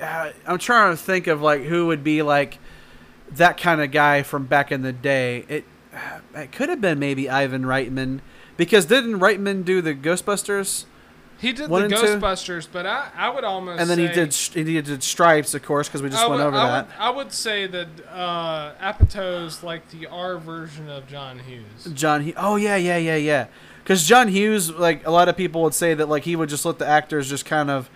[0.00, 2.58] uh, I'm trying to think of like who would be like
[3.32, 5.44] that kind of guy from back in the day.
[5.50, 5.64] It
[6.34, 8.20] it could have been maybe Ivan Reitman
[8.58, 10.84] because didn't Reitman do the Ghostbusters
[11.38, 11.96] He did the and two?
[11.96, 15.88] Ghostbusters, but I, I would almost and then he did he did Stripes of course
[15.88, 16.86] because we just I went would, over I that.
[16.88, 21.88] Would, I would say that uh, Apatow's like the R version of John Hughes.
[21.94, 22.34] John Hughes.
[22.36, 23.46] Oh yeah, yeah, yeah, yeah.
[23.82, 26.66] Because John Hughes, like a lot of people would say that like he would just
[26.66, 27.88] let the actors just kind of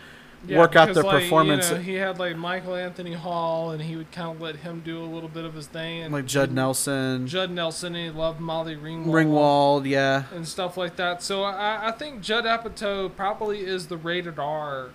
[0.47, 1.71] Yeah, work out their like, performance.
[1.71, 4.83] You know, he had like Michael Anthony Hall, and he would kind of let him
[4.85, 6.03] do a little bit of his thing.
[6.03, 10.25] And like Judd Nelson, Judd Nelson, and he loved Molly Ringwald, Ringwald, yeah.
[10.35, 11.23] and stuff like that.
[11.23, 14.91] So I, I think Judd Apatow probably is the rated R.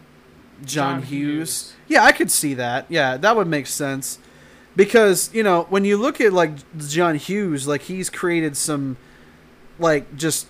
[0.66, 1.70] John, John Hughes.
[1.70, 1.74] Hughes.
[1.88, 2.86] Yeah, I could see that.
[2.90, 4.20] Yeah, that would make sense.
[4.76, 8.98] Because, you know, when you look at like John Hughes, like he's created some
[9.80, 10.48] like just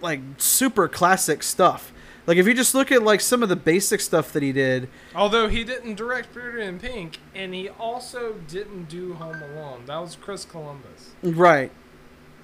[0.00, 1.92] like super classic stuff.
[2.26, 4.88] Like if you just look at like some of the basic stuff that he did,
[5.14, 9.82] Although he didn't direct Beauty in Pink, and he also didn't do Home Alone.
[9.86, 11.10] That was Chris Columbus.
[11.22, 11.70] right.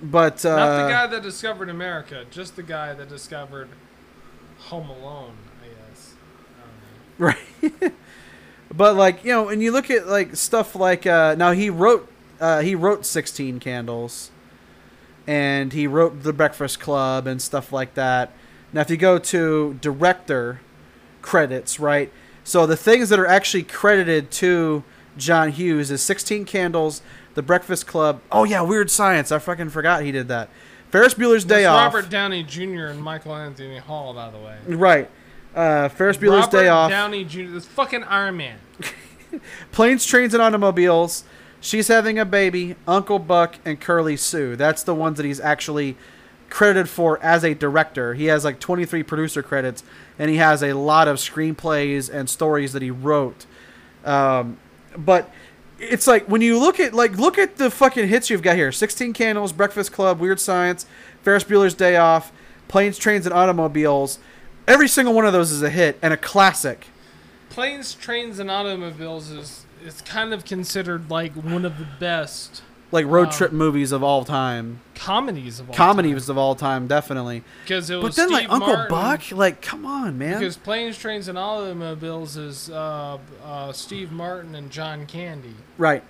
[0.01, 3.69] But uh Not the guy that discovered America, just the guy that discovered
[4.59, 6.15] Home Alone, I guess.
[7.19, 7.23] I.
[7.23, 7.93] Right.
[8.75, 12.11] but like, you know, and you look at like stuff like uh now he wrote
[12.41, 14.31] uh he wrote 16 Candles
[15.27, 18.33] and he wrote The Breakfast Club and stuff like that.
[18.73, 20.61] Now if you go to director
[21.23, 22.13] credits, right?
[22.45, 24.85] So the things that are actually credited to
[25.17, 27.03] John Hughes is 16 Candles,
[27.35, 28.21] The Breakfast Club.
[28.33, 29.33] Oh yeah, Weird Science.
[29.33, 30.49] I fucking forgot he did that.
[30.91, 31.95] Ferris Bueller's Day That's Off.
[31.95, 32.87] Robert Downey Jr.
[32.87, 34.57] and Michael Anthony Hall, by the way.
[34.67, 35.11] Right.
[35.55, 36.91] Uh, Ferris Bueller's Robert Day Off.
[36.91, 37.51] Downey Jr.
[37.51, 38.59] This fucking Iron Man.
[39.73, 41.25] Planes, Trains, and Automobiles.
[41.61, 42.77] She's having a baby.
[42.87, 44.57] Uncle Buck and Curly Sue.
[44.57, 45.97] That's the ones that he's actually
[46.51, 48.15] credited for as a director.
[48.15, 49.83] He has like 23 producer credits,
[50.19, 53.47] and he has a lot of screenplays and stories that he wrote.
[54.05, 54.59] Um,
[54.97, 55.31] but
[55.79, 58.73] it's like when you look at like look at the fucking hits you've got here:
[58.73, 60.87] 16 Candles, Breakfast Club, Weird Science,
[61.23, 62.33] Ferris Bueller's Day Off,
[62.69, 64.19] Planes, Trains, and Automobiles.
[64.67, 66.89] Every single one of those is a hit and a classic.
[67.49, 73.05] Planes, Trains, and Automobiles is is kind of considered like one of the best Like
[73.07, 73.33] road Wow.
[73.33, 74.81] trip movies of all time.
[74.95, 77.45] comedies of all comedies of all time, definitely.
[77.63, 80.39] Because it was But then, like Uncle Martin- Buck, like come on, man.
[80.39, 85.55] Because Planes, Trains, and Automobiles is uh, uh, Steve Martin and John Candy.
[85.77, 86.03] right,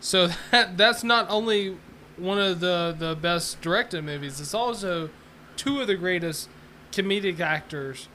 [0.00, 1.76] So that that's not only
[2.16, 4.40] one of the the best directed movies.
[4.40, 5.10] It's also
[5.56, 6.48] two of the greatest
[6.92, 8.08] comedic actors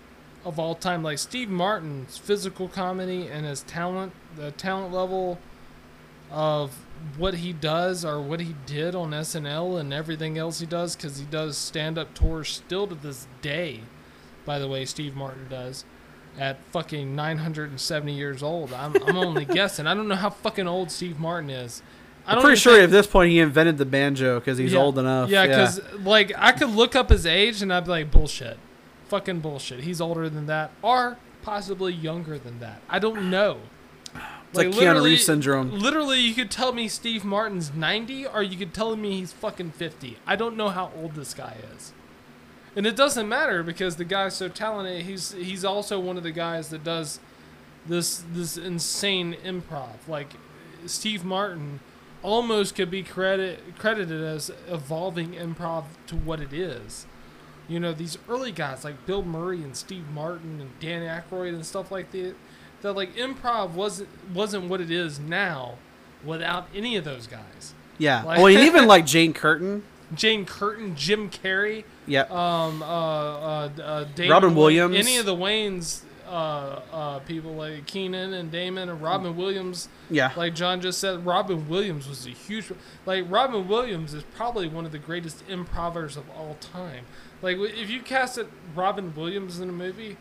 [0.44, 1.02] of all time.
[1.02, 5.40] Like Steve Martin's physical comedy and his talent, the talent level
[6.30, 6.85] of
[7.18, 11.18] what he does or what he did on SNL and everything else he does, because
[11.18, 13.82] he does stand up tours still to this day.
[14.46, 15.86] By the way, Steve Martin does.
[16.38, 19.88] At fucking 970 years old, I'm, I'm only guessing.
[19.88, 21.82] I don't know how fucking old Steve Martin is.
[22.28, 24.80] I I'm pretty sure think- at this point he invented the banjo because he's Yeah.
[24.80, 25.30] old enough.
[25.30, 28.58] Yeah, because like I could look up his age and I'd be like, bullshit,
[29.08, 29.82] fucking bullshit.
[29.82, 32.82] He's older than that, or possibly younger than that.
[32.90, 33.60] I don't know.
[34.58, 35.72] It's like, Keanu Reeves syndrome.
[35.72, 39.72] Literally, you could tell me Steve Martin's 90, or you could tell me he's fucking
[39.72, 40.18] 50.
[40.26, 41.94] I don't know how old this guy is.
[42.76, 45.06] And it doesn't matter because the guy's so talented.
[45.06, 47.20] He's he's also one of the guys that does
[47.86, 50.08] this this insane improv.
[50.08, 50.34] Like
[50.86, 51.80] Steve Martin
[52.22, 57.06] almost could be credit credited as evolving improv to what it is.
[57.68, 61.66] You know, these early guys like Bill Murray and Steve Martin and Dan Aykroyd and
[61.66, 62.36] stuff like that.
[62.82, 65.76] That like improv wasn't wasn't what it is now
[66.24, 67.74] without any of those guys.
[67.98, 68.24] Yeah.
[68.24, 69.84] like- well, and even like Jane Curtin.
[70.14, 72.22] Jane Curtin, Jim Carrey, Yeah.
[72.30, 74.96] um, uh, uh, uh, Damon Robin Williams.
[74.96, 79.90] any of the Wayne's uh, uh, people like Keenan and Damon and Robin Williams.
[80.12, 80.32] yeah.
[80.36, 82.72] Like John just said, Robin Williams was a huge.
[83.08, 87.06] Like Robin Williams is probably one of the greatest improvers of all time.
[87.42, 90.18] Like if you casted Robin Williams in a movie,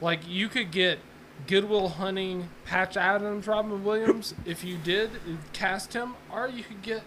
[0.00, 1.00] like you could get
[1.46, 4.34] Goodwill Hunting, Patch Adams, Robin Williams.
[4.44, 5.10] if you did
[5.52, 7.02] cast him, or you could get,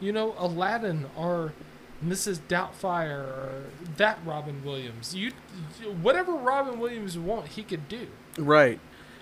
[0.00, 1.52] you know, Aladdin or
[2.04, 2.38] Mrs.
[2.48, 3.62] Doubtfire or
[3.96, 5.14] that Robin Williams.
[5.14, 5.32] You,
[6.02, 8.06] whatever Robin Williams want, he could do.
[8.38, 8.80] Right.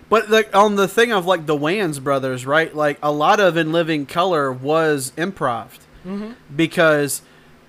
[0.08, 2.74] But like on the thing of like the Wayans brothers, right?
[2.74, 6.32] Like a lot of In Living Color was improv Mm-hmm.
[6.56, 7.22] because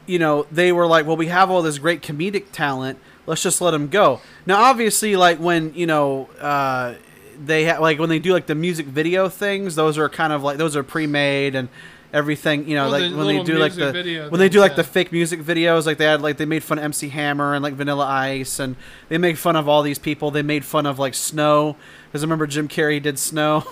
[0.08, 2.98] you know they were like, well, we have all this great comedic talent.
[3.26, 4.20] Let's just let them go.
[4.46, 6.96] Now, obviously, like when you know uh,
[7.44, 10.44] they ha- like when they do like the music video things, those are kind of
[10.44, 11.70] like those are pre-made and
[12.14, 12.68] everything.
[12.68, 15.12] You know, like the when they do like the when they do like the fake
[15.12, 18.06] music videos, like they had like they made fun of MC Hammer and like Vanilla
[18.06, 18.76] Ice, and
[19.10, 20.32] they made fun of all these people.
[20.32, 21.76] They made fun of like Snow
[22.08, 23.66] because I remember Jim Carrey did Snow,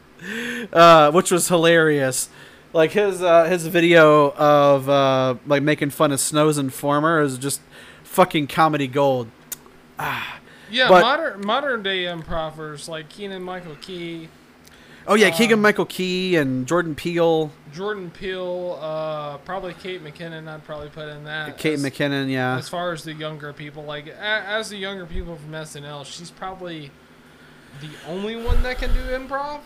[0.72, 2.28] uh, which was hilarious.
[2.72, 7.60] Like his uh, his video of uh, like making fun of Snow's Informer is just
[8.10, 9.28] fucking comedy gold.
[10.72, 14.28] Yeah, But- modern modern day improvers like Keenan Michael Key,
[15.08, 20.46] Oh yeah, Um, Keegan Michael Key and Jordan Peele, Jordan Peele, uh, probably Kate McKinnon.
[20.46, 21.58] I'd probably put in that.
[21.58, 22.30] Kate as, McKinnon.
[22.30, 26.30] Yeah, As far as the younger people, like as the younger people from SNL, she's
[26.30, 26.92] probably
[27.80, 29.62] the only one that can do improv.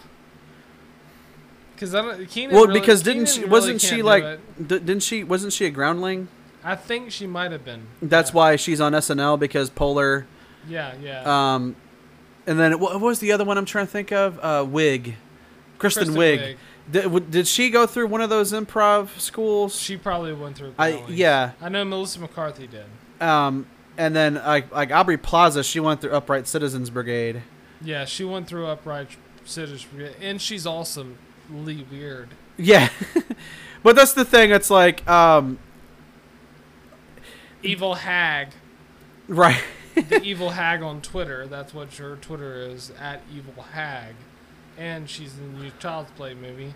[1.74, 2.26] Because I don't.
[2.30, 5.52] Keenan well really- because didn't Keenan she wasn't can't she like d- didn't she wasn't
[5.52, 6.28] she a groundling?
[6.65, 7.86] I think she might have been.
[8.01, 8.36] That's yeah.
[8.36, 10.24] why she's on SNL because Poehler.
[10.69, 11.55] Yeah, yeah.
[11.55, 11.77] Um,
[12.47, 14.39] and then what what was the other one I'm trying to think of?
[14.39, 15.15] Uh, Wiig,
[15.78, 16.16] Kristen, Kristen.
[16.16, 16.57] Wiig.
[16.91, 19.78] Did, w- did she go through one of those improv schools?
[19.78, 20.74] She probably went through.
[20.78, 21.53] I yeah.
[21.61, 22.85] I know Melissa McCarthy did.
[23.20, 23.66] Um,
[23.97, 27.43] and then like like Aubrey Plaza, she went through Upright Citizens Brigade.
[27.82, 29.09] Yeah, she went through upright
[29.45, 32.31] Citizens Brigade, and she's awesomely weird.
[32.57, 32.89] Yeah,
[33.82, 34.51] but that's the thing.
[34.51, 35.59] It's like um,
[37.65, 38.49] Evil hag,
[39.28, 39.62] right.
[39.95, 41.47] the evil hag on Twitter.
[41.47, 44.15] That's what her Twitter is at evil hag,
[44.78, 46.74] and she's in the new Child's Play movie,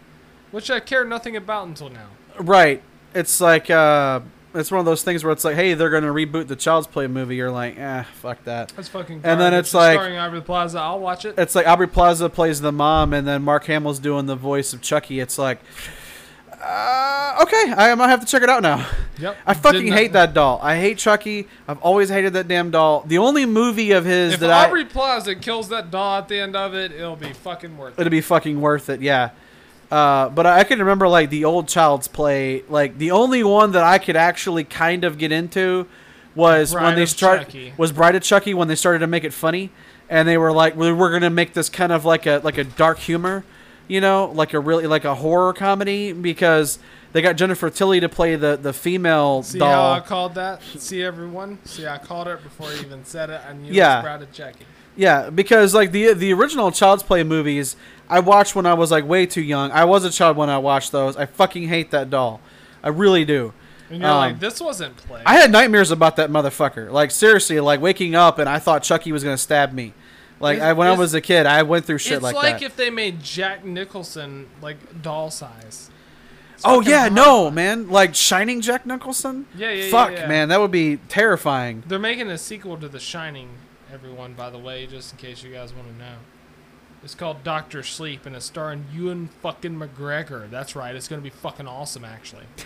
[0.50, 2.08] which I care nothing about until now.
[2.38, 2.82] Right.
[3.14, 4.20] It's like uh
[4.54, 7.06] it's one of those things where it's like, hey, they're gonna reboot the Child's Play
[7.06, 7.36] movie.
[7.36, 8.72] You're like, eh, fuck that.
[8.74, 9.16] That's fucking.
[9.16, 9.58] And then garbage.
[9.60, 10.78] it's like- starring Aubrey Plaza.
[10.80, 11.34] I'll watch it.
[11.38, 14.80] It's like Aubrey Plaza plays the mom, and then Mark Hamill's doing the voice of
[14.80, 15.20] Chucky.
[15.20, 15.60] It's like,
[16.62, 18.86] uh, okay, I might have to check it out now.
[19.18, 19.36] Yep.
[19.46, 20.58] I fucking Didn't- hate that doll.
[20.62, 21.46] I hate Chucky.
[21.66, 23.04] I've always hated that damn doll.
[23.06, 26.28] The only movie of his that If that Aubrey I Plaza kills that doll at
[26.28, 28.00] the end of it, it'll be fucking worth it.
[28.00, 29.00] it'll be fucking worth it.
[29.00, 29.30] Yeah.
[29.90, 32.62] Uh, but I, can remember like the old Child's Play.
[32.68, 35.86] Like the only one that I could actually kind of get into
[36.34, 39.24] was Bride when they of start was Bride of Chucky when they started to make
[39.24, 39.70] it funny,
[40.10, 42.64] and they were like, we we're gonna make this kind of like a like a
[42.64, 43.44] dark humor,
[43.88, 46.78] you know, like a really like a horror comedy because
[47.12, 49.90] they got Jennifer Tilly to play the the female doll See how.
[49.92, 50.62] I called that?
[50.62, 51.58] See everyone?
[51.64, 53.40] See, I called it before I even said it.
[53.48, 53.96] I knew Yeah.
[53.96, 54.66] was Bride of Chucky.
[54.96, 57.76] Yeah, because like the the original Child's Play movies,
[58.08, 59.70] I watched when I was like way too young.
[59.70, 61.16] I was a child when I watched those.
[61.16, 62.40] I fucking hate that doll.
[62.82, 63.52] I really do.
[63.90, 65.22] And you're Um, like, this wasn't play.
[65.24, 66.90] I had nightmares about that motherfucker.
[66.90, 69.94] Like seriously, like waking up and I thought Chucky was gonna stab me.
[70.40, 72.38] Like I, when I was a kid, I went through shit like that.
[72.38, 72.66] it's like, like, that.
[72.66, 75.90] if they made Jack Nicholson like doll size.
[76.54, 77.14] It's oh yeah, horrifying.
[77.14, 79.46] no man, like Shining Jack Nicholson.
[79.56, 80.26] Yeah, yeah, yeah, Fuck yeah.
[80.28, 81.82] man, that would be terrifying.
[81.86, 83.50] They're making a sequel to The Shining,
[83.92, 86.16] everyone, by the way, just in case you guys want to know.
[87.04, 90.50] It's called Doctor Sleep, and it's starring Ewan fucking McGregor.
[90.50, 92.44] That's right, it's going to be fucking awesome, actually.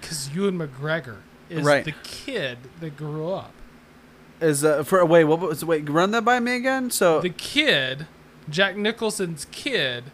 [0.00, 1.18] Because Ewan McGregor
[1.50, 1.84] is Right.
[1.84, 3.52] the kid that grew up.
[4.40, 5.88] Is uh, for wait, what was wait?
[5.88, 6.90] Run that by me again.
[6.90, 8.06] So The kid,
[8.48, 10.04] Jack Nicholson's kid,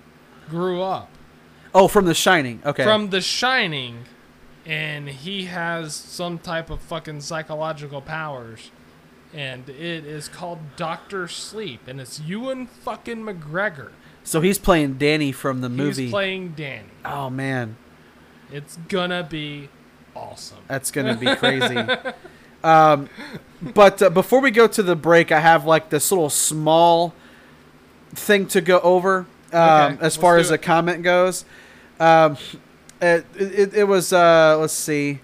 [0.48, 1.08] grew up
[1.74, 2.60] oh, from The Shining.
[2.64, 2.82] Okay.
[2.82, 4.04] from The Shining,
[4.64, 8.70] and he has some type of fucking psychological powers.
[9.34, 13.90] And it is called Doctor Sleep, and it's Ewan fucking McGregor.
[14.24, 16.04] so he's playing Danny from the movie.
[16.04, 16.88] He's playing Danny.
[17.04, 17.76] oh man.
[18.50, 19.68] It's gonna be
[20.14, 20.58] awesome.
[20.68, 21.76] That's gonna be crazy.
[22.64, 23.08] um,
[23.62, 27.14] but uh, before we go to the break, I have like this little small
[28.14, 30.62] thing to go over um, Okay, as far as the it.
[30.62, 31.44] comment goes.
[32.00, 32.36] Um,
[33.00, 35.20] it, it, it was uh, let's see.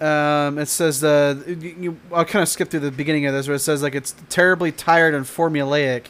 [0.00, 3.48] Um, it says uh, you, you- I'll kind of skip through the beginning of this
[3.48, 6.06] where it says like it's terribly tired and formulaic.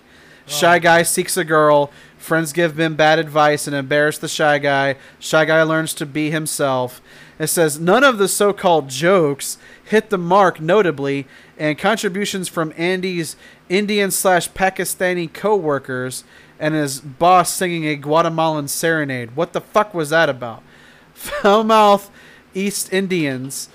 [0.46, 0.80] Shy Oh.
[0.80, 1.90] guy seeks a girl.
[2.18, 4.96] Friends give him bad advice and embarrass the shy guy.
[5.18, 7.00] Shy guy learns to be himself.
[7.38, 9.56] It says none of the so-called jokes
[9.88, 11.26] hit the mark notably,
[11.58, 13.36] and contributions from Andy's
[13.68, 16.24] Indian slash Pakistani co-workers
[16.58, 19.36] and his boss singing a Guatemalan serenade.
[19.36, 20.62] What the fuck was that about?
[21.14, 22.10] Foul-mouth
[22.54, 23.68] East Indians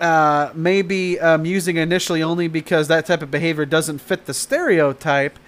[0.00, 5.38] uh, may be amusing initially only because that type of behavior doesn't fit the stereotype,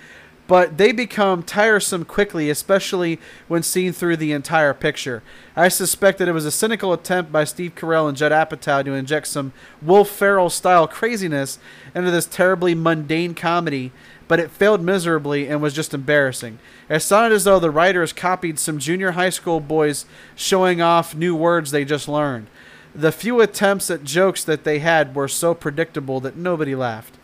[0.47, 3.19] but they become tiresome quickly, especially
[3.49, 5.23] when seen through the entire picture.
[5.57, 8.93] I suspect that it was a cynical attempt by Steve Carell and Judd Apatow to
[8.93, 9.53] inject some
[9.83, 11.59] Will Ferrell style craziness
[11.95, 13.91] into this terribly mundane comedy,
[14.29, 16.59] but it failed miserably and was just embarrassing.
[16.89, 20.07] It sounded as though the writers copied some junior high school boys
[20.37, 22.47] showing off new words they just learned.
[22.95, 27.15] The few attempts at jokes that they had were so predictable that nobody laughed.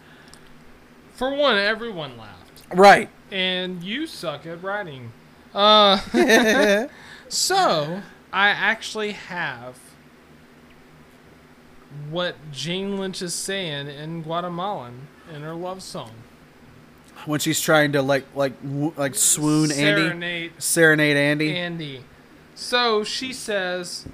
[1.15, 2.42] For one, everyone laughed.
[2.75, 3.09] Right.
[3.31, 5.13] And you suck at writing.
[5.55, 5.99] Uh,
[7.29, 9.79] so, I actually have
[12.11, 16.13] what Jane Lynch is saying in Guatemalan in her love song.
[17.27, 18.55] when she's trying to like like
[18.97, 21.57] like swoon Andy, Serenade serenade Andy.
[21.57, 22.05] Andy.
[22.55, 24.07] So she says,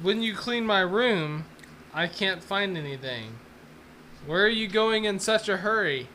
[0.00, 1.44] When you clean my room,
[1.92, 3.38] I can't find anything.
[4.26, 6.08] Where are you going in such a hurry?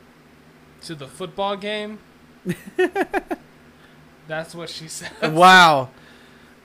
[0.83, 1.99] To the football game?
[4.27, 5.11] That's what she said.
[5.33, 5.89] wow.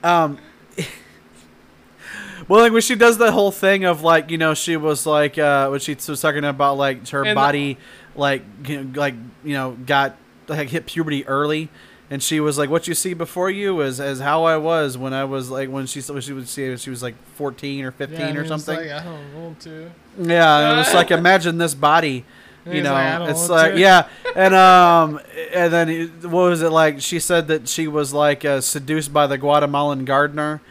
[0.03, 0.37] Um.
[2.47, 5.37] well, like when she does the whole thing of like you know she was like
[5.37, 7.77] uh when she was talking about like her And the- body
[8.15, 10.15] like you know, like you know got
[10.47, 11.69] like hit puberty early.
[12.11, 15.13] And she was like, "What you see before you is as how I was when
[15.13, 18.33] I was like when she when she would see she was like fourteen or fifteen
[18.33, 19.91] Yeah, or something." Like, I don't want to.
[20.17, 22.25] Yeah, it was like imagine this body.
[22.65, 25.19] You he's know, don't it's like to." yeah, and um,
[25.53, 27.01] and then what was it like?
[27.01, 30.61] She said that she was like uh, seduced by the Guatemalan gardener,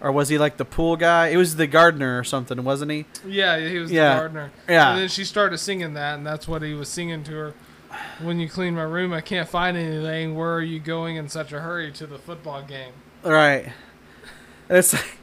[0.00, 1.28] or was he like the pool guy?
[1.28, 3.06] It was the gardener or something, wasn't he?
[3.26, 4.14] Yeah, he was Yeah.
[4.14, 4.52] the gardener.
[4.68, 4.90] Yeah.
[4.92, 7.54] And then she started singing that, and that's what he was singing to her.
[8.22, 10.36] When you clean my room, I can't find anything.
[10.36, 12.92] Where are you going in such a hurry to the football game?
[13.24, 13.72] Right.
[14.68, 15.18] It's like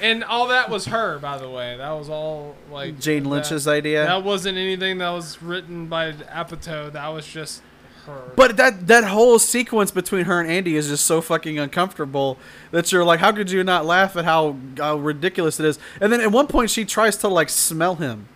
[0.00, 1.76] And all that was her, by the way.
[1.76, 4.04] That was all like Jane that- Lynch's idea.
[4.04, 6.92] That wasn't anything that was written by Apatow.
[6.92, 7.62] That was just
[8.06, 8.32] her.
[8.36, 12.38] But that that whole sequence between her and Andy is just so fucking uncomfortable
[12.70, 15.78] that you're like, how could you not laugh at how, how ridiculous it is?
[16.00, 18.28] And then at one point she tries to like smell him,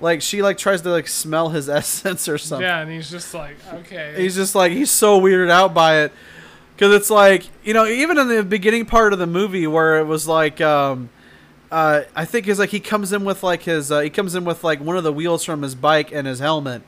[0.00, 2.66] like she like tries to like smell his essence or something.
[2.66, 4.14] yeah, and he's just like, okay.
[4.16, 6.12] He's just like he's so weirded out by it
[6.80, 10.04] because it's like you know even in the beginning part of the movie where it
[10.04, 11.10] was like um
[11.70, 14.46] uh I think is like he comes in with like his uh, he comes in
[14.46, 16.80] with like one of the wheels from his bike and his helmet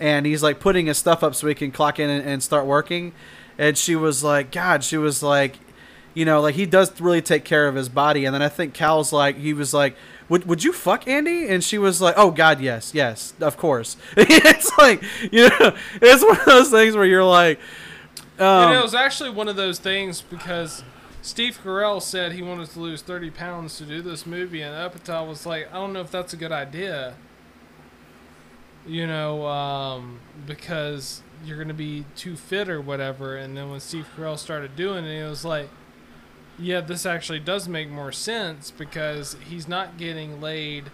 [0.00, 2.64] and he's like putting his stuff up so he can clock in and, and start
[2.64, 3.12] working
[3.58, 5.58] and she was like God she was like
[6.14, 8.72] you know like he does really take care of his body and then I think
[8.72, 9.94] Cal's like he was like
[10.26, 11.48] would, would you fuck Andy?
[11.48, 16.22] And she was like, "Oh God, yes, yes, of course." it's like you know, it's
[16.24, 17.60] one of those things where you're like,
[18.38, 20.82] um, and it was actually one of those things because
[21.22, 25.26] Steve Carell said he wanted to lose 30 pounds to do this movie, and Apatow
[25.26, 27.14] was like, I don't know if that's a good idea.
[28.86, 33.36] You know, um, because you're going to be too fit or whatever.
[33.36, 35.68] And then when Steve Carell started doing it, he was like,
[36.58, 40.90] yeah, this actually does make more sense because he's not getting laid.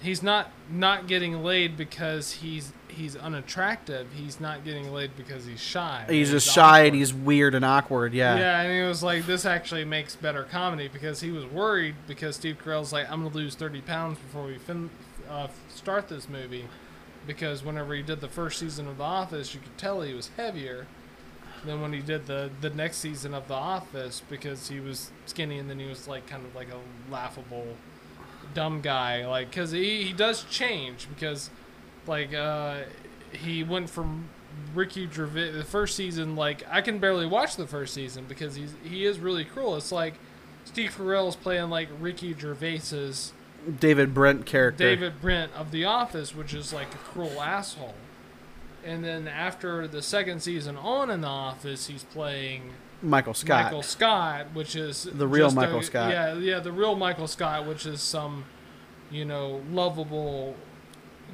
[0.00, 4.06] He's not not getting laid because he's he's unattractive.
[4.14, 6.04] He's not getting laid because he's shy.
[6.08, 8.14] he's just shy and he's weird and awkward.
[8.14, 8.36] Yeah.
[8.38, 12.36] Yeah, and he was like, this actually makes better comedy because he was worried because
[12.36, 14.90] Steve Carell's like, I'm gonna lose 30 pounds before we fin-
[15.28, 16.64] uh, start this movie,
[17.26, 20.30] because whenever he did the first season of The Office, you could tell he was
[20.36, 20.86] heavier
[21.64, 25.58] than when he did the the next season of The Office because he was skinny
[25.58, 27.66] and then he was like kind of like a laughable
[28.52, 31.48] dumb guy like because he, he does change because
[32.06, 32.78] like uh
[33.32, 34.28] he went from
[34.74, 38.74] Ricky Gervais the first season like I can barely watch the first season because he's
[38.84, 40.14] he is really cruel it's like
[40.64, 43.32] Steve Carell's playing like Ricky Gervais's
[43.80, 44.84] David Brent character.
[44.84, 47.94] David Brent of The Office, which is like a cruel asshole.
[48.84, 52.72] And then after the second season on in The Office, he's playing
[53.02, 53.64] Michael Scott.
[53.64, 56.10] Michael Scott, which is The real just a- Michael Scott.
[56.10, 58.44] Yeah, yeah, the real Michael Scott, which is some,
[59.10, 60.56] you know, lovable,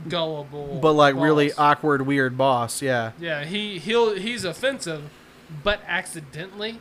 [0.08, 2.82] gullible, but like really awkward, weird boss.
[2.82, 3.12] Yeah.
[3.18, 5.10] Yeah, he he'll he's offensive,
[5.62, 6.80] but accidentally.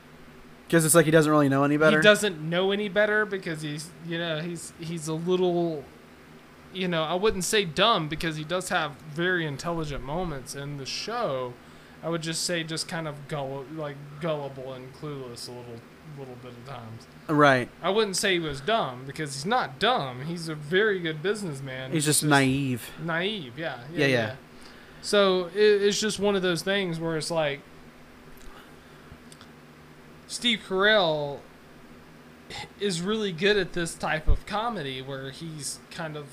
[0.68, 1.98] Because it's like he doesn't really know any better.
[1.98, 5.84] He doesn't know any better because he's you know he's he's a little
[6.74, 10.86] you know I wouldn't say dumb because he does have very intelligent moments in the
[10.86, 11.54] show.
[12.04, 15.82] I would just say just kind of gull like gullible and clueless a little
[16.18, 17.08] little bit of times.
[17.28, 17.70] Right.
[17.82, 20.26] I wouldn't say he was dumb because he's not dumb.
[20.26, 21.92] He's a very good businessman.
[21.92, 22.90] He's just naive.
[23.04, 23.58] naive.
[23.58, 24.36] Yeah, Yeah, yeah.
[25.02, 27.62] So it, it's just one of those things where it's like
[30.28, 31.40] Steve Carell
[32.80, 36.28] is really good at this type of comedy where he's kind of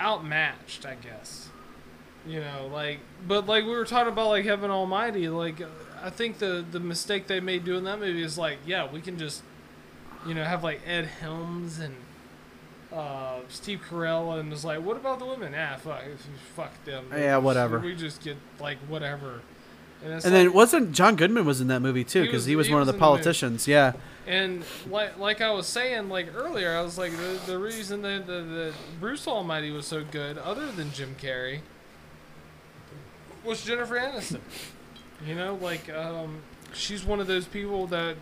[0.00, 1.48] outmatched, I guess.
[2.26, 5.28] You know, like, but like we were talking about, like Evan Almighty.
[5.28, 5.66] Like, uh,
[6.04, 9.18] I think the the mistake they made doing that movie is like, yeah, we can
[9.18, 9.42] just,
[10.26, 11.94] you know, have like Ed Helms and
[12.92, 15.54] uh, Steve Carell, and it's like, what about the women?
[15.56, 16.02] Ah, fuck,
[16.54, 17.06] fuck them.
[17.10, 17.78] Yeah, whatever.
[17.80, 19.40] We just get like whatever.
[20.02, 22.20] And, And like, then wasn't John Goodman was in that movie too?
[22.20, 23.66] He Because was- he was he one of the in the politicians.
[23.66, 23.92] Yeah.
[24.26, 28.26] And like like I was saying like earlier, I was like the, the reason that
[28.26, 31.60] the, the Bruce Almighty was so good, other than Jim Carrey,
[33.44, 34.40] was Jennifer Aniston.
[35.26, 36.42] You know, like um,
[36.72, 38.16] she's one of those people that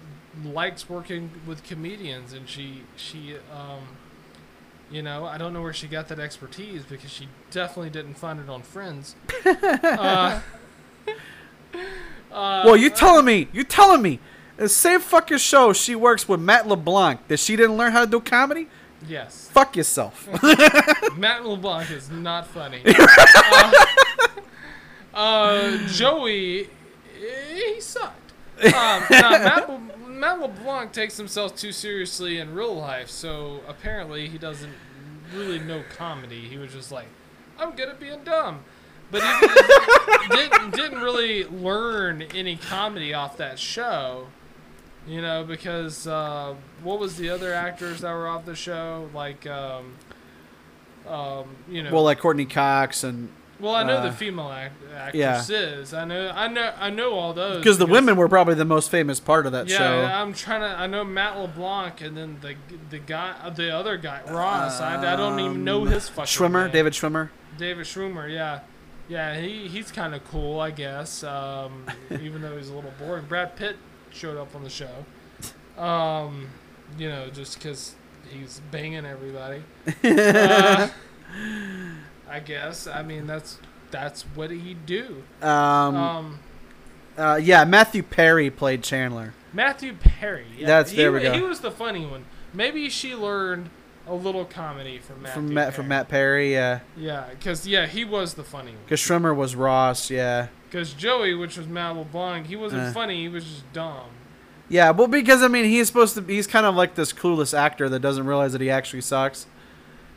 [0.45, 3.81] likes working with comedians, and she she um,
[4.91, 8.41] you know I don't know where she got that expertise because she definitely didn't find
[8.41, 9.17] it on Friends.
[9.47, 10.41] uh, uh,
[12.31, 13.49] well, you telling me?
[13.53, 14.21] You telling me?
[14.57, 18.11] The same fucking show she works with Matt LeBlanc that she didn't learn how to
[18.11, 18.69] do comedy?
[19.09, 19.49] yes.
[19.53, 20.29] Fuck yourself.
[21.17, 22.83] Matt LeBlanc is not funny.
[22.87, 23.73] uh,
[25.15, 26.69] uh, Joey,
[27.55, 28.19] he sucked.
[28.65, 34.39] Um, now, Matt, Matt LeBlanc takes himself too seriously in real life, so apparently he
[34.39, 34.75] doesn't
[35.35, 36.49] really know comedy.
[36.49, 37.07] He was just like,
[37.59, 38.61] I'm good at being dumb.
[39.11, 44.29] But he didn't, didn't really learn any comedy off that show.
[45.07, 49.11] You know, because uh, what was the other actors that were off the show?
[49.13, 49.97] Like, um,
[51.09, 53.29] um, you know, well, like Courteney Cox and
[53.63, 55.31] well, I know uh, the female act- yeah.
[55.39, 55.95] actresses.
[55.95, 58.91] I know, I know, I know all those because the women were probably the most
[58.91, 60.03] famous part of that Yeah, show.
[60.05, 60.67] I'm trying to.
[60.79, 62.57] I know Matt LeBlanc, and then the
[62.91, 64.81] the guy, the other guy, Ross.
[64.81, 66.73] I, I don't even know his fucking Schwimmer, name.
[66.73, 67.31] David Schwimmer.
[67.57, 68.31] David Schwimmer.
[68.31, 68.61] Yeah,
[69.09, 69.41] yeah.
[69.41, 71.23] He he's kind of cool, I guess.
[71.23, 73.25] Um, even though he's a little boring.
[73.27, 73.77] Brad Pitt
[74.11, 75.05] showed up on the show.
[75.81, 76.49] Um,
[76.99, 77.95] you know, just because
[78.31, 79.63] he's banging everybody.
[81.35, 82.02] Uh,
[82.33, 82.87] I guess.
[82.87, 83.59] I mean, that's
[83.91, 85.23] that's what he do.
[85.43, 86.39] Um, Um,
[87.19, 89.35] uh, yeah, Matthew Perry played Chandler.
[89.53, 90.47] Matthew Perry.
[90.57, 91.33] Yeah, That's- he, there we go.
[91.35, 92.25] He was the funny one.
[92.55, 93.69] Maybe she learned
[94.09, 95.75] a little comedy from Matthew from Matt Perry.
[95.77, 96.53] from Matt Perry.
[96.55, 98.81] Yeah, Yeah, because yeah, he was the funny one.
[98.87, 100.11] because Schwimmer was Ross.
[100.11, 102.93] Yeah, Because Joey, which was Matt LeBlanc, he wasn't Uh.
[102.93, 103.21] funny.
[103.21, 104.09] He was just dumb.
[104.71, 104.91] yeah.
[104.91, 106.23] Well, because I mean, he's supposed to.
[106.23, 109.45] He's kind of like this clueless actor that doesn't realize that he actually sucks.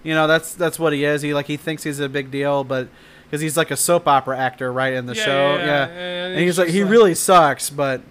[0.06, 1.22] You know, that's that's what he is.
[1.22, 2.88] He like he thinks he's a big deal, but
[3.26, 5.56] because he's like a soap opera actor, right in the Yeah, show.
[5.58, 8.02] yeah, Yeah, yeah, and he's like he like- really sucks, but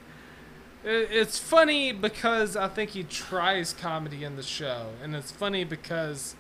[0.85, 6.35] It's funny because I think he tries comedy in the show, and it's funny because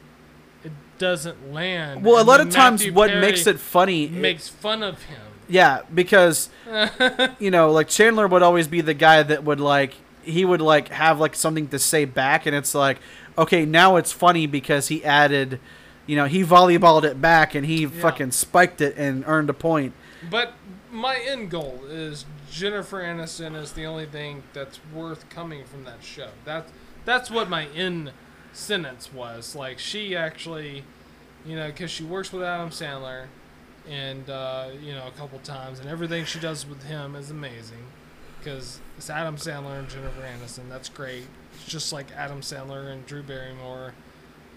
[0.62, 2.04] it doesn't land.
[2.04, 5.20] well, a lot of times Matthew what Perry makes it funny, makes fun of him.
[5.48, 6.50] yeah, because
[7.38, 10.88] you know, like Chandler would always be the guy that would like he would like
[10.88, 12.98] have like something to say back, and it's like,
[13.36, 15.60] okay, now it's funny because he added,
[16.06, 19.92] you know, he volleyballed it back and he fucking spiked it and earned a point.
[20.30, 20.54] But
[20.90, 26.02] my end goal is Jennifer Aniston is the only thing that's worth coming from that
[26.02, 26.30] show.
[26.44, 26.68] That
[27.04, 28.12] that's what my end
[28.52, 29.54] sentence was.
[29.54, 30.84] Like she actually,
[31.44, 33.26] you know, because she works with Adam Sandler,
[33.88, 37.86] and uh, you know a couple times, and everything she does with him is amazing.
[38.38, 40.68] Because it's Adam Sandler and Jennifer Aniston.
[40.68, 41.26] That's great.
[41.66, 43.94] Just like Adam Sandler and Drew Barrymore,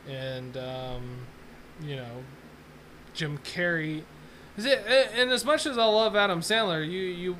[0.09, 1.19] and um,
[1.81, 2.23] you know,
[3.13, 4.03] Jim Carrey.
[4.57, 4.85] Is it?
[5.15, 7.37] And as much as I love Adam Sandler, you you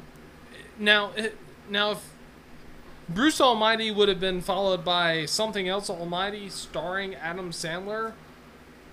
[0.79, 1.11] now
[1.69, 2.09] now if
[3.09, 8.13] Bruce Almighty would have been followed by something else Almighty starring Adam Sandler,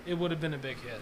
[0.05, 1.01] it would have been a big hit.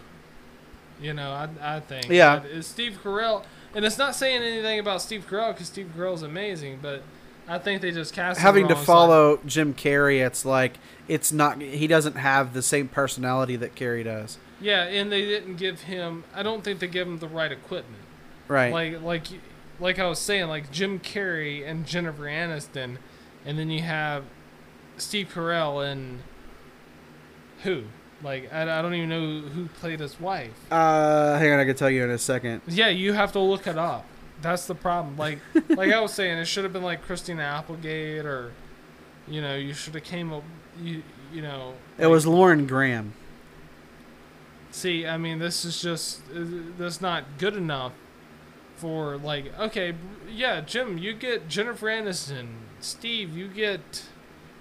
[1.02, 2.10] You know, I I think.
[2.10, 2.44] Yeah.
[2.44, 3.44] It's Steve Carell,
[3.76, 7.04] and it's not saying anything about Steve Carell because Steve Carell's amazing, but
[7.48, 11.88] I think they just cast Having to follow Jim Carrey, it's like it's not he
[11.88, 14.38] doesn't have the same personality that Carrey does.
[14.62, 16.24] yeah, and they didn't give him.
[16.34, 18.02] I don't think they gave him the right equipment.
[18.48, 18.72] Right.
[18.72, 19.26] like like
[19.80, 22.98] like I was saying, like Jim Carrey and Jennifer Aniston,
[23.46, 24.24] and then you have
[24.98, 26.20] Steve Carell and
[27.64, 27.84] who?
[28.22, 30.52] Like I, I don't even know who played his wife.
[30.72, 32.62] uh, hang on, I can tell you in a second.
[32.68, 34.06] Yeah, you have to look it up.
[34.44, 35.18] That's the problem.
[35.18, 35.40] Like
[35.70, 38.52] like I was saying, it should have been like Christina Applegate or,
[39.28, 40.44] you know, you should have came up.
[40.82, 41.02] You
[41.34, 41.74] you know.
[41.98, 43.14] It was Lauren Graham.
[44.72, 46.44] See, I mean, this is just uh,
[46.78, 47.94] that's not good enough
[48.76, 49.58] for like.
[49.60, 49.94] Okay,
[50.30, 52.48] yeah, Jim, you get Jennifer Aniston.
[52.80, 54.04] Steve, you get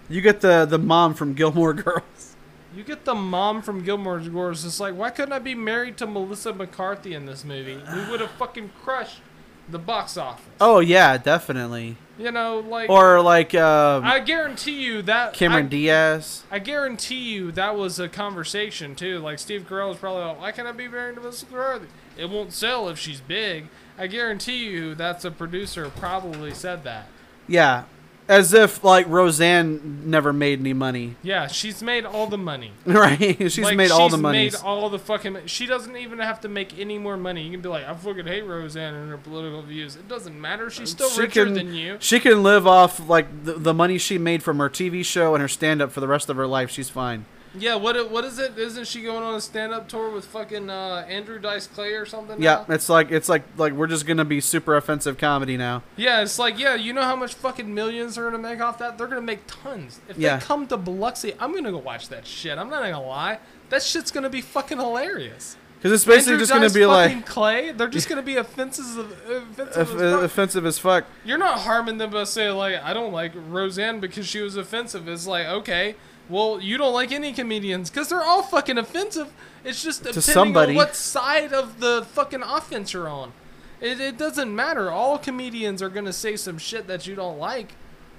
[0.08, 2.36] You get the the mom from Gilmore Girls.
[2.76, 4.64] you get the mom from Gilmore Girls.
[4.64, 7.80] It's like, why couldn't I be married to Melissa McCarthy in this movie?
[7.94, 9.22] We would have fucking crushed
[9.68, 10.44] the box office.
[10.60, 11.96] Oh yeah, definitely.
[12.18, 16.44] You know, like Or like um, I guarantee you that Cameron I, Diaz.
[16.50, 19.18] I guarantee you that was a conversation too.
[19.18, 21.86] Like Steve Carell was probably like, "Why can't I be married to Melissa McCarthy?
[22.16, 23.68] It won't sell if she's big."
[23.98, 27.06] I guarantee you that's a producer probably said that.
[27.48, 27.84] Yeah,
[28.28, 31.16] as if like Roseanne never made any money.
[31.22, 32.72] Yeah, she's made all the money.
[32.86, 33.36] Right?
[33.38, 34.38] she's Like, made all the she's money.
[34.44, 35.38] Made all the fucking.
[35.46, 37.42] She doesn't even have to make any more money.
[37.42, 39.96] You can be like, I fucking hate Roseanne and her political views.
[39.96, 40.70] It doesn't matter.
[40.70, 41.96] She's still She richer can- than you.
[42.00, 45.42] She can live off like the, the money she made from her TV show and
[45.42, 46.70] her stand up for the rest of her life.
[46.70, 47.24] She's fine.
[47.58, 47.74] Yeah.
[47.76, 48.10] What?
[48.10, 48.56] What is it?
[48.58, 52.40] Isn't she going on a stand-up tour with fucking uh, Andrew Dice Clay or something?
[52.42, 52.74] Yeah, now?
[52.74, 55.82] it's like it's like like we're just gonna be super offensive comedy now.
[55.96, 58.96] Yeah, it's like, yeah, you know how much fucking millions they're gonna make off that?
[58.98, 60.00] They're gonna make tons.
[60.08, 60.36] If Yeah.
[60.36, 62.58] they come to Biloxi, I'm gonna go watch that shit.
[62.58, 63.38] I'm not gonna lie.
[63.68, 65.56] That shit's gonna be fucking hilarious.
[65.76, 67.72] Because it's basically Andrew just gonna be like Clay.
[67.72, 69.76] They're just gonna be offenses of offensive.
[69.76, 70.22] off- as fuck.
[70.22, 71.04] offensive as fuck.
[71.24, 75.08] You're not harming them by saying like, I don't like Roseanne because she was offensive.
[75.08, 75.96] It's like, okay,
[76.28, 79.32] well, you don't like any comedians because they're all fucking offensive.
[79.64, 80.72] It's just depending somebody.
[80.72, 83.32] on what side of the fucking offense you're on.
[83.80, 84.90] It, it doesn't matter.
[84.90, 87.74] All comedians are gonna say some shit that you don't like.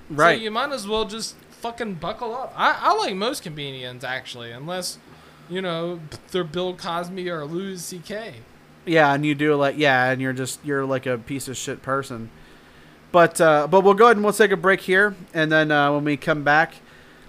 [0.10, 0.38] Right.
[0.38, 2.54] So you might as well just fucking buckle up.
[2.58, 5.00] I, I like most comedians actually, unless
[5.50, 6.02] you know
[6.32, 8.36] they're Bill Cosby or Louis C.K.
[8.86, 11.82] Yeah, and you do like yeah, and you're just you're like a piece of shit
[11.82, 12.30] person.
[13.14, 15.94] But uh, but we'll go ahead and we'll take a break here, and then uh,
[15.94, 16.76] when we come back,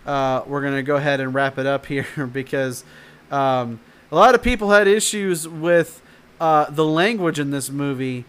[0.07, 2.85] uh, we're gonna go ahead and wrap it up here because
[3.31, 6.03] um, a lot of people had issues with
[6.41, 8.25] uh, the language in this movie,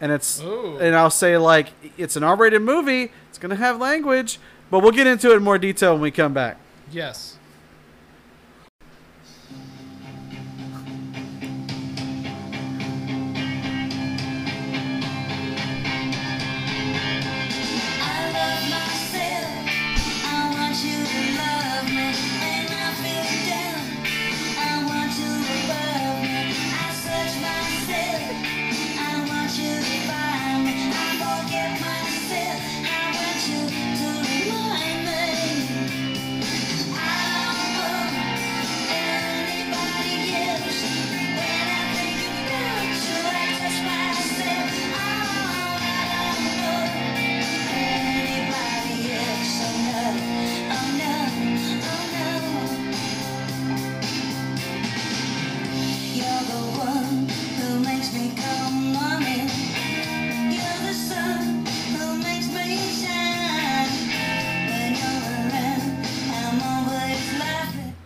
[0.00, 0.78] and it's Ooh.
[0.78, 4.38] and I'll say like it's an R-rated movie, it's gonna have language,
[4.70, 6.58] but we'll get into it in more detail when we come back.
[6.90, 7.33] Yes.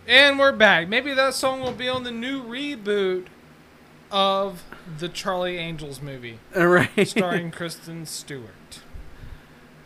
[0.09, 0.89] And we're back.
[0.89, 3.27] Maybe that song will be on the new reboot
[4.09, 4.63] of
[4.97, 7.07] the Charlie Angels movie, right.
[7.07, 8.79] starring Kristen Stewart.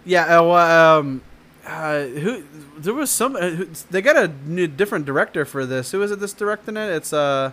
[0.06, 0.40] Yeah.
[0.40, 1.24] Uh, well, um,
[1.66, 2.46] uh, who
[2.78, 3.36] there was some.
[3.36, 5.92] Uh, who, they got a new different director for this.
[5.92, 6.22] Who is it?
[6.22, 6.90] This directing it?
[6.90, 7.52] It's uh.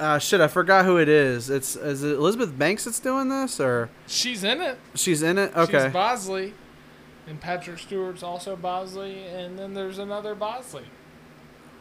[0.00, 1.50] Uh, shit, I forgot who it is.
[1.50, 4.76] It's is it Elizabeth Banks that's doing this, or She's in it.
[4.96, 5.56] she's in it?
[5.56, 5.84] Okay.
[5.84, 6.54] She's Bosley.
[7.28, 9.22] And Patrick Stewart's also Bosley.
[9.24, 10.86] And then there's another Bosley.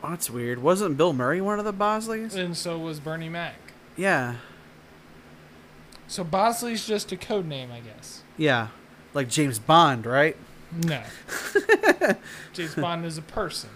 [0.04, 0.62] Oh, that's weird.
[0.62, 2.36] Wasn't Bill Murray one of the Bosleys?
[2.36, 3.56] And so was Bernie Mac.
[3.96, 4.36] Yeah.
[6.08, 8.24] So Bosley's just a code name, I guess.
[8.38, 8.68] Yeah.
[9.14, 10.36] Like James Bond, right?
[10.72, 11.02] No.
[12.54, 13.70] James Bond is a person.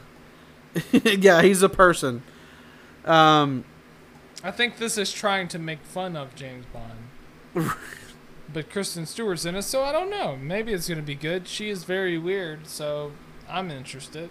[0.91, 2.23] yeah, he's a person.
[3.05, 3.63] Um,
[4.43, 7.71] I think this is trying to make fun of James Bond.
[8.53, 10.35] but Kristen Stewart's in it, so I don't know.
[10.35, 11.47] Maybe it's going to be good.
[11.47, 13.13] She is very weird, so
[13.49, 14.29] I'm interested.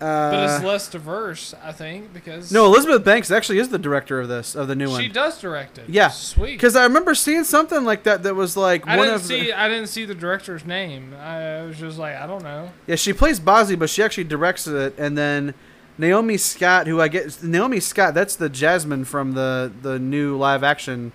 [0.00, 4.18] But it's uh, less diverse, I think, because no, Elizabeth Banks actually is the director
[4.18, 5.02] of this, of the new she one.
[5.02, 5.90] She does direct it.
[5.90, 6.52] Yeah, sweet.
[6.52, 9.40] Because I remember seeing something like that that was like I one didn't of see.
[9.42, 11.14] the, I didn't see the director's name.
[11.14, 12.70] I was just like, I don't know.
[12.86, 15.52] yeah she plays Bosley, but she actually directs it, and then
[15.98, 20.64] Naomi Scott, who I get Naomi Scott, that's the Jasmine from the the new live
[20.64, 21.12] action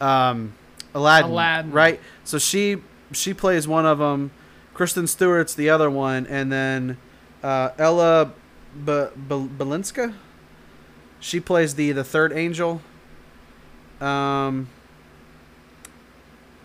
[0.00, 0.54] um,
[0.94, 1.70] Aladdin, Aladdin.
[1.72, 2.00] right?
[2.24, 2.78] So she
[3.12, 4.30] she plays one of them.
[4.72, 6.96] Kristen Stewart's the other one, and then
[7.44, 8.32] uh, Ella
[8.74, 10.14] B- B- Balinska.
[11.20, 12.80] She plays the the third angel.
[14.00, 14.68] Um,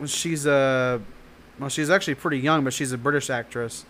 [0.05, 1.01] she's a
[1.59, 3.85] well, she's actually pretty young, but she's a British actress.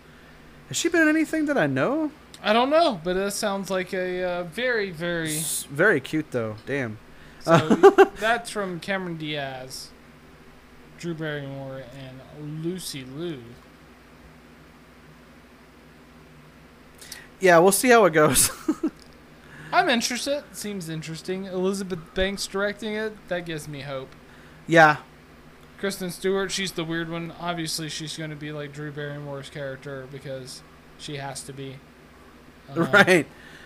[0.67, 2.11] Has she been in anything that I know?
[2.41, 5.35] I don't know, but it sounds like a uh, very, very.
[5.37, 6.55] S- Very cute though.
[6.65, 6.97] Damn.
[7.41, 7.57] So
[8.19, 9.89] that's from Cameron Diaz,
[10.99, 11.83] Drew Barrymore,
[12.37, 13.39] and Lucy Liu.
[17.39, 18.51] Yeah, we'll see how it goes.
[19.71, 20.43] I'm interested.
[20.51, 21.45] Seems interesting.
[21.45, 23.13] Elizabeth Banks directing it.
[23.29, 24.09] That gives me hope.
[24.67, 24.97] yeah,
[25.79, 27.33] Kristen Stewart, she's the weird one.
[27.39, 30.61] Obviously, she's going to be like Drew Barrymore's character because
[30.97, 31.75] she has to be.
[32.77, 33.25] Uh, right.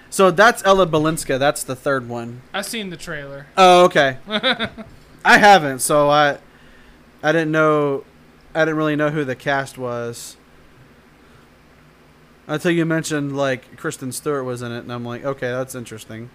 [0.10, 1.38] So that's Ella Balinska.
[1.38, 2.41] That's the third one.
[2.54, 3.48] I've seen the trailer.
[3.58, 4.18] Oh, okay.
[5.26, 6.38] I haven't, so I
[7.22, 8.06] I didn't know
[8.56, 10.38] I didn't really know who the cast was.
[12.48, 16.30] Until you mentioned like Kristen Stewart was in it, and I'm like, okay, that's interesting.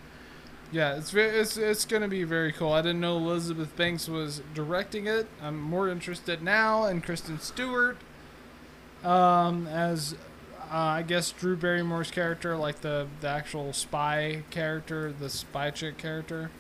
[0.70, 2.72] Yeah, it's it's it's to be very cool.
[2.72, 5.26] I didn't know Elizabeth Banks was directing it.
[5.42, 7.96] I'm more interested now in Kristen Stewart
[9.04, 10.14] um, as
[10.70, 15.96] uh, I guess Drew Barrymore's character, like the the actual spy character, the spy chick
[15.96, 16.50] character.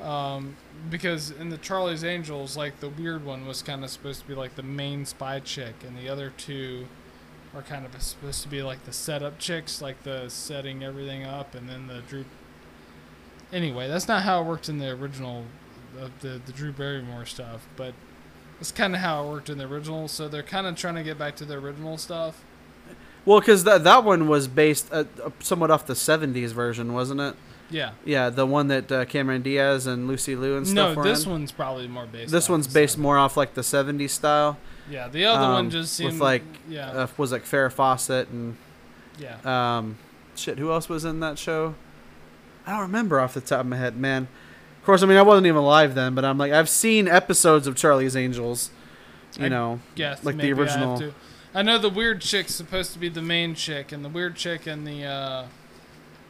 [0.00, 0.56] Um,
[0.90, 4.34] because in the Charlie's Angels, like the weird one was kind of supposed to be
[4.34, 6.86] like the main spy chick, and the other two
[7.54, 11.54] are kind of supposed to be like the setup chicks, like the setting everything up,
[11.54, 12.24] and then the Drew
[13.52, 15.44] anyway, that's not how it worked in the original,
[16.00, 17.66] uh, the the Drew Barrymore stuff.
[17.76, 17.94] But
[18.58, 20.08] that's kind of how it worked in the original.
[20.08, 22.42] So they're kind of trying to get back to the original stuff.
[23.24, 27.20] Well, because that that one was based uh, uh, somewhat off the '70s version, wasn't
[27.20, 27.36] it?
[27.70, 27.92] Yeah.
[28.04, 30.96] Yeah, the one that uh, Cameron Diaz and Lucy Liu and No, stuff.
[30.96, 31.30] were this in.
[31.30, 32.30] one's probably more based.
[32.32, 34.58] This off one's based more off like the '70s style.
[34.92, 38.28] Yeah, the other one um, just seemed with like yeah, uh, was like Farrah Fawcett
[38.28, 38.56] and
[39.18, 39.38] yeah.
[39.78, 39.96] um,
[40.36, 40.58] shit.
[40.58, 41.74] Who else was in that show?
[42.66, 44.28] I don't remember off the top of my head, man.
[44.78, 47.66] Of course, I mean I wasn't even alive then, but I'm like I've seen episodes
[47.66, 48.70] of Charlie's Angels.
[49.38, 50.98] You I- know, Yes, like the I original.
[50.98, 51.14] to.
[51.54, 54.66] I know the weird chick's supposed to be the main chick, and the weird chick
[54.66, 55.44] and the uh,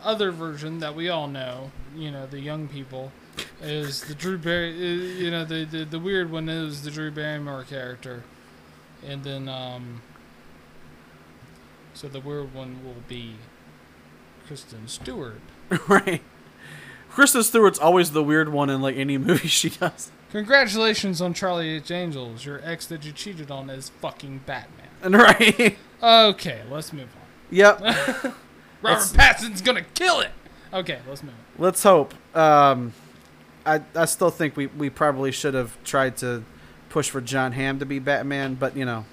[0.02, 3.12] other version that we all know, you know, the young people,
[3.60, 4.70] is the Drew Barry.
[4.72, 8.22] uh, You know, the, the the weird one is the Drew Barrymore character,
[9.06, 10.02] and then um.
[11.94, 13.34] So the weird one will be
[14.46, 15.40] Kristen Stewart.
[15.88, 16.22] right.
[17.10, 20.10] Kristen Stewart's always the weird one in like any movie she does.
[20.30, 21.90] Congratulations on Charlie H.
[21.90, 22.46] Angels.
[22.46, 24.88] Your ex that you cheated on is fucking Batman.
[25.02, 25.76] And right.
[26.02, 27.26] Okay, let's move on.
[27.50, 27.80] yep.
[27.80, 28.34] Robert
[28.82, 30.30] Let's- Pattinson's gonna kill it.
[30.72, 31.34] Okay, let's move.
[31.34, 31.62] on.
[31.62, 32.14] Let's hope.
[32.34, 32.94] Um,
[33.66, 36.42] I I still think we, we probably should have tried to
[36.92, 39.04] push for Jon Hamm to be Batman, but you know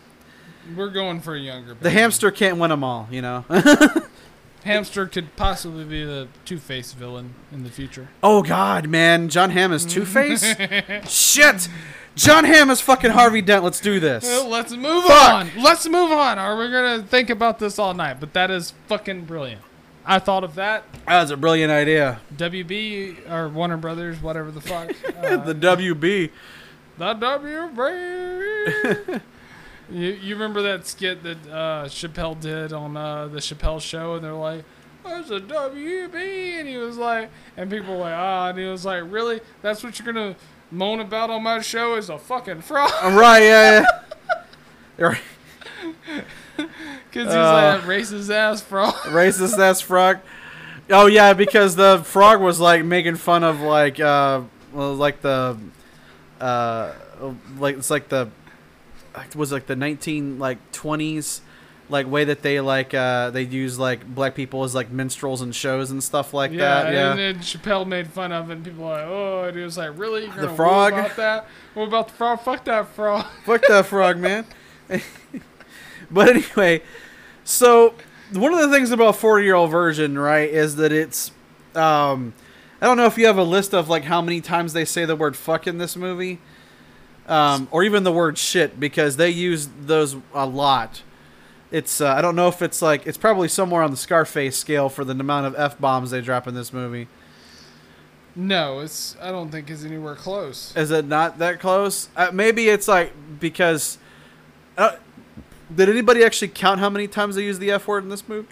[0.76, 1.74] We're going for a younger.
[1.80, 3.08] the hamster can't win them all.
[3.10, 3.46] You know.
[4.66, 8.10] hamster could possibly be the Two Face villain in the future.
[8.22, 10.44] oh God, man, Jon Hamm is Two Face.
[11.10, 11.70] Shit,
[12.16, 13.64] Jon Hamm is fucking Harvey Dent.
[13.64, 14.26] Let's do this.
[14.26, 15.34] Well, let's move Fuck.
[15.34, 15.50] on.
[15.58, 18.20] Let's move on, or we're gonna think about this all night.
[18.20, 19.62] But that is fucking brilliant.
[20.06, 20.84] I thought of that.
[21.08, 22.20] That was a brilliant idea.
[22.36, 24.92] WB or Warner Brothers, whatever the fuck.
[25.20, 26.32] Uh, the WB.
[27.00, 29.22] The WB.
[29.92, 34.24] You, you remember that skit that uh, Chappelle did on uh, the Chappelle show, and
[34.24, 34.64] they're like,
[35.04, 36.14] "There's a WB,"
[36.60, 39.42] and he was like, and people were like, "Ah," and he was like, "Really?
[39.64, 40.36] That's what you're gonna
[40.70, 41.96] moan about on my show?
[41.96, 43.40] Is a fucking frog?" right?
[43.42, 43.84] Yeah.
[45.00, 45.06] yeah.
[45.08, 45.22] right.
[46.56, 47.80] Because he's Uh.
[47.82, 48.94] like racist ass frog.
[49.06, 50.20] Racist ass frog.
[50.92, 55.58] Oh yeah, because the frog was like making fun of like uh well, like the
[56.40, 56.94] uh
[57.58, 58.30] like it's like the
[59.16, 61.42] it was like the nineteen like twenties
[61.90, 65.54] like way that they like uh they use like black people as like minstrels and
[65.56, 66.94] shows and stuff like yeah, that.
[66.94, 67.12] Yeah.
[67.12, 69.78] and then Chappelle made fun of it, and people were like, "Oh," and he was
[69.78, 70.26] like, "Really?
[70.26, 70.94] You're The frog?
[70.94, 71.48] about that?
[71.74, 72.42] What about the frog?
[72.42, 74.46] Fuck that frog." Fuck that frog, man.
[76.12, 76.84] but anyway,
[77.44, 77.96] so
[78.34, 81.32] one of the things about 40 year old virgin, right, is that it's.
[81.76, 82.34] Um,
[82.82, 85.06] I don't know if you have a list of like how many times they say
[85.06, 86.40] the word fuck in this movie,
[87.28, 91.04] um, or even the word shit, because they use those a lot.
[91.72, 94.90] It's uh, I don't know if it's like it's probably somewhere on the Scarface scale
[94.90, 97.08] for the amount of f bombs they drop in this movie.
[98.36, 99.18] No, it's.
[99.22, 100.76] I don't think it's anywhere close.
[100.76, 102.10] Is it not that close?
[102.16, 103.98] Uh, maybe it's like because.
[104.78, 104.96] Uh,
[105.76, 108.48] did anybody actually count how many times they use the F word in this movie?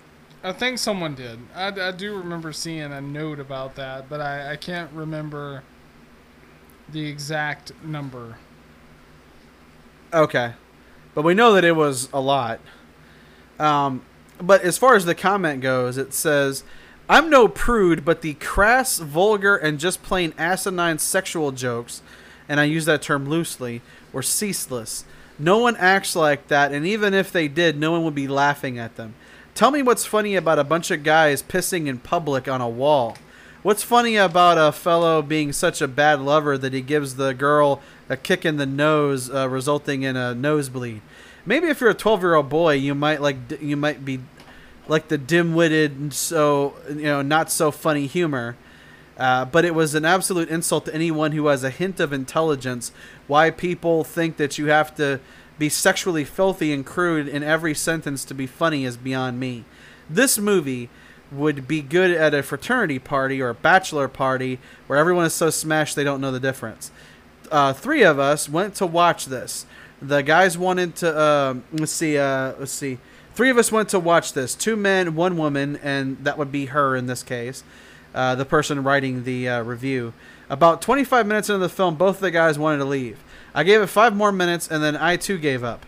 [0.48, 1.40] I think someone did.
[1.54, 5.62] I, I do remember seeing a note about that, but I, I can't remember
[6.88, 8.38] the exact number.
[10.14, 10.54] Okay,
[11.14, 12.62] but we know that it was a lot.
[13.60, 14.06] Um,
[14.40, 16.64] but as far as the comment goes, it says,
[17.10, 22.02] "I'm no prude, but the crass, vulgar, and just plain asinine sexual jokes,
[22.48, 23.82] and I use that term loosely,
[24.14, 25.04] were ceaseless.
[25.38, 28.80] No one acts like that, and even if they did, no one would be laughing
[28.80, 29.14] at them.
[29.58, 33.18] Tell me what's funny about a bunch of guys pissing in public on a wall."
[33.64, 37.82] What's funny about a fellow being such a bad lover that he gives the girl
[38.08, 41.02] a kick in the nose, uh, resulting in a nosebleed?
[41.44, 44.20] Maybe if you're a 12 year old boy, you might like you might be
[44.88, 48.56] like the dim-witted and so you know not so funny humor.
[49.18, 52.92] Uh, but it was an absolute insult to anyone who has a hint of intelligence.
[53.26, 55.20] Why people think that you have to
[55.60, 59.66] be sexually filthy and crude in every sentence to be funny is beyond me.
[60.10, 60.90] This movie
[61.32, 65.50] would be good at a fraternity party or a bachelor party where everyone is so
[65.50, 66.92] smashed they don't know the difference.
[67.52, 69.66] Uh, three of us went to watch this.
[70.02, 71.20] The guys wanted to.
[71.20, 72.18] Um, let's see.
[72.18, 73.00] Uh, let's see.
[73.34, 74.56] Three of us went to watch this.
[74.56, 77.64] Two men, one woman, and that would be her in this case.
[78.14, 80.14] Uh, the person writing the uh, review.
[80.50, 83.24] About 25 minutes into the film, both of the guys wanted to leave.
[83.58, 85.84] I gave it five more minutes, and then I too gave up.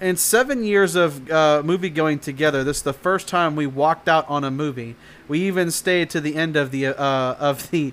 [0.00, 4.08] In seven years of uh, movie going together, this is the first time we walked
[4.08, 4.96] out on a movie.
[5.28, 7.92] We even stayed to the end of the uh, of the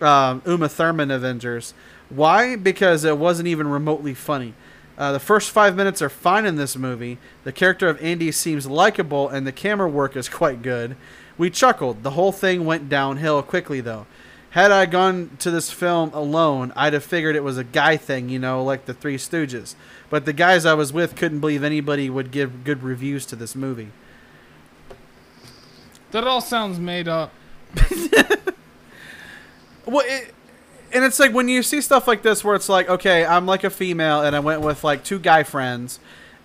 [0.00, 1.74] um, Uma Thurman Avengers.
[2.08, 2.56] Why?
[2.56, 4.54] Because it wasn't even remotely funny.
[4.96, 7.18] Uh, the first five minutes are fine in this movie.
[7.44, 10.96] The character of Andy seems likable, and the camera work is quite good.
[11.36, 12.02] We chuckled.
[12.02, 14.06] The whole thing went downhill quickly, though.
[14.52, 18.28] Had I gone to this film alone, I'd have figured it was a guy thing,
[18.28, 19.74] you know, like the Three Stooges.
[20.10, 23.54] But the guys I was with couldn't believe anybody would give good reviews to this
[23.54, 23.88] movie.
[26.10, 27.32] That all sounds made up.
[29.84, 30.32] Well, it,
[30.92, 33.64] and it's like when you see stuff like this where it's like, okay, I'm like
[33.64, 35.98] a female and I went with like two guy friends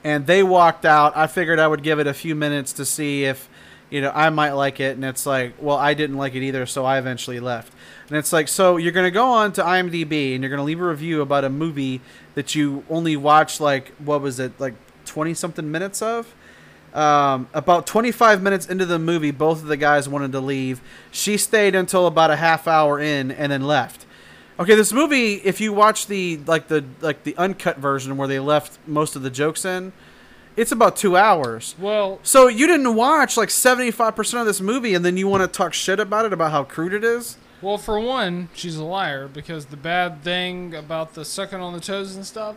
[0.04, 1.16] and they walked out.
[1.16, 3.48] I figured I would give it a few minutes to see if,
[3.90, 4.96] you know, I might like it.
[4.96, 7.74] And it's like, well, I didn't like it either, so I eventually left.
[8.10, 10.64] And it's like, so you're going to go on to IMDb and you're going to
[10.64, 12.00] leave a review about a movie
[12.36, 14.76] that you only watched like, what was it, like
[15.06, 16.34] 20 something minutes of?
[16.94, 20.82] Um, about 25 minutes into the movie, both of the guys wanted to leave.
[21.12, 24.06] She stayed until about a half hour in and then left.
[24.60, 28.40] Okay, this movie, if you watch the like the like the uncut version where they
[28.40, 29.94] left most of the jokes in,
[30.56, 31.76] it's about two hours.
[31.78, 35.48] Well, So you didn't watch like 75% of this movie, and then you want to
[35.48, 37.38] talk shit about it about how crude it is.
[37.62, 41.80] Well, for one, she's a liar because the bad thing about the sucking on the
[41.80, 42.56] toes and stuff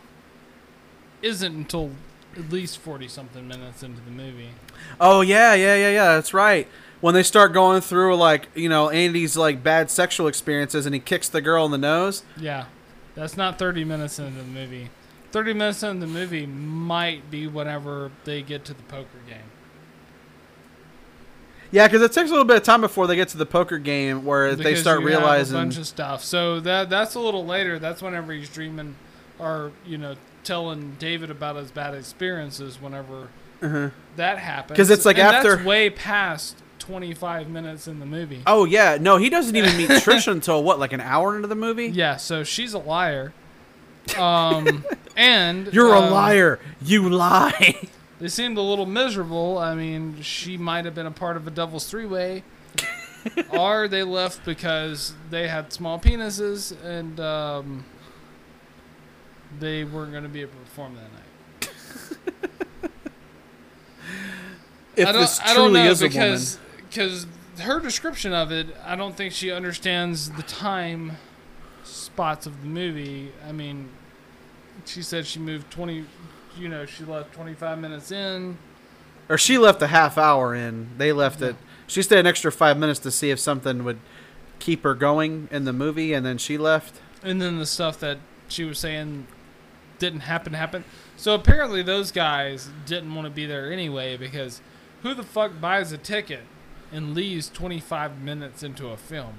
[1.22, 1.90] isn't until
[2.36, 4.51] at least forty something minutes into the movie.
[5.01, 6.14] Oh yeah, yeah, yeah, yeah.
[6.14, 6.68] That's right.
[7.01, 11.01] When they start going through like you know Andy's like bad sexual experiences, and he
[11.01, 12.22] kicks the girl in the nose.
[12.36, 12.66] Yeah,
[13.14, 14.90] that's not thirty minutes into the movie.
[15.32, 19.49] Thirty minutes into the movie might be whenever they get to the poker game.
[21.72, 23.78] Yeah, because it takes a little bit of time before they get to the poker
[23.78, 25.56] game where they Because start you have realizing.
[25.56, 26.24] a bunch of stuff.
[26.24, 27.78] So that that's a little later.
[27.78, 28.97] That's whenever he's dreaming,
[29.38, 32.80] or you know, telling David about his bad experiences.
[32.80, 33.28] Whenever
[33.62, 33.90] Uh-huh.
[34.16, 38.06] that happens, 'Cause it's like And after- that's way past twenty five minutes in the
[38.06, 38.42] movie.
[38.47, 41.55] Oh yeah, no, he doesn't even meet Trish until what, like an hour into the
[41.55, 41.86] movie?
[41.88, 43.32] Yeah, so she's a liar.
[44.18, 44.84] Um,
[45.16, 46.59] And You're a um, liar.
[46.82, 47.80] You lie.
[48.20, 49.59] They seemed a little miserable.
[49.59, 52.44] I mean, she might have been a part of a Devil's Three Way,
[53.51, 57.84] or they left because they had small penises and um,
[59.59, 61.20] they weren't going to be able to perform that night.
[64.97, 67.26] if I don't, this I truly don't know is a because because
[67.60, 71.16] her description of it, I don't think she understands the time
[71.84, 73.32] spots of the movie.
[73.48, 73.88] I mean,
[74.84, 76.05] she said she moved twenty.
[76.59, 78.59] You know, she left twenty five minutes in.
[79.28, 80.90] or she left a half hour in.
[80.98, 81.56] They left it.
[81.86, 83.98] She stayed an extra five minutes to see if something would
[84.59, 87.01] keep her going in the movie, and then she left.
[87.22, 88.18] and then the stuff that
[88.48, 89.27] she was saying
[89.98, 90.85] didn't happen happen.
[91.16, 94.60] So apparently those guys didn't want to be there anyway because
[95.02, 96.43] who the fuck buys a ticket
[96.93, 99.35] and leaves 25 minutes into a film?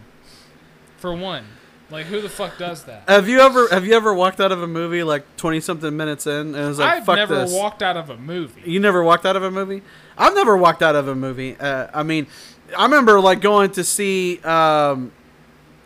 [0.97, 1.45] For one,
[1.91, 3.03] like who the fuck does that?
[3.07, 6.25] Have you ever have you ever walked out of a movie like twenty something minutes
[6.25, 7.53] in and was like I've fuck never this?
[7.53, 8.61] walked out of a movie.
[8.65, 9.81] You never walked out of a movie?
[10.17, 11.57] I've never walked out of a movie.
[11.59, 12.27] Uh, I mean,
[12.77, 14.39] I remember like going to see.
[14.39, 15.11] Um,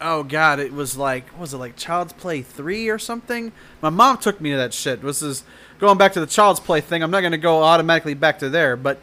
[0.01, 3.51] oh God, it was like what was it like Child's Play three or something?
[3.81, 5.01] My mom took me to that shit.
[5.01, 5.43] This is
[5.79, 7.01] going back to the Child's Play thing.
[7.01, 8.99] I'm not gonna go automatically back to there, but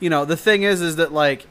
[0.00, 1.46] you know the thing is, is that like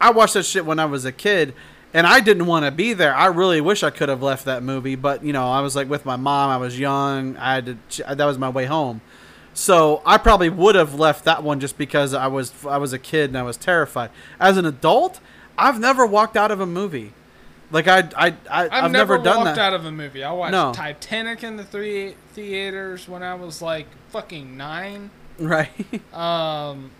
[0.00, 1.54] I watched that shit when I was a kid.
[1.94, 3.14] And I didn't want to be there.
[3.14, 5.88] I really wish I could have left that movie, but you know, I was like
[5.88, 6.50] with my mom.
[6.50, 7.36] I was young.
[7.36, 8.14] I had to.
[8.16, 9.00] That was my way home.
[9.54, 12.98] So I probably would have left that one just because I was I was a
[12.98, 14.10] kid and I was terrified.
[14.40, 15.20] As an adult,
[15.56, 17.12] I've never walked out of a movie.
[17.70, 19.58] Like I I, I I've, I've, never, never, walked that.
[19.58, 20.24] out of a movie.
[20.24, 20.72] I watched No.
[20.72, 25.10] Titanic in the three theaters when I was like fucking nine.
[25.38, 25.70] Right.
[26.12, 26.90] Um,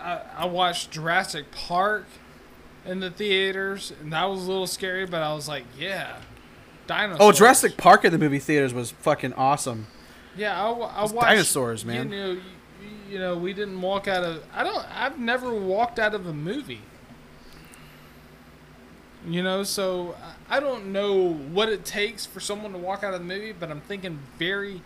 [0.00, 2.06] I, I watched Jurassic Park
[2.86, 6.16] in the theaters, and that was a little scary, but I was like, yeah,
[6.86, 7.20] dinosaurs.
[7.20, 9.86] oh, Jurassic Park in the movie theaters was fucking awesome.
[10.36, 12.10] Yeah, I, I watched dinosaurs, man.
[12.10, 12.40] You know, you,
[13.10, 14.42] you know, we didn't walk out of.
[14.54, 14.84] I don't.
[14.96, 16.80] I've never walked out of a movie.
[19.26, 20.14] You know, so
[20.48, 23.52] I- I don't know what it takes for someone to walk out of the movie,
[23.52, 24.80] but I'm thinking very,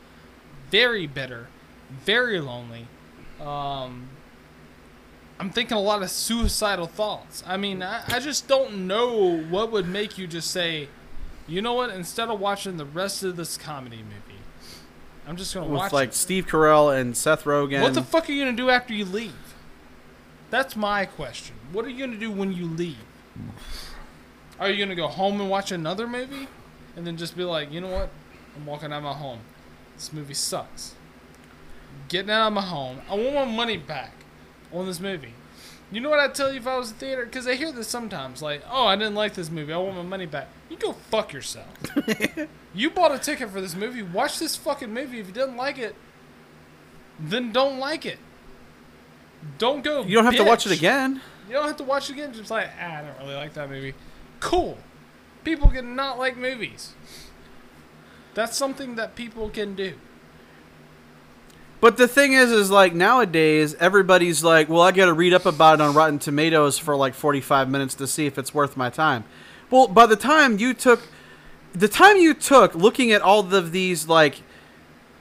[0.70, 1.46] very bitter,
[1.90, 2.86] very lonely.
[3.40, 4.08] Um,
[5.42, 7.42] I'm thinking a lot of suicidal thoughts.
[7.44, 10.88] I mean, I, I just don't know what would make you just say,
[11.48, 11.90] you know what?
[11.90, 14.38] Instead of watching the rest of this comedy movie,
[15.26, 16.14] I'm just gonna With watch like it.
[16.14, 17.82] Steve Carell and Seth Rogen.
[17.82, 19.56] What the fuck are you gonna do after you leave?
[20.50, 21.56] That's my question.
[21.72, 23.04] What are you gonna do when you leave?
[24.60, 26.46] Are you gonna go home and watch another movie,
[26.94, 28.10] and then just be like, you know what?
[28.54, 29.40] I'm walking out of my home.
[29.96, 30.94] This movie sucks.
[32.06, 33.00] Getting out of my home.
[33.10, 34.21] I want my money back
[34.72, 35.34] on this movie.
[35.90, 37.26] You know what I'd tell you if I was a theater?
[37.26, 38.40] Because I hear this sometimes.
[38.40, 39.74] Like, oh, I didn't like this movie.
[39.74, 40.48] I want my money back.
[40.70, 41.68] You go fuck yourself.
[42.74, 44.02] you bought a ticket for this movie.
[44.02, 45.20] Watch this fucking movie.
[45.20, 45.94] If you didn't like it,
[47.20, 48.18] then don't like it.
[49.58, 50.02] Don't go.
[50.02, 51.20] you don't have to watch it again.
[51.46, 52.32] You don't have to watch it again.
[52.32, 53.94] Just like, ah, I don't really like that movie.
[54.40, 54.78] Cool.
[55.44, 56.94] People can not like movies.
[58.34, 59.94] That's something that people can do.
[61.82, 65.46] But the thing is, is like nowadays everybody's like, well, I got to read up
[65.46, 68.88] about it on Rotten Tomatoes for like 45 minutes to see if it's worth my
[68.88, 69.24] time.
[69.68, 71.08] Well, by the time you took,
[71.72, 74.42] the time you took looking at all of these like,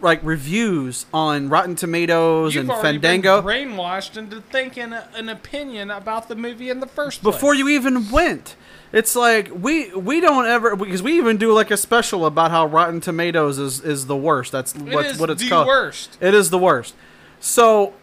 [0.02, 5.90] like reviews on Rotten Tomatoes You've and already Fandango been brainwashed into thinking an opinion
[5.90, 7.34] about the movie in the first place.
[7.34, 8.56] before you even went.
[8.94, 12.66] It's like we we don't ever because we even do like a special about how
[12.66, 14.52] Rotten Tomatoes is is the worst.
[14.52, 15.68] That's it what is what it's the called.
[15.68, 16.18] worst.
[16.20, 16.94] It is the worst.
[17.40, 17.94] So,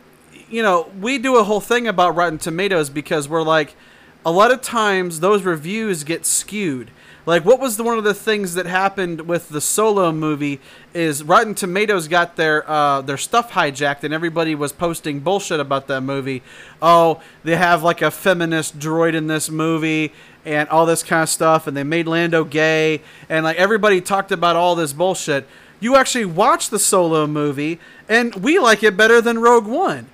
[0.49, 3.77] you know, we do a whole thing about Rotten Tomatoes because we're like,
[4.25, 6.91] a lot of times those reviews get skewed.
[7.27, 10.61] Like, what was the, one of the things that happened with the Solo movie
[10.95, 15.89] is Rotten Tomatoes got their uh, their stuff hijacked and everybody was posting bullshit about
[15.89, 16.43] that movie.
[16.81, 20.15] Oh, they have like a feminist droid in this movie
[20.49, 24.33] and all this kind of stuff, and they made Lando gay, and like everybody talked
[24.33, 25.47] about all this bullshit.
[25.81, 30.07] You actually watch the solo movie and we like it better than rogue one.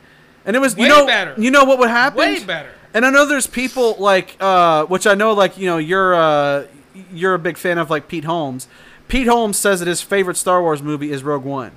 [0.44, 1.34] And it was you Way know better.
[1.38, 2.18] you know what would happen?
[2.18, 2.68] Way better.
[2.92, 6.66] and i know there's people like uh which i know like you know you're uh
[7.10, 8.68] you're a big fan of like pete holmes.
[9.08, 11.72] Pete holmes says that his favorite star wars movie is rogue one.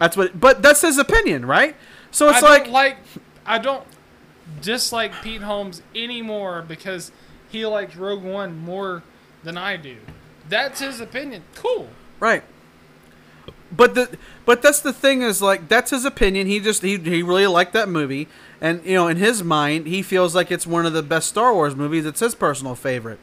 [0.00, 1.76] That's what but that's his opinion right?
[2.10, 2.96] So it's I like like
[3.46, 3.84] I don't
[4.60, 7.12] dislike Pete Holmes anymore because
[7.52, 9.02] he likes Rogue One more
[9.44, 9.96] than I do.
[10.48, 11.42] That's his opinion.
[11.54, 11.88] Cool.
[12.18, 12.42] Right.
[13.74, 16.46] But the but that's the thing is like that's his opinion.
[16.46, 18.28] He just he, he really liked that movie,
[18.60, 21.54] and you know in his mind he feels like it's one of the best Star
[21.54, 22.04] Wars movies.
[22.04, 23.18] It's his personal favorite.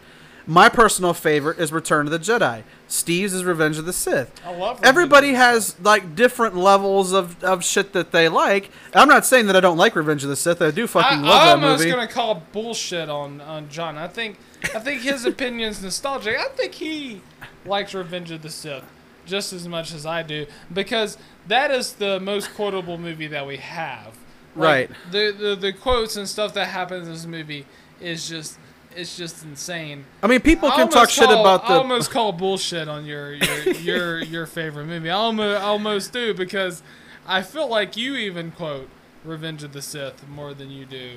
[0.49, 2.63] My personal favorite is Return of the Jedi.
[2.87, 4.33] Steve's is Revenge of the Sith.
[4.43, 4.79] I love.
[4.83, 8.71] Everybody Revenge the has like different levels of, of shit that they like.
[8.95, 10.59] I'm not saying that I don't like Revenge of the Sith.
[10.59, 11.65] I do fucking I, love that movie.
[11.65, 13.95] I'm almost gonna call bullshit on on John.
[13.95, 14.39] I think
[14.73, 16.35] I think his opinion's nostalgic.
[16.35, 17.21] I think he
[17.63, 18.85] likes Revenge of the Sith
[19.27, 23.57] just as much as I do because that is the most quotable movie that we
[23.57, 24.17] have.
[24.55, 24.91] Like, Right.
[25.11, 27.67] The, the the quotes and stuff that happens in this movie
[28.01, 28.57] is just
[28.99, 30.05] it's just insane.
[30.21, 31.79] I mean, people can talk almost shit call- about I the.
[31.79, 35.09] almost call bullshit on your your your, your favorite movie.
[35.09, 36.83] I almost almost do because
[37.27, 38.89] I feel like you even quote
[39.23, 41.11] Revenge of the Sith more than you do,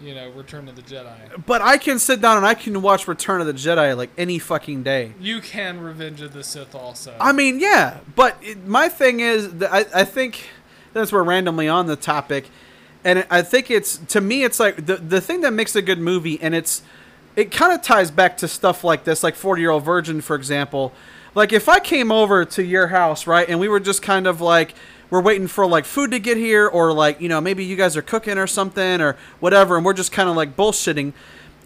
[0.00, 1.44] you know, Return of the Jedi.
[1.46, 4.38] But I can sit down and I can watch Return of the Jedi like any
[4.38, 5.12] fucking day.
[5.20, 7.14] You can Revenge of the Sith also.
[7.20, 10.48] I mean, yeah, but it, my thing is, I, I think
[10.92, 12.48] that's we're randomly on the topic,
[13.04, 15.98] and I think it's to me, it's like the the thing that makes a good
[16.00, 16.82] movie, and it's
[17.38, 20.34] it kind of ties back to stuff like this, like Forty Year Old Virgin, for
[20.34, 20.92] example.
[21.36, 24.40] Like if I came over to your house, right, and we were just kind of
[24.40, 24.74] like
[25.08, 27.96] we're waiting for like food to get here, or like you know maybe you guys
[27.96, 31.12] are cooking or something or whatever, and we're just kind of like bullshitting.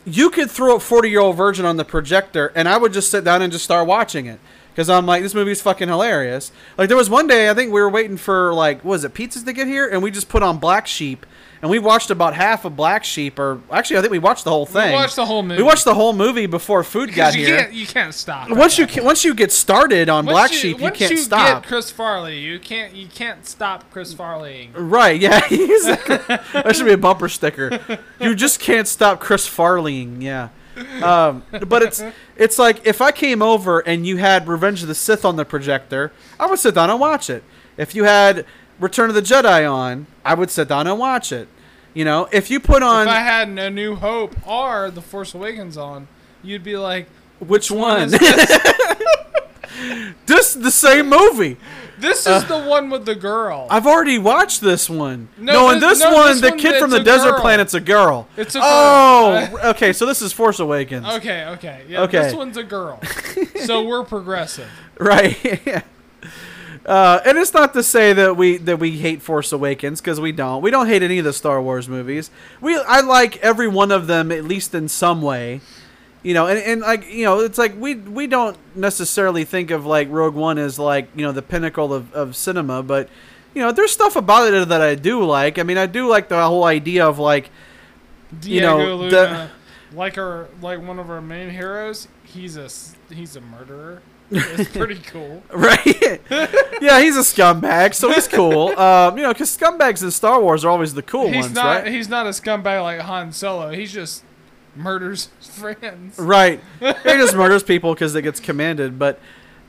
[0.04, 3.10] You could throw a 40 year old virgin on the projector, and I would just
[3.10, 4.40] sit down and just start watching it.
[4.72, 6.50] Because I'm like, this movie's fucking hilarious.
[6.78, 9.12] Like, there was one day, I think we were waiting for, like, what was it,
[9.12, 9.86] pizzas to get here?
[9.86, 11.26] And we just put on Black Sheep.
[11.62, 14.50] And we watched about half of Black Sheep, or actually, I think we watched the
[14.50, 14.88] whole thing.
[14.88, 15.58] we watched the whole movie.
[15.58, 17.56] We watched the whole movie before food got you here.
[17.58, 18.50] can't you can't stop.
[18.50, 21.12] Once you that ca- once you get started on Once Black you- Sheep, you can't
[21.12, 21.62] you stop.
[21.62, 24.70] Get Chris Farley, you can't you can't stop Chris Farley.
[24.74, 25.38] Right, yeah.
[25.48, 27.78] that should be a bumper sticker.
[28.18, 30.48] You just can't stop Chris Farleying, yeah.
[31.00, 32.02] Um, but it's
[32.36, 35.44] it's like if I came over and you had Revenge of the Sith on the
[35.44, 36.10] projector,
[36.40, 37.44] I would sit down and watch it.
[37.76, 38.44] If you had
[38.80, 41.48] Return of the Jedi on, I would sit down and watch it.
[41.94, 45.34] You know, if you put on If I had A New Hope or The Force
[45.34, 46.08] Awakens on,
[46.42, 47.06] you'd be like,
[47.38, 48.02] which one?
[48.02, 48.58] is this?
[50.26, 51.56] this the same movie.
[51.98, 53.68] This is the one with the girl.
[53.70, 55.28] I've already watched this one.
[55.38, 57.40] No, No, and this- this no, one, this the one, kid from the desert girl.
[57.40, 58.26] planet's a girl.
[58.36, 58.68] It's a girl.
[58.68, 59.66] oh, girl.
[59.70, 59.92] okay.
[59.92, 61.06] So this is Force Awakens.
[61.16, 62.02] okay, okay, yeah.
[62.02, 62.22] Okay.
[62.22, 63.00] This one's a girl,
[63.66, 64.68] so we're progressive.
[64.98, 65.84] Right.
[66.84, 70.32] Uh, and it's not to say that we that we hate Force Awakens because we
[70.32, 70.62] don't.
[70.62, 72.30] We don't hate any of the Star Wars movies.
[72.60, 75.60] We I like every one of them at least in some way.
[76.24, 79.86] You know, and, and like you know, it's like we we don't necessarily think of
[79.86, 83.08] like Rogue One as like you know the pinnacle of, of cinema, but
[83.54, 85.58] you know, there's stuff about it that I do like.
[85.58, 87.46] I mean, I do like the whole idea of like
[88.32, 92.08] You Diego know, Luna, the- like our like one of our main heroes.
[92.24, 92.68] He's a
[93.14, 94.00] he's a murderer.
[94.34, 95.42] It's pretty cool.
[95.52, 96.20] Right?
[96.80, 98.68] yeah, he's a scumbag, so he's cool.
[98.78, 101.82] Um, you know, because scumbags in Star Wars are always the cool he's ones, not
[101.84, 101.92] right?
[101.92, 103.70] he's not a scumbag like Han Solo.
[103.70, 104.24] He's just
[104.74, 106.18] murders friends.
[106.18, 106.60] Right.
[106.80, 108.98] He just murders people because it gets commanded.
[108.98, 109.20] But,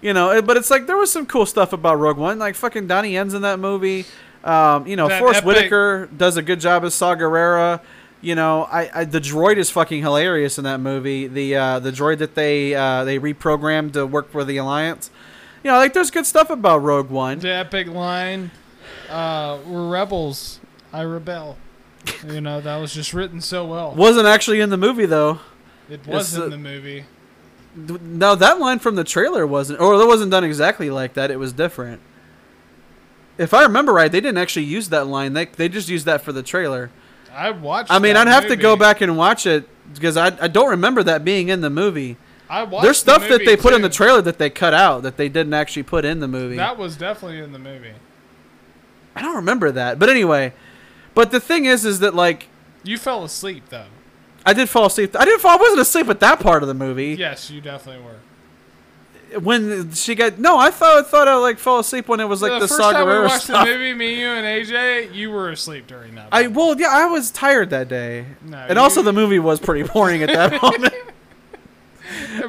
[0.01, 2.39] you know, but it's like there was some cool stuff about Rogue One.
[2.39, 4.05] Like fucking Donnie Yen's in that movie.
[4.43, 7.81] Um, you know, That Forrest epic- Whitaker does a good job as Saw Gerrera.
[8.23, 11.27] You know, I, I the droid is fucking hilarious in that movie.
[11.27, 15.11] The uh, the droid that they uh, they reprogrammed to work for the Alliance.
[15.61, 17.39] You know, like there's good stuff about Rogue One.
[17.39, 18.51] The epic line,
[19.09, 20.61] uh, "We're rebels.
[20.93, 21.57] I rebel."
[22.25, 23.93] You know that was just written so well.
[23.93, 25.41] Wasn't actually in the movie though.
[25.89, 27.03] It was in the movie.
[27.75, 31.29] No, that line from the trailer wasn't, or it wasn't done exactly like that.
[31.29, 31.99] It was different.
[33.37, 35.33] If I remember right, they didn't actually use that line.
[35.33, 36.89] They they just used that for the trailer.
[37.33, 37.91] I watched.
[37.91, 41.03] I mean, I'd have to go back and watch it because I I don't remember
[41.03, 42.17] that being in the movie.
[42.49, 42.83] I watched.
[42.83, 45.17] There's the stuff that they movie, put in the trailer that they cut out that
[45.17, 46.57] they didn't actually put in the movie.
[46.57, 47.93] That was definitely in the movie.
[49.15, 50.53] I don't remember that, but anyway.
[51.15, 52.47] But the thing is, is that like
[52.83, 53.85] You fell asleep though.
[54.45, 55.15] I did fall asleep.
[55.15, 55.57] I didn't fall.
[55.57, 57.15] I wasn't asleep at that part of the movie.
[57.17, 58.17] Yes, you definitely were.
[59.41, 62.41] When she got no, I thought I thought I like fell asleep when it was
[62.41, 63.65] like the, the, first Saw time we watched stuff.
[63.65, 66.29] the movie, me, you, and AJ, you were asleep during that.
[66.31, 69.87] I well, yeah, I was tired that day, No, and also the movie was pretty
[69.93, 70.93] boring at that moment.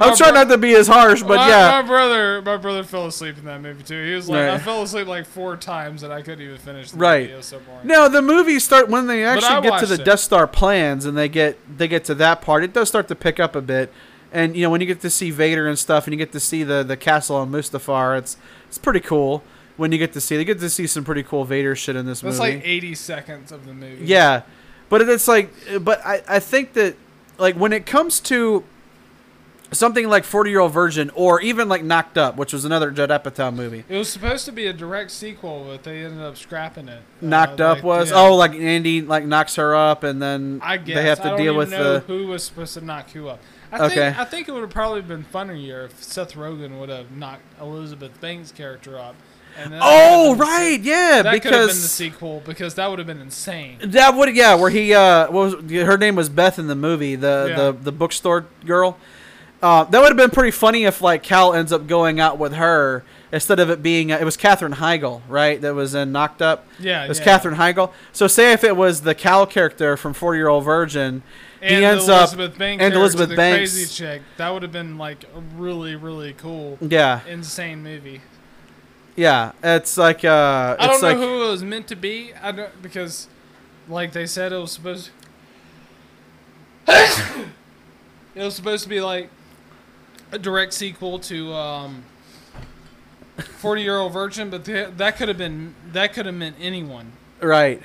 [0.01, 3.06] I'm trying not to be as harsh, but my, yeah, my brother, my brother fell
[3.06, 4.02] asleep in that movie too.
[4.05, 6.98] He was like, I fell asleep like four times, and I couldn't even finish the
[6.98, 7.31] Right.
[7.31, 7.43] movie.
[7.43, 7.86] So boring.
[7.86, 10.05] no, the movie start when they actually get to the it.
[10.05, 12.65] Death Star plans and they get they get to that part.
[12.65, 13.93] It does start to pick up a bit,
[14.35, 16.40] and you know when you get to see Vader and stuff, and you get to
[16.40, 18.36] see the the castle on Mustafar, it's
[18.66, 19.43] it's pretty cool.
[19.77, 22.05] When you get to see, they get to see some pretty cool Vader shit in
[22.06, 22.36] this movie.
[22.36, 22.56] That's movie.
[22.59, 24.05] like 80 seconds of the movie.
[24.05, 24.43] Yeah,
[24.89, 25.51] but it's like,
[25.81, 26.97] but I, I think that
[27.39, 28.65] like when it comes to
[29.73, 33.11] something like Forty Year Old Virgin or even like Knocked Up, which was another Judd
[33.11, 33.85] Apatow movie.
[33.89, 36.98] It was supposed to be a direct sequel, but they ended up scrapping it.
[36.98, 38.20] Uh, Knocked Up like, was yeah.
[38.20, 41.55] oh like Andy like knocks her up and then I guess they have to deal
[41.55, 43.40] with the who was supposed to knock who up.
[43.73, 44.15] I think Okay.
[44.16, 48.20] I think it would have probably been funnier if Seth Rogen would have knocked Elizabeth
[48.20, 49.15] Banks' character up.
[49.57, 52.99] And Oh, the right, yeah, That could have been the because sequel because that would
[52.99, 53.78] have been insane.
[53.85, 57.15] that would yeah, where he uh, what was her name was Beth in the movie,
[57.15, 57.57] the Yeah.
[57.57, 58.99] the the bookstore girl.
[59.62, 62.53] Uh, that would have been pretty funny if like Cal ends up going out with
[62.55, 65.59] her instead of it being uh, it was Katherine Heigl, right?
[65.61, 66.66] That was in Knocked Up.
[66.81, 67.24] Yeah, It was yeah.
[67.24, 67.93] Katherine Heigl.
[68.12, 71.23] So say if it was the Cal character from Forty Year Old Virgin,
[71.69, 73.73] he ends the up Elizabeth Banks and Elizabeth the Banks.
[73.73, 74.23] crazy chick.
[74.36, 78.20] That would have been like a really really cool, yeah, insane movie.
[79.16, 79.53] yeah.
[79.62, 82.32] It's like uh, I don't know like who it was meant to be.
[82.43, 83.28] I don't because,
[83.89, 85.11] like they said, it was supposed.
[86.89, 87.47] it
[88.35, 89.31] was supposed to be like
[90.32, 92.05] a direct sequel to um,
[93.39, 97.12] Forty Year Old Virgin, but th- that could have been that could have meant anyone.
[97.41, 97.81] Right.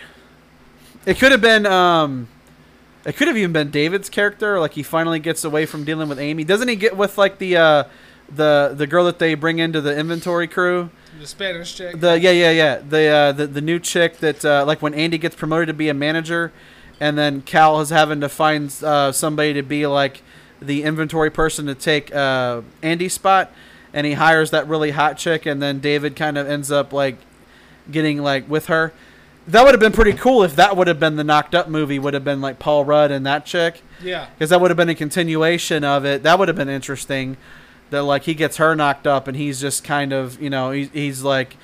[1.06, 2.28] It could have been um
[3.06, 6.20] it could have even been David's character, like he finally gets away from dealing with
[6.20, 6.44] Amy.
[6.44, 7.84] Doesn't he get with like the uh
[8.30, 10.90] the the girl that they bring into the inventory crew?
[11.20, 12.00] The Spanish chick.
[12.00, 12.78] The yeah, yeah, yeah.
[12.78, 15.90] The uh the, the new chick that uh like when Andy gets promoted to be
[15.90, 16.52] a manager
[17.00, 20.22] and then Cal is having to find uh somebody to be like
[20.62, 23.52] the inventory person to take uh Andy's spot
[23.94, 27.18] and he hires that really hot chick and then David kind of ends up like
[27.90, 28.94] getting like with her.
[29.50, 31.98] That would have been pretty cool if that would have been the knocked up movie
[31.98, 34.28] would have been like Paul Rudd and that chick yeah.
[34.34, 36.24] because that would have been a continuation of it.
[36.24, 37.38] That would have been interesting.
[37.90, 40.92] That like he gets her knocked up and he's just kind of you know he's,
[40.92, 41.58] he's like,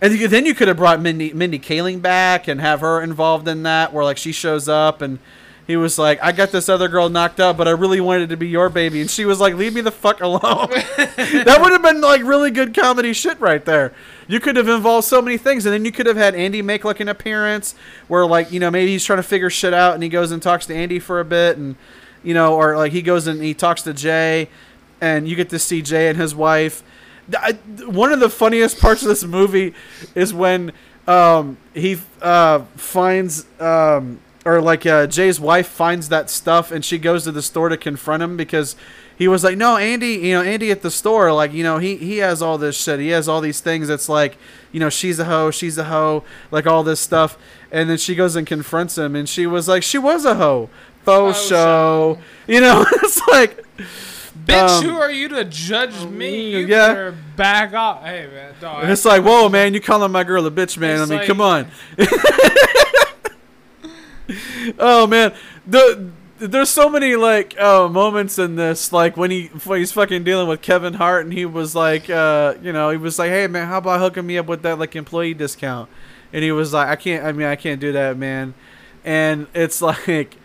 [0.00, 3.62] and then you could have brought Mindy Mindy Kaling back and have her involved in
[3.64, 5.18] that where like she shows up and
[5.66, 8.26] he was like I got this other girl knocked up but I really wanted it
[8.28, 10.40] to be your baby and she was like leave me the fuck alone.
[10.70, 13.92] that would have been like really good comedy shit right there.
[14.28, 16.84] You could have involved so many things, and then you could have had Andy make
[16.84, 17.74] like an appearance
[18.08, 20.42] where, like, you know, maybe he's trying to figure shit out, and he goes and
[20.42, 21.76] talks to Andy for a bit, and
[22.24, 24.48] you know, or like he goes and he talks to Jay,
[25.00, 26.82] and you get to see Jay and his wife.
[27.38, 27.52] I-
[27.86, 29.74] one of the funniest parts of this movie
[30.14, 30.72] is when
[31.06, 33.46] um, he uh, finds.
[33.60, 37.68] Um, or like uh, Jay's wife finds that stuff and she goes to the store
[37.68, 38.76] to confront him because
[39.18, 41.96] he was like, no, Andy, you know, Andy at the store, like, you know, he
[41.96, 43.00] he has all this shit.
[43.00, 43.88] He has all these things.
[43.88, 44.36] It's like,
[44.72, 47.36] you know, she's a hoe, she's a hoe, like all this stuff.
[47.72, 50.68] And then she goes and confronts him, and she was like, she was a hoe,
[51.04, 52.18] faux Faux show.
[52.46, 53.64] You know, it's like,
[54.44, 56.50] Bitch, Um, who are you to judge me?
[56.52, 57.12] You yeah.
[57.36, 58.02] back off.
[58.04, 58.82] Hey man, dog.
[58.84, 61.00] and it's like, whoa, man, you calling my girl a bitch, man?
[61.00, 61.66] It's I mean, like- come on.
[64.78, 65.34] oh man,
[65.66, 70.24] the there's so many like uh, moments in this, like when he when he's fucking
[70.24, 73.46] dealing with Kevin Hart, and he was like, uh, you know, he was like, hey
[73.46, 75.88] man, how about hooking me up with that like employee discount?
[76.32, 78.54] And he was like, I can't, I mean, I can't do that, man.
[79.04, 80.36] And it's like,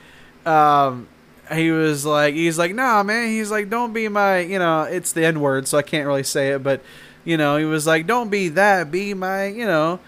[0.45, 1.07] um,
[1.51, 3.29] he was like, he's like, nah, man.
[3.29, 6.23] He's like, don't be my, you know, it's the N word, so I can't really
[6.23, 6.81] say it, but
[7.23, 9.99] you know, he was like, don't be that, be my, you know,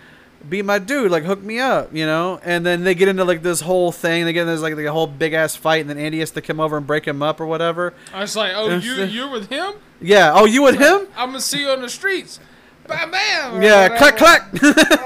[0.50, 2.40] be my dude, like hook me up, you know.
[2.44, 4.26] And then they get into like this whole thing.
[4.26, 6.42] They get into this like, a whole big ass fight, and then Andy has to
[6.42, 7.94] come over and break him up or whatever.
[8.14, 9.74] I was like, oh, you the- you're with him?
[10.02, 10.32] Yeah.
[10.34, 11.08] Oh, you with him?
[11.16, 12.40] I'm gonna see you on the streets.
[12.88, 13.62] Bam, bam.
[13.62, 13.90] Yeah.
[13.90, 13.98] whatever.
[13.98, 14.52] Clack clack.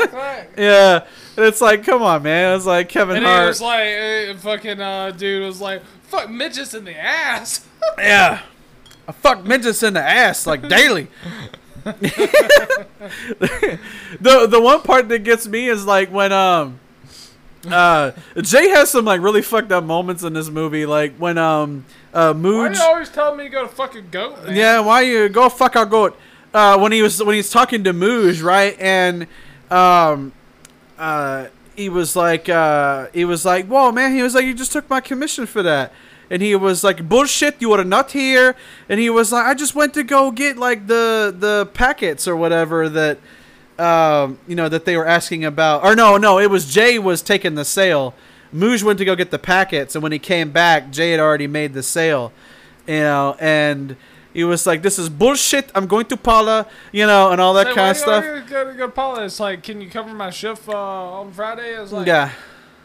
[0.09, 0.49] Clack.
[0.57, 1.05] yeah.
[1.35, 2.55] And it's like, come on, man.
[2.55, 3.47] It's like Kevin And he Hart.
[3.47, 7.65] was like, eh, fucking uh, dude was like, fuck midgets in the ass.
[7.99, 8.41] Yeah.
[9.07, 11.07] I fuck midgets in the ass like daily.
[14.19, 16.79] the the one part that gets me is like when um
[17.71, 18.11] uh
[18.41, 22.33] Jay has some like really fucked up moments in this movie like when um uh
[22.33, 24.43] Why Mooj you always telling me to go to fucking goat?
[24.45, 24.55] Man?
[24.55, 26.17] yeah, why you go fuck our goat?
[26.53, 28.75] Uh, when he was when he's talking to Mooj, right?
[28.79, 29.27] And
[29.69, 30.31] um,
[30.97, 34.71] uh, he was like, uh, he was like, "Whoa, man!" He was like, "You just
[34.71, 35.93] took my commission for that."
[36.29, 37.55] And he was like, "Bullshit!
[37.59, 38.55] You are not here."
[38.89, 42.35] And he was like, "I just went to go get like the the packets or
[42.35, 43.19] whatever that."
[43.79, 47.21] Um, you know that they were asking about, or no, no, it was Jay was
[47.21, 48.15] taking the sale.
[48.51, 51.45] Mooj went to go get the packets, and when he came back, Jay had already
[51.45, 52.33] made the sale
[52.87, 53.95] you know, and
[54.33, 55.71] he was like, "This is bullshit.
[55.75, 58.23] I'm going to Paula," you know, and all that Like, kind of stuff.
[58.23, 59.25] Go, go to Paula.
[59.25, 61.75] It's like, can you cover my shift uh, on Friday?
[61.75, 62.31] I was like, yeah,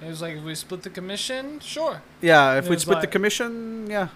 [0.05, 2.03] It was like, if we split the commission, sure.
[2.21, 2.55] yeah.
[2.59, 4.09] If we split the commission, yeah,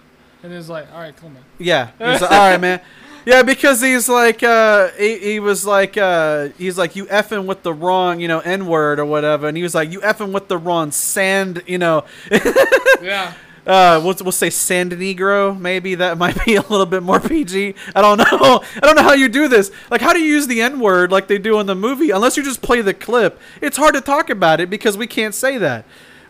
[0.43, 1.43] And it was like, all right, cool, man.
[1.59, 1.91] yeah.
[1.99, 2.81] Like, all right, man.
[3.25, 7.61] Yeah, because he's like, uh, he, he was like, uh, he's like, you effing with
[7.61, 10.47] the wrong, you know, N word or whatever, and he was like, you effing with
[10.47, 12.05] the wrong sand, you know,
[13.01, 13.33] Yeah.
[13.67, 15.57] Uh, we'll, we'll say San Negro.
[15.59, 17.75] Maybe that might be a little bit more PG.
[17.95, 18.25] I don't know.
[18.75, 19.71] I don't know how you do this.
[19.91, 22.09] Like, how do you use the N word like they do in the movie?
[22.11, 25.35] Unless you just play the clip, it's hard to talk about it because we can't
[25.35, 25.85] say that.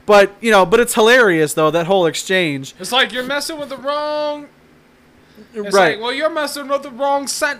[0.06, 2.74] But you know, but it's hilarious though that whole exchange.
[2.80, 4.48] It's like you're messing with the wrong
[5.54, 5.96] It's right.
[5.98, 7.60] like, well, you're messing with the wrong scent.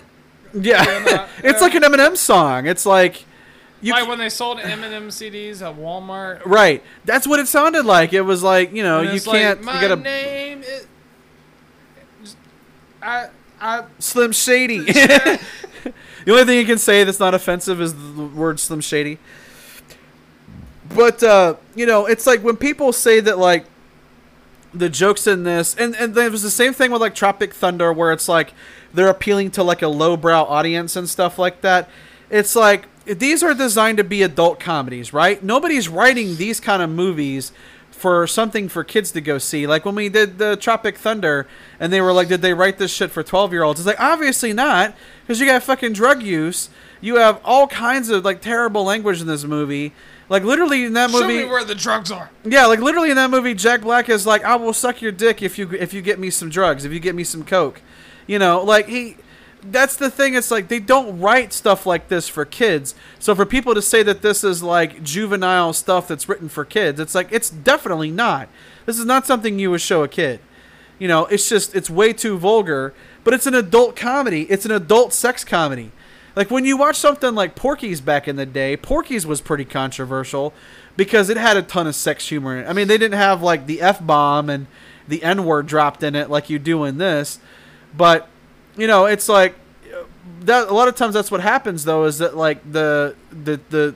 [0.54, 1.28] yeah.
[1.44, 2.66] It's like an Eminem song.
[2.66, 3.26] It's like
[3.82, 6.44] you like when they sold Eminem CDs at Walmart.
[6.46, 6.84] right.
[7.06, 8.14] That's what it sounded like.
[8.14, 10.88] It was like, you know, you can't My you got to name is.
[13.02, 13.30] I
[13.62, 14.80] I Slim Shady.
[14.80, 15.40] the
[16.28, 19.20] only thing you can say that's not offensive is the word Slim Shady.
[20.96, 23.66] But uh, you know, it's like when people say that like
[24.74, 27.94] the jokes in this and and there was the same thing with like Tropic Thunder
[27.94, 28.54] where it's like
[28.94, 31.90] they're appealing to like a lowbrow audience and stuff like that.
[32.30, 35.44] It's like these are designed to be adult comedies, right?
[35.44, 37.52] Nobody's writing these kind of movies
[37.92, 39.66] for something for kids to go see.
[39.66, 41.48] Like when we did the Tropic Thunder
[41.80, 43.80] and they were like, did they write this shit for 12 year olds?
[43.80, 46.70] It's like, obviously not, because you got fucking drug use.
[47.02, 49.94] You have all kinds of like terrible language in this movie.
[50.30, 52.30] Like literally in that movie, show me where the drugs are.
[52.44, 55.42] yeah, like literally in that movie, Jack Black is like, "I will suck your dick
[55.42, 57.82] if you if you get me some drugs, if you get me some coke,"
[58.26, 59.16] you know, like he.
[59.64, 60.36] That's the thing.
[60.36, 62.96] It's like they don't write stuff like this for kids.
[63.20, 67.00] So for people to say that this is like juvenile stuff that's written for kids,
[67.00, 68.50] it's like it's definitely not.
[68.86, 70.40] This is not something you would show a kid.
[71.00, 72.94] You know, it's just it's way too vulgar.
[73.24, 74.44] But it's an adult comedy.
[74.44, 75.92] It's an adult sex comedy.
[76.34, 80.54] Like when you watch something like Porky's back in the day, Porky's was pretty controversial
[80.96, 82.64] because it had a ton of sex humor.
[82.66, 84.68] I mean, they didn't have like the f bomb and
[85.08, 87.40] the n word dropped in it like you do in this,
[87.96, 88.30] but
[88.78, 89.56] you know, it's like
[90.42, 90.68] that.
[90.70, 92.06] A lot of times, that's what happens though.
[92.06, 93.96] Is that like the the the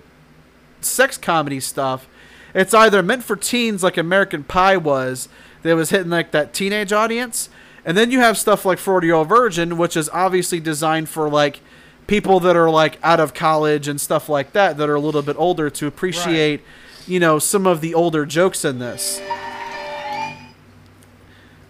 [0.82, 2.08] sex comedy stuff?
[2.53, 5.30] It's either meant for teens, like American Pie was,
[5.62, 7.49] that was hitting like that teenage audience,
[7.86, 11.30] and then you have stuff like Forty Year Old Virgin, which is obviously designed for
[11.30, 11.62] like
[12.08, 15.22] people that are like out of college and stuff like that, that are a little
[15.22, 16.62] bit older to appreciate,
[17.08, 19.22] you know, some of the older jokes in this.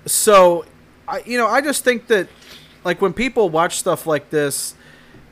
[0.08, 0.66] So,
[1.08, 2.28] I you know, I just think that
[2.84, 4.76] like when people watch stuff like this,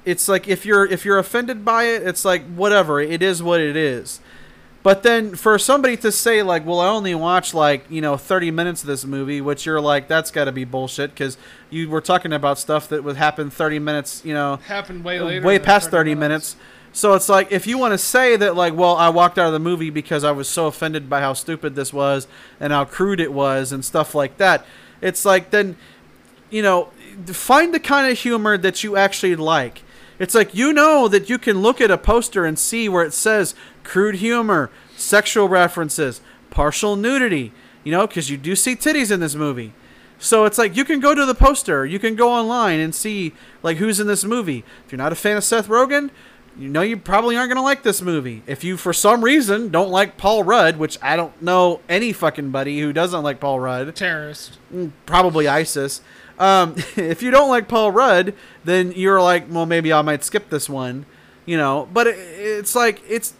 [0.06, 3.60] it's like if you're if you're offended by it, it's like whatever, it is what
[3.60, 4.20] it is.
[4.82, 8.52] But then for somebody to say like, well, I only watched like you know 30
[8.52, 11.38] minutes of this movie, which you're like, that's got to be bullshit because
[11.70, 15.46] you were talking about stuff that would happen 30 minutes, you know, Happened way later.
[15.46, 16.56] way past 30 minutes.
[16.92, 19.54] So it's like if you want to say that like, well, I walked out of
[19.54, 22.28] the movie because I was so offended by how stupid this was
[22.60, 24.66] and how crude it was and stuff like that.
[25.02, 25.76] It's like then,
[26.50, 26.90] you know,
[27.28, 29.84] find the kind of humor that you actually like.
[30.20, 33.14] It's like you know that you can look at a poster and see where it
[33.14, 39.22] says crude humor, sexual references, partial nudity, you know, because you do see titties in
[39.22, 39.74] this movie.
[40.20, 43.34] So it's like you can go to the poster, you can go online and see
[43.64, 44.66] like who's in this movie.
[44.86, 46.10] If you're not a fan of Seth Rogen,
[46.58, 48.44] you know you probably aren't gonna like this movie.
[48.46, 52.52] If you for some reason don't like Paul Rudd, which I don't know any fucking
[52.52, 54.58] buddy who doesn't like Paul Rudd, Terrorist.
[54.74, 56.02] Mm, probably ISIS.
[56.40, 58.34] Um, if you don't like Paul Rudd,
[58.64, 61.06] then you're like, well, maybe I might skip this one,
[61.46, 61.88] you know.
[61.94, 63.34] But it, it's like it's,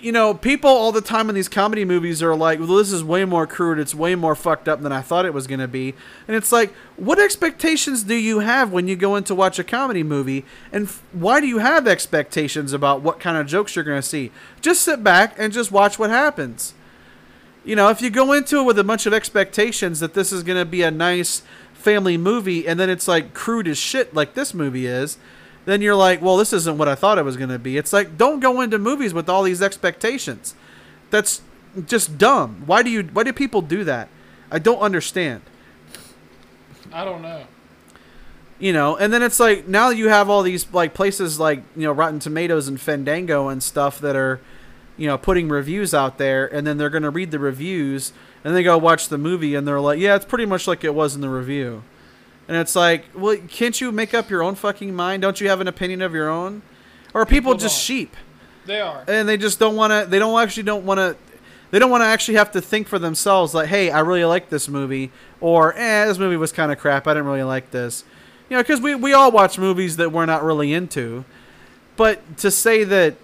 [0.00, 3.04] you know, people all the time in these comedy movies are like, well, this is
[3.04, 3.78] way more crude.
[3.78, 5.94] It's way more fucked up than I thought it was gonna be.
[6.26, 9.64] And it's like, what expectations do you have when you go in to watch a
[9.64, 10.46] comedy movie?
[10.72, 14.30] And f- why do you have expectations about what kind of jokes you're gonna see?
[14.62, 16.74] Just sit back and just watch what happens
[17.70, 20.42] you know, if you go into it with a bunch of expectations that this is
[20.42, 24.34] going to be a nice family movie and then it's like crude as shit like
[24.34, 25.18] this movie is,
[25.66, 27.76] then you're like, well, this isn't what I thought it was going to be.
[27.76, 30.56] It's like don't go into movies with all these expectations.
[31.10, 31.42] That's
[31.86, 32.64] just dumb.
[32.66, 34.08] Why do you why do people do that?
[34.50, 35.42] I don't understand.
[36.92, 37.44] I don't know.
[38.58, 41.84] You know, and then it's like now you have all these like places like, you
[41.84, 44.40] know, Rotten Tomatoes and Fandango and stuff that are
[45.00, 48.12] you know, putting reviews out there, and then they're going to read the reviews,
[48.44, 50.94] and they go watch the movie, and they're like, yeah, it's pretty much like it
[50.94, 51.82] was in the review.
[52.46, 55.22] And it's like, well, can't you make up your own fucking mind?
[55.22, 56.60] Don't you have an opinion of your own?
[57.14, 58.14] Or are people, People just sheep,
[58.66, 59.02] They are.
[59.08, 60.08] and they just don't want to?
[60.08, 61.16] They don't actually don't want to.
[61.70, 64.50] They don't want to actually have to think for themselves, like, hey, I really like
[64.50, 67.06] this movie, or eh, this movie was kind of crap.
[67.06, 68.04] I didn't really like this.
[68.50, 71.24] You know, because we we all watch movies that we're not really into,
[71.96, 73.14] but to say that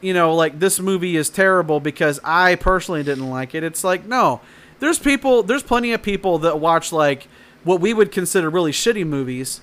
[0.00, 3.62] you know, like this movie is terrible because I personally didn't like it.
[3.62, 4.40] It's like, no.
[4.78, 7.28] There's people, there's plenty of people that watch like
[7.64, 9.60] what we would consider really shitty movies,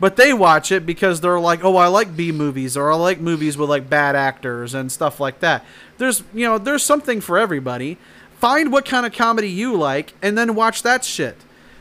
[0.00, 3.20] but they watch it because they're like, "Oh, I like B movies or I like
[3.20, 5.64] movies with like bad actors and stuff like that."
[5.98, 7.98] There's, you know, there's something for everybody.
[8.38, 11.36] Find what kind of comedy you like and then watch that shit.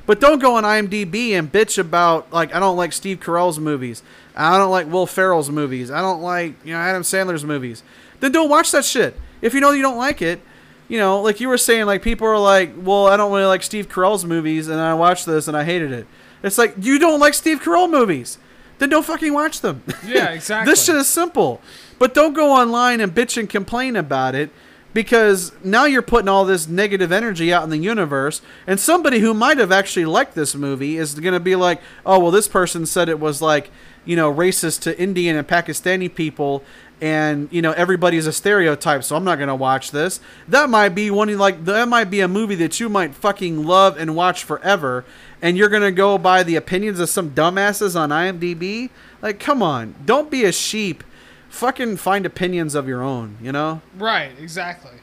[0.05, 4.03] But don't go on IMDb and bitch about like I don't like Steve Carell's movies.
[4.35, 5.91] I don't like Will Ferrell's movies.
[5.91, 7.83] I don't like you know Adam Sandler's movies.
[8.19, 9.19] Then don't watch that shit.
[9.41, 10.41] If you know you don't like it,
[10.87, 13.63] you know, like you were saying, like people are like, well, I don't really like
[13.63, 16.07] Steve Carell's movies, and I watched this and I hated it.
[16.43, 18.37] It's like you don't like Steve Carell movies,
[18.79, 19.81] then don't fucking watch them.
[20.05, 20.71] Yeah, exactly.
[20.71, 21.61] this shit is simple,
[21.99, 24.49] but don't go online and bitch and complain about it
[24.93, 29.33] because now you're putting all this negative energy out in the universe, and somebody who
[29.33, 33.09] might have actually liked this movie is gonna be like, oh well, this person said
[33.09, 33.71] it was like,
[34.05, 36.63] you know, racist to Indian and Pakistani people,
[37.01, 40.19] and you know everybody's a stereotype, so I'm not gonna watch this.
[40.47, 43.97] That might be one like that might be a movie that you might fucking love
[43.97, 45.03] and watch forever,
[45.41, 48.89] and you're gonna go by the opinions of some dumbasses on IMDb.
[49.21, 51.03] Like, come on, don't be a sheep.
[51.49, 54.93] Fucking find opinions of your own, you know Right, exactly.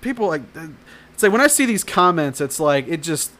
[0.00, 0.42] people like
[1.14, 3.30] it's like when I see these comments, it's like it just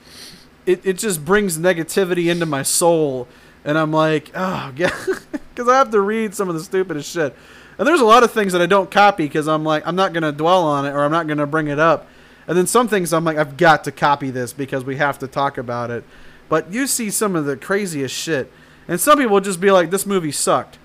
[0.64, 3.27] it, it just brings negativity into my soul,
[3.64, 7.34] and I'm like, oh because I have to read some of the stupidest shit.
[7.78, 10.12] And there's a lot of things that I don't copy because I'm like I'm not
[10.12, 12.09] gonna dwell on it or I'm not gonna bring it up.
[12.47, 15.26] And then some things I'm like I've got to copy this because we have to
[15.26, 16.05] talk about it.
[16.48, 18.52] But you see some of the craziest shit,
[18.86, 20.78] and some people just be like, this movie sucked.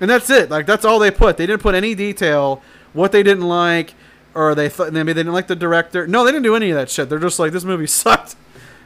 [0.00, 0.48] And that's it.
[0.48, 1.36] Like that's all they put.
[1.36, 3.94] They didn't put any detail what they didn't like,
[4.34, 6.06] or they thought maybe they didn't like the director.
[6.06, 7.08] No, they didn't do any of that shit.
[7.08, 8.36] They're just like this movie sucked,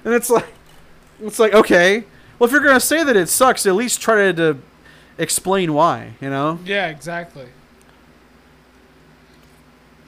[0.05, 0.47] and it's like,
[1.21, 2.05] it's like okay,
[2.43, 4.59] well if you're gonna say that it sucks, at least try to, to
[5.17, 6.15] explain why.
[6.21, 6.59] You know?
[6.65, 7.47] Yeah, exactly.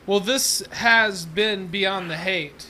[0.04, 2.66] Well, this has been Beyond the Hate.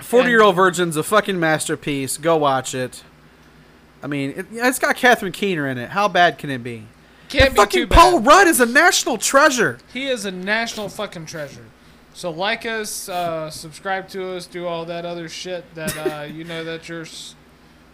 [0.00, 2.18] Forty Year Old Virgin's a fucking masterpiece.
[2.18, 3.04] Go watch it.
[4.02, 5.90] I mean, it, it's got Catherine Keener in it.
[5.90, 6.86] How bad can it be?
[7.28, 8.18] Can't And be fucking too Paul.
[8.22, 9.78] Rudd is a national treasure.
[9.92, 11.66] He is a national fucking treasure.
[12.16, 16.44] So like us, uh, subscribe to us, do all that other shit that uh, you
[16.44, 17.04] know that you're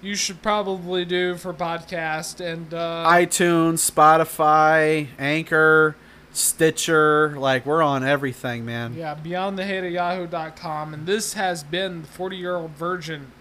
[0.01, 5.97] you should probably do for podcast and uh, iTunes, Spotify, Anchor,
[6.33, 7.35] Stitcher.
[7.37, 8.95] Like we're on everything, man.
[8.95, 10.95] Yeah, beyond the hate of yahoo.com.
[10.95, 13.33] And this has been the 40 year old virgin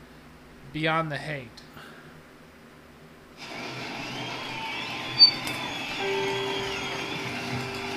[0.73, 1.61] beyond the hate.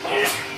[0.05, 0.51] Yeah.